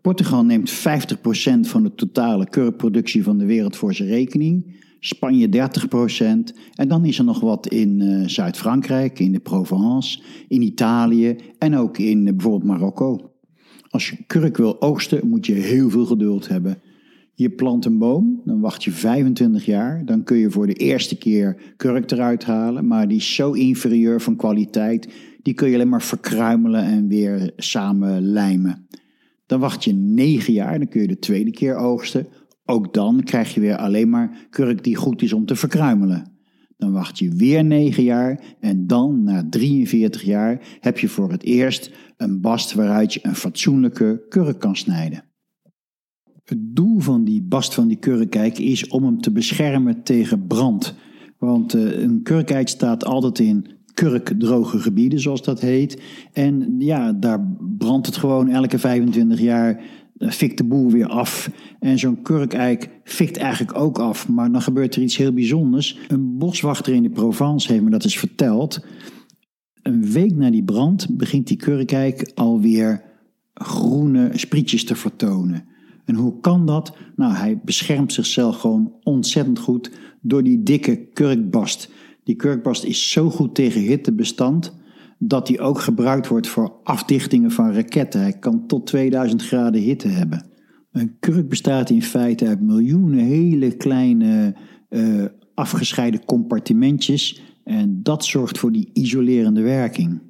Portugal 0.00 0.44
neemt 0.44 0.72
50% 0.72 0.74
van 1.60 1.82
de 1.82 1.94
totale 1.94 2.48
kurkproductie 2.48 3.22
van 3.22 3.38
de 3.38 3.44
wereld 3.44 3.76
voor 3.76 3.94
zijn 3.94 4.08
rekening. 4.08 4.84
Spanje 5.00 5.48
30%. 5.48 5.50
En 6.74 6.88
dan 6.88 7.04
is 7.04 7.18
er 7.18 7.24
nog 7.24 7.40
wat 7.40 7.66
in 7.66 8.00
uh, 8.00 8.26
Zuid-Frankrijk, 8.26 9.18
in 9.18 9.32
de 9.32 9.40
Provence, 9.40 10.20
in 10.48 10.62
Italië 10.62 11.36
en 11.58 11.76
ook 11.76 11.98
in 11.98 12.26
uh, 12.26 12.32
bijvoorbeeld 12.32 12.70
Marokko. 12.70 13.32
Als 13.88 14.08
je 14.08 14.24
kurk 14.26 14.56
wil 14.56 14.80
oogsten, 14.80 15.28
moet 15.28 15.46
je 15.46 15.52
heel 15.52 15.90
veel 15.90 16.06
geduld 16.06 16.48
hebben. 16.48 16.82
Je 17.38 17.50
plant 17.50 17.84
een 17.84 17.98
boom, 17.98 18.40
dan 18.44 18.60
wacht 18.60 18.84
je 18.84 18.90
25 18.90 19.64
jaar. 19.64 20.04
Dan 20.04 20.24
kun 20.24 20.36
je 20.36 20.50
voor 20.50 20.66
de 20.66 20.74
eerste 20.74 21.18
keer 21.18 21.74
kurk 21.76 22.10
eruit 22.10 22.44
halen. 22.44 22.86
Maar 22.86 23.08
die 23.08 23.16
is 23.16 23.34
zo 23.34 23.52
inferieur 23.52 24.20
van 24.20 24.36
kwaliteit. 24.36 25.08
Die 25.42 25.54
kun 25.54 25.68
je 25.68 25.74
alleen 25.74 25.88
maar 25.88 26.02
verkruimelen 26.02 26.84
en 26.84 27.08
weer 27.08 27.52
samen 27.56 28.22
lijmen. 28.22 28.86
Dan 29.46 29.60
wacht 29.60 29.84
je 29.84 29.92
9 29.92 30.52
jaar, 30.52 30.78
dan 30.78 30.88
kun 30.88 31.00
je 31.00 31.06
de 31.06 31.18
tweede 31.18 31.50
keer 31.50 31.76
oogsten. 31.76 32.26
Ook 32.64 32.94
dan 32.94 33.22
krijg 33.22 33.54
je 33.54 33.60
weer 33.60 33.76
alleen 33.76 34.08
maar 34.08 34.46
kurk 34.50 34.84
die 34.84 34.96
goed 34.96 35.22
is 35.22 35.32
om 35.32 35.46
te 35.46 35.56
verkruimelen. 35.56 36.32
Dan 36.76 36.92
wacht 36.92 37.18
je 37.18 37.34
weer 37.34 37.64
9 37.64 38.02
jaar 38.02 38.56
en 38.60 38.86
dan, 38.86 39.22
na 39.22 39.46
43 39.50 40.22
jaar, 40.22 40.78
heb 40.80 40.98
je 40.98 41.08
voor 41.08 41.30
het 41.30 41.42
eerst 41.42 41.90
een 42.16 42.40
bast 42.40 42.74
waaruit 42.74 43.14
je 43.14 43.20
een 43.22 43.34
fatsoenlijke 43.34 44.24
kurk 44.28 44.58
kan 44.58 44.76
snijden. 44.76 45.26
Het 46.48 46.76
doel 46.76 46.98
van 46.98 47.24
die 47.24 47.42
bast 47.42 47.74
van 47.74 47.88
die 47.88 47.96
kurkijk 47.96 48.58
is 48.58 48.88
om 48.88 49.04
hem 49.04 49.20
te 49.20 49.30
beschermen 49.30 50.02
tegen 50.02 50.46
brand. 50.46 50.94
Want 51.38 51.74
uh, 51.74 52.02
een 52.02 52.22
kurkijk 52.22 52.68
staat 52.68 53.04
altijd 53.04 53.38
in 53.38 53.66
kurkdroge 53.94 54.78
gebieden, 54.78 55.20
zoals 55.20 55.42
dat 55.42 55.60
heet. 55.60 56.02
En 56.32 56.74
ja, 56.78 57.12
daar 57.12 57.56
brandt 57.78 58.06
het 58.06 58.16
gewoon 58.16 58.48
elke 58.48 58.78
25 58.78 59.40
jaar 59.40 59.80
fikt 60.18 60.56
de 60.58 60.64
boel 60.64 60.90
weer 60.90 61.06
af. 61.06 61.50
En 61.80 61.98
zo'n 61.98 62.22
kurkeik 62.22 62.90
fikt 63.04 63.36
eigenlijk 63.36 63.78
ook 63.78 63.98
af. 63.98 64.28
Maar 64.28 64.52
dan 64.52 64.62
gebeurt 64.62 64.96
er 64.96 65.02
iets 65.02 65.16
heel 65.16 65.32
bijzonders. 65.32 65.98
Een 66.08 66.38
boswachter 66.38 66.94
in 66.94 67.02
de 67.02 67.10
Provence 67.10 67.72
heeft 67.72 67.84
me 67.84 67.90
dat 67.90 68.04
eens 68.04 68.18
verteld. 68.18 68.84
Een 69.82 70.12
week 70.12 70.36
na 70.36 70.50
die 70.50 70.64
brand 70.64 71.16
begint 71.16 71.46
die 71.46 71.56
kurkeik 71.56 72.32
alweer 72.34 73.02
groene 73.54 74.30
sprietjes 74.34 74.84
te 74.84 74.94
vertonen. 74.94 75.67
En 76.08 76.14
hoe 76.14 76.40
kan 76.40 76.66
dat? 76.66 76.96
Nou, 77.16 77.34
hij 77.34 77.60
beschermt 77.64 78.12
zichzelf 78.12 78.56
gewoon 78.56 78.92
ontzettend 79.02 79.58
goed 79.58 79.90
door 80.20 80.42
die 80.42 80.62
dikke 80.62 81.08
kurkbast. 81.12 81.92
Die 82.24 82.36
kurkbast 82.36 82.84
is 82.84 83.10
zo 83.10 83.30
goed 83.30 83.54
tegen 83.54 83.80
hitte 83.80 84.12
bestand 84.12 84.76
dat 85.18 85.46
die 85.46 85.60
ook 85.60 85.80
gebruikt 85.80 86.28
wordt 86.28 86.46
voor 86.46 86.72
afdichtingen 86.82 87.50
van 87.50 87.72
raketten. 87.72 88.20
Hij 88.20 88.38
kan 88.38 88.66
tot 88.66 88.86
2000 88.86 89.42
graden 89.42 89.80
hitte 89.80 90.08
hebben. 90.08 90.46
Een 90.92 91.16
kurk 91.20 91.48
bestaat 91.48 91.90
in 91.90 92.02
feite 92.02 92.46
uit 92.46 92.60
miljoenen 92.60 93.18
hele 93.18 93.76
kleine 93.76 94.54
uh, 94.90 95.24
afgescheiden 95.54 96.24
compartimentjes 96.24 97.42
en 97.64 98.02
dat 98.02 98.24
zorgt 98.24 98.58
voor 98.58 98.72
die 98.72 98.90
isolerende 98.92 99.62
werking. 99.62 100.20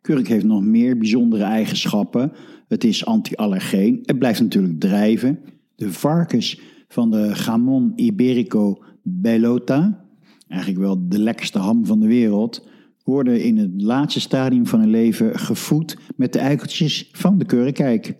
Kurk 0.00 0.28
heeft 0.28 0.44
nog 0.44 0.62
meer 0.62 0.98
bijzondere 0.98 1.44
eigenschappen. 1.44 2.32
Het 2.70 2.84
is 2.84 3.04
anti-allergeen, 3.04 4.00
het 4.02 4.18
blijft 4.18 4.40
natuurlijk 4.40 4.80
drijven. 4.80 5.38
De 5.74 5.92
varkens 5.92 6.60
van 6.88 7.10
de 7.10 7.34
Gamon 7.34 7.92
Iberico 7.96 8.82
Bellota, 9.02 10.04
eigenlijk 10.48 10.80
wel 10.80 11.08
de 11.08 11.18
lekkerste 11.18 11.58
ham 11.58 11.86
van 11.86 12.00
de 12.00 12.06
wereld, 12.06 12.68
worden 13.04 13.44
in 13.44 13.56
het 13.56 13.82
laatste 13.82 14.20
stadium 14.20 14.66
van 14.66 14.80
hun 14.80 14.90
leven 14.90 15.38
gevoed 15.38 15.96
met 16.16 16.32
de 16.32 16.38
eikeltjes 16.38 17.08
van 17.12 17.38
de 17.38 17.44
kurkijk. 17.44 18.16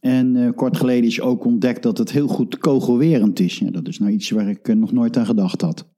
En 0.00 0.34
uh, 0.36 0.50
kort 0.54 0.76
geleden 0.76 1.08
is 1.08 1.20
ook 1.20 1.44
ontdekt 1.44 1.82
dat 1.82 1.98
het 1.98 2.12
heel 2.12 2.28
goed 2.28 2.58
kogelwerend 2.58 3.40
is. 3.40 3.58
Ja, 3.58 3.70
dat 3.70 3.88
is 3.88 3.98
nou 3.98 4.12
iets 4.12 4.30
waar 4.30 4.48
ik 4.48 4.68
uh, 4.68 4.76
nog 4.76 4.92
nooit 4.92 5.16
aan 5.16 5.26
gedacht 5.26 5.60
had. 5.60 5.88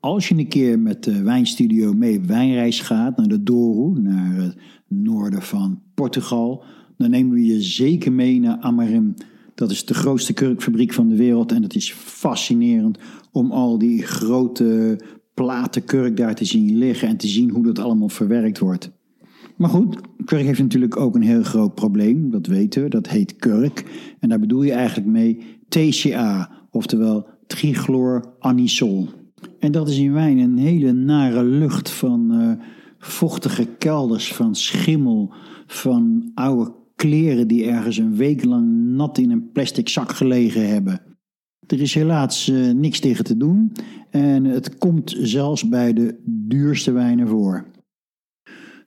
Als 0.00 0.28
je 0.28 0.38
een 0.38 0.48
keer 0.48 0.78
met 0.78 1.04
de 1.04 1.22
wijnstudio 1.22 1.92
mee 1.92 2.20
wijnreis 2.20 2.80
gaat 2.80 3.16
naar 3.16 3.28
de 3.28 3.42
Douro, 3.42 4.00
naar 4.00 4.54
noorden 5.02 5.42
van 5.42 5.82
Portugal, 5.94 6.64
dan 6.96 7.10
nemen 7.10 7.32
we 7.32 7.44
je 7.44 7.62
zeker 7.62 8.12
mee 8.12 8.40
naar 8.40 8.58
Amarim. 8.58 9.14
Dat 9.54 9.70
is 9.70 9.84
de 9.84 9.94
grootste 9.94 10.32
kurkfabriek 10.32 10.92
van 10.92 11.08
de 11.08 11.16
wereld 11.16 11.52
en 11.52 11.62
het 11.62 11.74
is 11.74 11.92
fascinerend 11.92 12.98
om 13.32 13.50
al 13.50 13.78
die 13.78 14.02
grote 14.02 14.98
platen 15.34 15.84
kurk 15.84 16.16
daar 16.16 16.34
te 16.34 16.44
zien 16.44 16.78
liggen 16.78 17.08
en 17.08 17.16
te 17.16 17.26
zien 17.26 17.50
hoe 17.50 17.64
dat 17.64 17.78
allemaal 17.78 18.08
verwerkt 18.08 18.58
wordt. 18.58 18.90
Maar 19.56 19.68
goed, 19.68 19.96
kurk 20.24 20.44
heeft 20.44 20.60
natuurlijk 20.60 20.96
ook 20.96 21.14
een 21.14 21.22
heel 21.22 21.42
groot 21.42 21.74
probleem, 21.74 22.30
dat 22.30 22.46
weten 22.46 22.82
we, 22.82 22.88
dat 22.88 23.08
heet 23.08 23.36
kurk. 23.36 23.84
En 24.20 24.28
daar 24.28 24.40
bedoel 24.40 24.62
je 24.62 24.72
eigenlijk 24.72 25.08
mee 25.08 25.38
TCA, 25.68 26.50
oftewel 26.70 27.26
trichloranisol. 27.46 29.08
En 29.58 29.72
dat 29.72 29.88
is 29.88 29.98
in 29.98 30.12
wijn 30.12 30.38
een 30.38 30.58
hele 30.58 30.92
nare 30.92 31.44
lucht 31.44 31.90
van 31.90 32.40
uh, 32.40 32.52
vochtige 33.06 33.66
kelders, 33.78 34.32
van 34.32 34.54
schimmel, 34.54 35.34
van 35.66 36.30
oude 36.34 36.74
kleren 36.96 37.48
die 37.48 37.64
ergens 37.64 37.96
een 37.96 38.16
week 38.16 38.44
lang 38.44 38.86
nat 38.86 39.18
in 39.18 39.30
een 39.30 39.50
plastic 39.50 39.88
zak 39.88 40.12
gelegen 40.12 40.68
hebben. 40.68 41.00
Er 41.66 41.80
is 41.80 41.94
helaas 41.94 42.48
uh, 42.48 42.72
niks 42.72 43.00
tegen 43.00 43.24
te 43.24 43.36
doen 43.36 43.72
en 44.10 44.44
het 44.44 44.78
komt 44.78 45.16
zelfs 45.18 45.68
bij 45.68 45.92
de 45.92 46.20
duurste 46.26 46.92
wijnen 46.92 47.28
voor. 47.28 47.72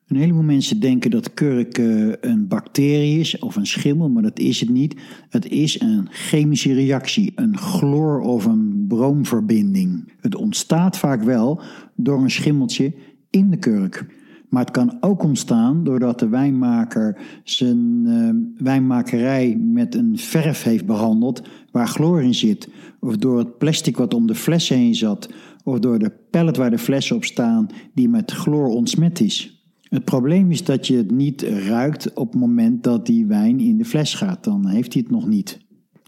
Een 0.08 0.18
heleboel 0.18 0.44
mensen 0.44 0.80
denken 0.80 1.12
dat 1.12 1.34
kurk 1.34 1.78
uh, 1.78 2.14
een 2.22 2.48
bacterie 2.48 3.20
is 3.20 3.40
of 3.40 3.56
een 3.56 3.68
schimmel, 3.68 4.10
maar 4.10 4.24
dat 4.24 4.40
is 4.40 4.60
het 4.60 4.70
niet. 4.70 4.96
Het 5.30 5.50
is 5.50 5.80
een 5.80 6.08
chemische 6.10 6.74
reactie, 6.74 7.32
een 7.36 7.58
chloor- 7.58 8.22
of 8.22 8.46
een 8.46 8.86
broomverbinding. 8.88 10.14
Het 10.20 10.36
ontstaat 10.36 10.98
vaak 10.98 11.24
wel 11.24 11.62
door 11.96 12.22
een 12.22 12.32
schimmeltje 12.32 12.94
in 13.30 13.50
de 13.50 13.58
kurk. 13.58 14.06
Maar 14.50 14.62
het 14.62 14.72
kan 14.72 14.98
ook 15.00 15.24
ontstaan 15.24 15.84
doordat 15.84 16.20
de 16.20 16.30
wijnmaker 16.30 17.18
zijn 17.44 18.04
uh, 18.06 18.30
wijnmakerij 18.64 19.58
met 19.58 19.96
een 19.96 20.18
verf 20.18 20.64
heeft 20.64 20.86
behandeld 20.86 21.42
waar 21.72 21.88
chloor 21.88 22.22
in 22.22 22.36
zit. 22.36 22.70
Of 23.00 23.18
door 23.18 23.38
het 23.38 23.58
plastic 23.58 23.98
wat 23.98 24.14
om 24.14 24.28
de 24.28 24.36
flessen 24.36 24.78
heen 24.78 24.96
zat. 24.96 25.30
Of 25.64 25.80
door 25.80 26.00
de 26.00 26.12
pellet 26.30 26.58
waar 26.58 26.70
de 26.70 26.78
flessen 26.78 27.16
op 27.16 27.26
staan 27.26 27.68
die 27.94 28.10
met 28.10 28.32
chloor 28.32 28.68
ontsmet 28.68 29.20
is. 29.20 29.62
Het 29.90 30.06
probleem 30.06 30.52
is 30.52 30.64
dat 30.64 30.88
je 30.88 30.98
het 30.98 31.12
niet 31.12 31.42
ruikt 31.42 32.14
op 32.14 32.32
het 32.32 32.42
moment 32.42 32.84
dat 32.84 33.06
die 33.06 33.26
wijn 33.26 33.60
in 33.60 33.78
de 33.78 33.86
fles 33.86 34.14
gaat. 34.14 34.44
Dan 34.44 34.68
heeft 34.68 34.94
hij 34.94 35.02
het 35.02 35.12
nog 35.12 35.28
niet. 35.28 35.60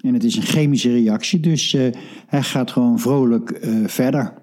En 0.01 0.13
het 0.13 0.23
is 0.23 0.35
een 0.35 0.41
chemische 0.41 0.91
reactie, 0.91 1.39
dus 1.39 1.73
uh, 1.73 1.81
hij 2.27 2.43
gaat 2.43 2.71
gewoon 2.71 2.99
vrolijk 2.99 3.65
uh, 3.65 3.87
verder. 3.87 4.33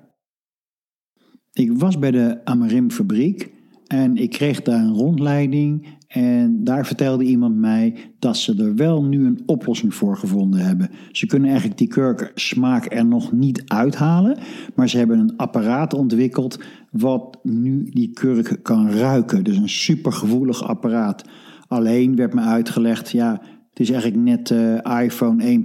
Ik 1.56 1.72
was 1.78 1.98
bij 1.98 2.10
de 2.10 2.40
Amarim 2.44 2.90
fabriek 2.90 3.50
en 3.86 4.16
ik 4.16 4.30
kreeg 4.30 4.62
daar 4.62 4.80
een 4.80 4.94
rondleiding 4.94 5.86
en 6.08 6.64
daar 6.64 6.86
vertelde 6.86 7.24
iemand 7.24 7.56
mij 7.56 7.96
dat 8.18 8.36
ze 8.36 8.64
er 8.64 8.74
wel 8.74 9.04
nu 9.04 9.26
een 9.26 9.42
oplossing 9.46 9.94
voor 9.94 10.16
gevonden 10.16 10.60
hebben. 10.60 10.90
Ze 11.12 11.26
kunnen 11.26 11.48
eigenlijk 11.48 11.78
die 11.78 11.88
kurksmaak 11.88 12.92
er 12.92 13.06
nog 13.06 13.32
niet 13.32 13.62
uithalen, 13.66 14.38
maar 14.74 14.88
ze 14.88 14.98
hebben 14.98 15.18
een 15.18 15.36
apparaat 15.36 15.94
ontwikkeld 15.94 16.60
wat 16.90 17.38
nu 17.42 17.90
die 17.90 18.10
kurk 18.10 18.58
kan 18.62 18.90
ruiken. 18.90 19.44
Dus 19.44 19.56
een 19.56 19.68
supergevoelig 19.68 20.62
apparaat. 20.62 21.24
Alleen 21.68 22.16
werd 22.16 22.34
me 22.34 22.40
uitgelegd, 22.40 23.10
ja, 23.10 23.42
het 23.76 23.88
is 23.88 23.94
eigenlijk 23.94 24.22
net 24.22 24.50
uh, 24.50 25.02
iPhone 25.02 25.64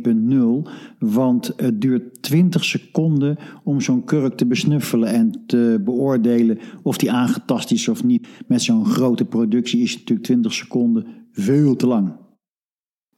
1.0, 0.63 0.71
want 0.99 1.53
het 1.55 1.81
duurt 1.81 2.21
20 2.21 2.63
seconden 2.63 3.37
om 3.63 3.81
zo'n 3.81 4.03
kurk 4.03 4.37
te 4.37 4.45
besnuffelen 4.45 5.09
en 5.09 5.43
te 5.45 5.81
beoordelen 5.83 6.59
of 6.83 6.97
die 6.97 7.11
aangetast 7.11 7.71
is 7.71 7.87
of 7.87 8.03
niet. 8.03 8.27
Met 8.47 8.61
zo'n 8.61 8.85
grote 8.85 9.25
productie 9.25 9.81
is 9.81 9.97
natuurlijk 9.97 10.23
20 10.23 10.53
seconden 10.53 11.05
veel 11.31 11.75
te 11.75 11.87
lang. 11.87 12.13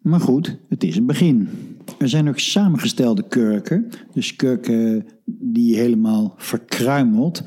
Maar 0.02 0.20
goed, 0.20 0.58
het 0.70 0.84
is 0.84 0.98
een 0.98 1.06
begin. 1.06 1.50
Er 1.98 2.10
zijn 2.10 2.28
ook 2.28 2.40
samengestelde 2.40 3.28
kurken, 3.28 3.90
dus 4.12 4.36
kurken 4.36 5.06
die 5.26 5.76
helemaal 5.76 6.34
verkruimeld 6.38 7.44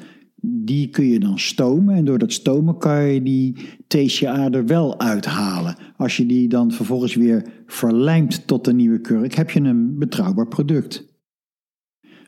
die 0.49 0.89
kun 0.89 1.07
je 1.07 1.19
dan 1.19 1.39
stomen. 1.39 1.95
En 1.95 2.05
door 2.05 2.19
dat 2.19 2.33
stomen 2.33 2.79
kan 2.79 3.03
je 3.03 3.23
die 3.23 3.57
TCA 3.87 4.51
er 4.51 4.67
wel 4.67 5.01
uithalen. 5.01 5.77
Als 5.97 6.17
je 6.17 6.27
die 6.27 6.49
dan 6.49 6.73
vervolgens 6.73 7.15
weer 7.15 7.47
verlijmt 7.67 8.47
tot 8.47 8.67
een 8.67 8.77
nieuwe 8.77 9.01
kurk, 9.01 9.35
heb 9.35 9.51
je 9.51 9.61
een 9.61 9.99
betrouwbaar 9.99 10.49
product. 10.49 11.15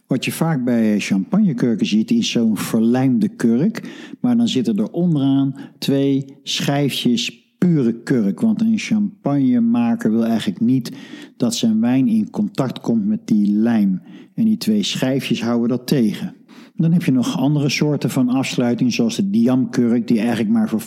Wat 0.07 0.25
je 0.25 0.33
vaak 0.33 0.65
bij 0.65 1.01
champagnekurken 1.01 1.87
ziet, 1.87 2.11
is 2.11 2.31
zo'n 2.31 2.57
verlijmde 2.57 3.29
kurk. 3.29 3.83
Maar 4.21 4.37
dan 4.37 4.49
zitten 4.49 4.77
er 4.77 4.91
onderaan 4.91 5.55
twee 5.79 6.25
schijfjes 6.43 7.55
pure 7.59 8.03
kurk. 8.03 8.41
Want 8.41 8.61
een 8.61 8.79
champagnemaker 8.79 10.11
wil 10.11 10.25
eigenlijk 10.25 10.61
niet 10.61 10.93
dat 11.37 11.55
zijn 11.55 11.81
wijn 11.81 12.09
in 12.09 12.31
contact 12.31 12.81
komt 12.81 13.07
met 13.07 13.27
die 13.27 13.53
lijm. 13.53 14.03
En 14.35 14.45
die 14.45 14.57
twee 14.57 14.83
schijfjes 14.83 15.43
houden 15.43 15.69
dat 15.69 15.87
tegen. 15.87 16.38
Dan 16.79 16.93
heb 16.93 17.05
je 17.05 17.13
nog 17.13 17.39
andere 17.39 17.69
soorten 17.69 18.11
van 18.11 18.29
afsluiting, 18.29 18.93
zoals 18.93 19.17
de 19.17 19.31
diamkurk, 19.31 20.09
die 20.09 20.19
eigenlijk 20.19 20.51
maar 20.51 20.69
voor 20.69 20.83
5% 20.83 20.85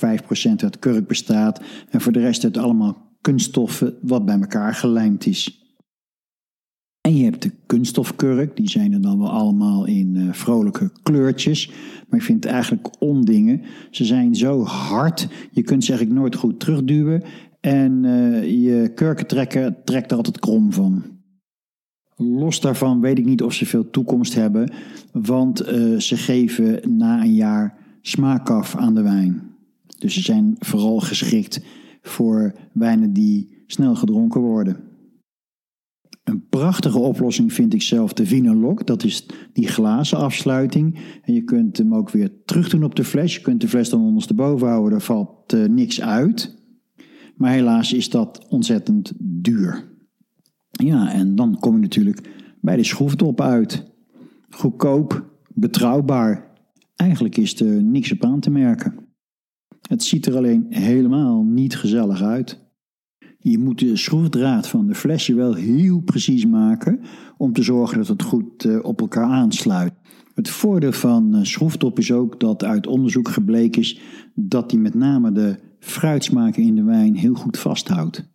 uit 0.58 0.80
kurk 0.80 1.08
bestaat. 1.08 1.62
En 1.90 2.02
voor 2.02 2.12
de 2.12 2.20
rest 2.20 2.44
uit 2.44 2.58
allemaal 2.58 3.18
kunststoffen 3.22 3.98
wat 4.02 4.26
bij 4.26 4.40
elkaar 4.40 4.74
gelijmd 4.74 5.26
is. 5.26 5.62
En 7.02 7.16
je 7.16 7.24
hebt 7.24 7.42
de 7.42 7.52
kunststofkurk, 7.66 8.56
die 8.56 8.70
zijn 8.70 8.94
er 8.94 9.02
dan 9.02 9.20
wel 9.20 9.30
allemaal 9.30 9.86
in 9.86 10.16
uh, 10.16 10.34
vrolijke 10.34 10.92
kleurtjes. 11.04 11.72
Maar 12.10 12.20
ik 12.20 12.26
vind 12.26 12.44
het 12.44 12.54
eigenlijk 12.54 12.90
ondingen. 13.00 13.62
Ze 13.90 14.06
zijn 14.06 14.36
zo 14.36 14.64
hard, 14.64 15.28
je 15.52 15.62
kunt 15.62 15.84
ze 15.84 15.90
eigenlijk 15.90 16.22
nooit 16.22 16.36
goed 16.36 16.60
terugduwen. 16.60 17.24
En 17.60 18.04
uh, 18.04 18.44
je 18.64 18.92
kurkentrekker 18.96 19.84
trekt 19.84 20.12
er 20.12 20.18
altijd 20.18 20.40
krom 20.40 20.74
van. 20.74 21.04
Los 22.24 22.60
daarvan 22.60 23.02
weet 23.02 23.18
ik 23.18 23.26
niet 23.26 23.44
of 23.44 23.54
ze 23.54 23.66
veel 23.66 23.90
toekomst 23.90 24.34
hebben, 24.34 24.72
want 25.12 25.62
uh, 25.62 26.00
ze 26.00 26.18
geven 26.18 26.98
na 26.98 27.22
een 27.22 27.34
jaar 27.34 27.78
smaak 28.02 28.50
af 28.50 28.76
aan 28.76 28.96
de 28.96 29.02
wijn. 29.02 29.42
Dus 30.00 30.14
ze 30.14 30.22
zijn 30.22 30.56
vooral 30.60 31.00
geschikt 31.00 31.62
voor 32.02 32.56
wijnen 32.74 33.14
die 33.14 33.64
snel 33.68 33.96
gedronken 33.96 34.42
worden. 34.42 34.78
Een 36.24 36.48
prachtige 36.50 37.00
oplossing 37.00 37.54
vind 37.54 37.74
ik 37.74 37.82
zelf 37.82 38.14
de 38.14 38.26
Vinolok. 38.26 38.88
Dat 38.88 39.04
is 39.04 39.26
die 39.54 39.68
glazen 39.68 40.18
afsluiting. 40.18 41.00
En 41.22 41.34
je 41.34 41.44
kunt 41.44 41.78
hem 41.78 41.96
ook 41.96 42.10
weer 42.10 42.32
terug 42.46 42.70
doen 42.70 42.84
op 42.84 42.96
de 42.96 43.04
fles. 43.04 43.36
Je 43.36 43.42
kunt 43.42 43.62
de 43.62 43.68
fles 43.68 43.90
dan 43.90 44.02
ondersteboven 44.02 44.68
houden, 44.68 44.92
daar 44.92 45.02
valt 45.02 45.54
uh, 45.54 45.68
niks 45.68 46.02
uit. 46.02 46.56
Maar 47.36 47.52
helaas 47.52 47.94
is 47.94 48.10
dat 48.10 48.48
ontzettend 48.50 49.14
duur. 49.20 49.91
Ja, 50.72 51.14
en 51.14 51.36
dan 51.36 51.60
kom 51.60 51.76
je 51.76 51.82
natuurlijk 51.82 52.30
bij 52.62 52.76
de 52.76 52.84
schroefdop 52.84 53.42
uit. 53.42 53.84
Goedkoop, 54.50 55.26
betrouwbaar. 55.54 56.50
Eigenlijk 56.96 57.38
is 57.38 57.60
er 57.60 57.84
niks 57.84 58.12
op 58.12 58.26
aan 58.26 58.40
te 58.40 58.50
merken. 58.50 58.96
Het 59.88 60.04
ziet 60.04 60.26
er 60.26 60.36
alleen 60.36 60.66
helemaal 60.70 61.44
niet 61.44 61.78
gezellig 61.78 62.22
uit. 62.22 62.60
Je 63.40 63.58
moet 63.58 63.80
de 63.80 63.96
schroefdraad 63.96 64.68
van 64.68 64.88
de 64.88 64.96
flesje 64.96 65.34
wel 65.34 65.54
heel 65.54 66.00
precies 66.00 66.46
maken 66.46 67.00
om 67.38 67.54
te 67.54 67.64
zorgen 67.64 67.98
dat 67.98 68.08
het 68.08 68.24
goed 68.24 68.66
eh, 68.66 68.80
op 68.82 69.02
elkaar 69.02 69.30
aansluit. 69.30 69.94
Het 70.34 70.50
voordeel 70.50 70.92
van 70.92 71.36
eh, 71.36 71.44
schroefdop 71.44 72.00
is 72.00 72.12
ook 72.12 72.40
dat 72.40 72.64
uit 72.64 72.88
onderzoek 72.88 73.28
gebleken 73.30 73.82
is 73.82 74.00
dat 74.36 74.70
die 74.70 74.80
met 74.80 74.94
name 74.94 75.32
de 75.32 75.60
fruitsmaken 75.80 76.64
in 76.64 76.76
de 76.76 76.84
wijn 76.84 77.16
heel 77.16 77.34
goed 77.34 77.58
vasthoudt. 77.58 78.31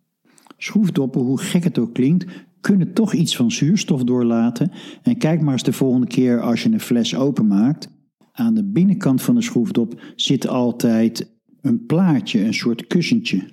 Schroefdoppen, 0.57 1.21
hoe 1.21 1.39
gek 1.39 1.63
het 1.63 1.77
ook 1.77 1.93
klinkt, 1.93 2.25
kunnen 2.61 2.93
toch 2.93 3.13
iets 3.13 3.35
van 3.35 3.51
zuurstof 3.51 4.03
doorlaten. 4.03 4.71
En 5.01 5.17
kijk 5.17 5.41
maar 5.41 5.53
eens 5.53 5.63
de 5.63 5.73
volgende 5.73 6.07
keer 6.07 6.41
als 6.41 6.63
je 6.63 6.71
een 6.71 6.79
fles 6.79 7.15
openmaakt. 7.15 7.89
Aan 8.31 8.53
de 8.53 8.63
binnenkant 8.63 9.21
van 9.21 9.35
de 9.35 9.41
schroefdop 9.41 10.01
zit 10.15 10.47
altijd 10.47 11.35
een 11.61 11.85
plaatje, 11.85 12.43
een 12.43 12.53
soort 12.53 12.87
kussentje. 12.87 13.49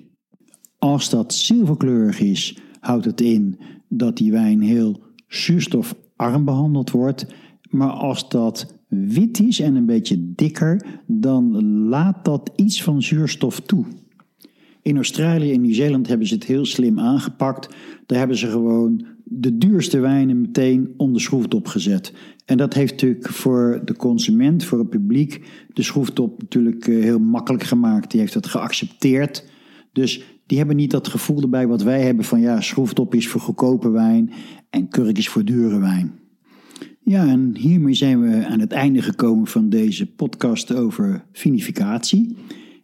Als 0.78 1.10
dat 1.10 1.34
zilverkleurig 1.34 2.20
is, 2.20 2.58
houdt 2.80 3.04
het 3.04 3.20
in 3.20 3.58
dat 3.88 4.16
die 4.16 4.32
wijn 4.32 4.60
heel 4.60 5.02
zuurstofarm 5.28 6.44
behandeld 6.44 6.90
wordt. 6.90 7.26
Maar 7.70 7.90
als 7.90 8.28
dat 8.28 8.80
wit 8.88 9.40
is 9.40 9.60
en 9.60 9.74
een 9.74 9.86
beetje 9.86 10.32
dikker, 10.34 11.02
dan 11.06 11.64
laat 11.88 12.24
dat 12.24 12.52
iets 12.56 12.82
van 12.82 13.02
zuurstof 13.02 13.60
toe. 13.60 13.86
In 14.84 14.96
Australië 14.96 15.52
en 15.52 15.60
Nieuw-Zeeland 15.60 16.08
hebben 16.08 16.26
ze 16.26 16.34
het 16.34 16.44
heel 16.44 16.64
slim 16.64 17.00
aangepakt. 17.00 17.74
Daar 18.06 18.18
hebben 18.18 18.36
ze 18.36 18.50
gewoon 18.50 19.06
de 19.24 19.58
duurste 19.58 19.98
wijnen 19.98 20.40
meteen 20.40 20.94
onder 20.96 21.20
schroefdop 21.20 21.66
gezet. 21.66 22.12
En 22.44 22.56
dat 22.56 22.74
heeft 22.74 22.92
natuurlijk 22.92 23.28
voor 23.28 23.82
de 23.84 23.96
consument, 23.96 24.64
voor 24.64 24.78
het 24.78 24.90
publiek, 24.90 25.48
de 25.72 25.82
schroefdop 25.82 26.40
natuurlijk 26.40 26.86
eh, 26.86 27.02
heel 27.02 27.18
makkelijk 27.18 27.62
gemaakt. 27.62 28.10
Die 28.10 28.20
heeft 28.20 28.32
dat 28.32 28.46
geaccepteerd. 28.46 29.44
Dus 29.92 30.22
die 30.46 30.58
hebben 30.58 30.76
niet 30.76 30.90
dat 30.90 31.08
gevoel 31.08 31.42
erbij 31.42 31.66
wat 31.66 31.82
wij 31.82 32.02
hebben 32.02 32.24
van 32.24 32.40
ja, 32.40 32.60
schroefdop 32.60 33.14
is 33.14 33.28
voor 33.28 33.40
goedkope 33.40 33.90
wijn 33.90 34.30
en 34.70 34.88
kurk 34.88 35.18
is 35.18 35.28
voor 35.28 35.44
dure 35.44 35.78
wijn. 35.78 36.12
Ja, 37.00 37.26
en 37.26 37.56
hiermee 37.56 37.94
zijn 37.94 38.20
we 38.20 38.46
aan 38.46 38.60
het 38.60 38.72
einde 38.72 39.02
gekomen 39.02 39.46
van 39.46 39.68
deze 39.68 40.14
podcast 40.14 40.74
over 40.74 41.24
vinificatie. 41.32 42.36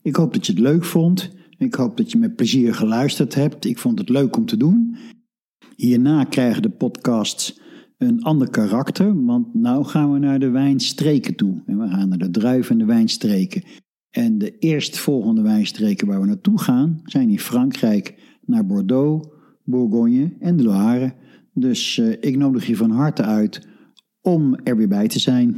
Ik 0.03 0.17
hoop 0.17 0.33
dat 0.33 0.47
je 0.47 0.53
het 0.53 0.61
leuk 0.61 0.85
vond. 0.85 1.39
Ik 1.61 1.75
hoop 1.75 1.97
dat 1.97 2.13
je 2.13 2.19
met 2.19 2.37
plezier 2.37 2.75
geluisterd 2.75 3.35
hebt. 3.35 3.65
Ik 3.65 3.79
vond 3.79 3.99
het 3.99 4.09
leuk 4.09 4.37
om 4.37 4.47
te 4.47 4.57
doen. 4.57 4.97
Hierna 5.77 6.25
krijgen 6.25 6.63
de 6.63 6.71
podcasts 6.71 7.61
een 7.99 8.23
ander 8.23 8.51
karakter, 8.51 9.25
want 9.25 9.55
nu 9.55 9.85
gaan 9.85 10.13
we 10.13 10.19
naar 10.19 10.39
de 10.39 10.51
wijnstreken 10.51 11.35
toe. 11.35 11.63
En 11.67 11.79
we 11.79 11.89
gaan 11.89 12.09
naar 12.09 12.19
de 12.19 12.31
druiven 12.31 12.73
en 12.73 12.79
de 12.79 12.85
wijnstreken. 12.85 13.63
En 14.11 14.39
de 14.39 14.59
eerstvolgende 14.59 15.43
wijnstreken 15.43 16.07
waar 16.07 16.21
we 16.21 16.27
naartoe 16.27 16.59
gaan 16.59 17.01
zijn 17.05 17.31
in 17.31 17.39
Frankrijk 17.39 18.15
naar 18.45 18.67
Bordeaux, 18.67 19.29
Bourgogne 19.65 20.37
en 20.39 20.57
de 20.57 20.63
Loire. 20.63 21.15
Dus 21.55 21.97
uh, 21.97 22.11
ik 22.21 22.37
nodig 22.37 22.67
je 22.67 22.77
van 22.77 22.91
harte 22.91 23.23
uit 23.23 23.69
om 24.21 24.55
er 24.55 24.77
weer 24.77 24.89
bij 24.89 25.09
te 25.09 25.19
zijn. 25.19 25.57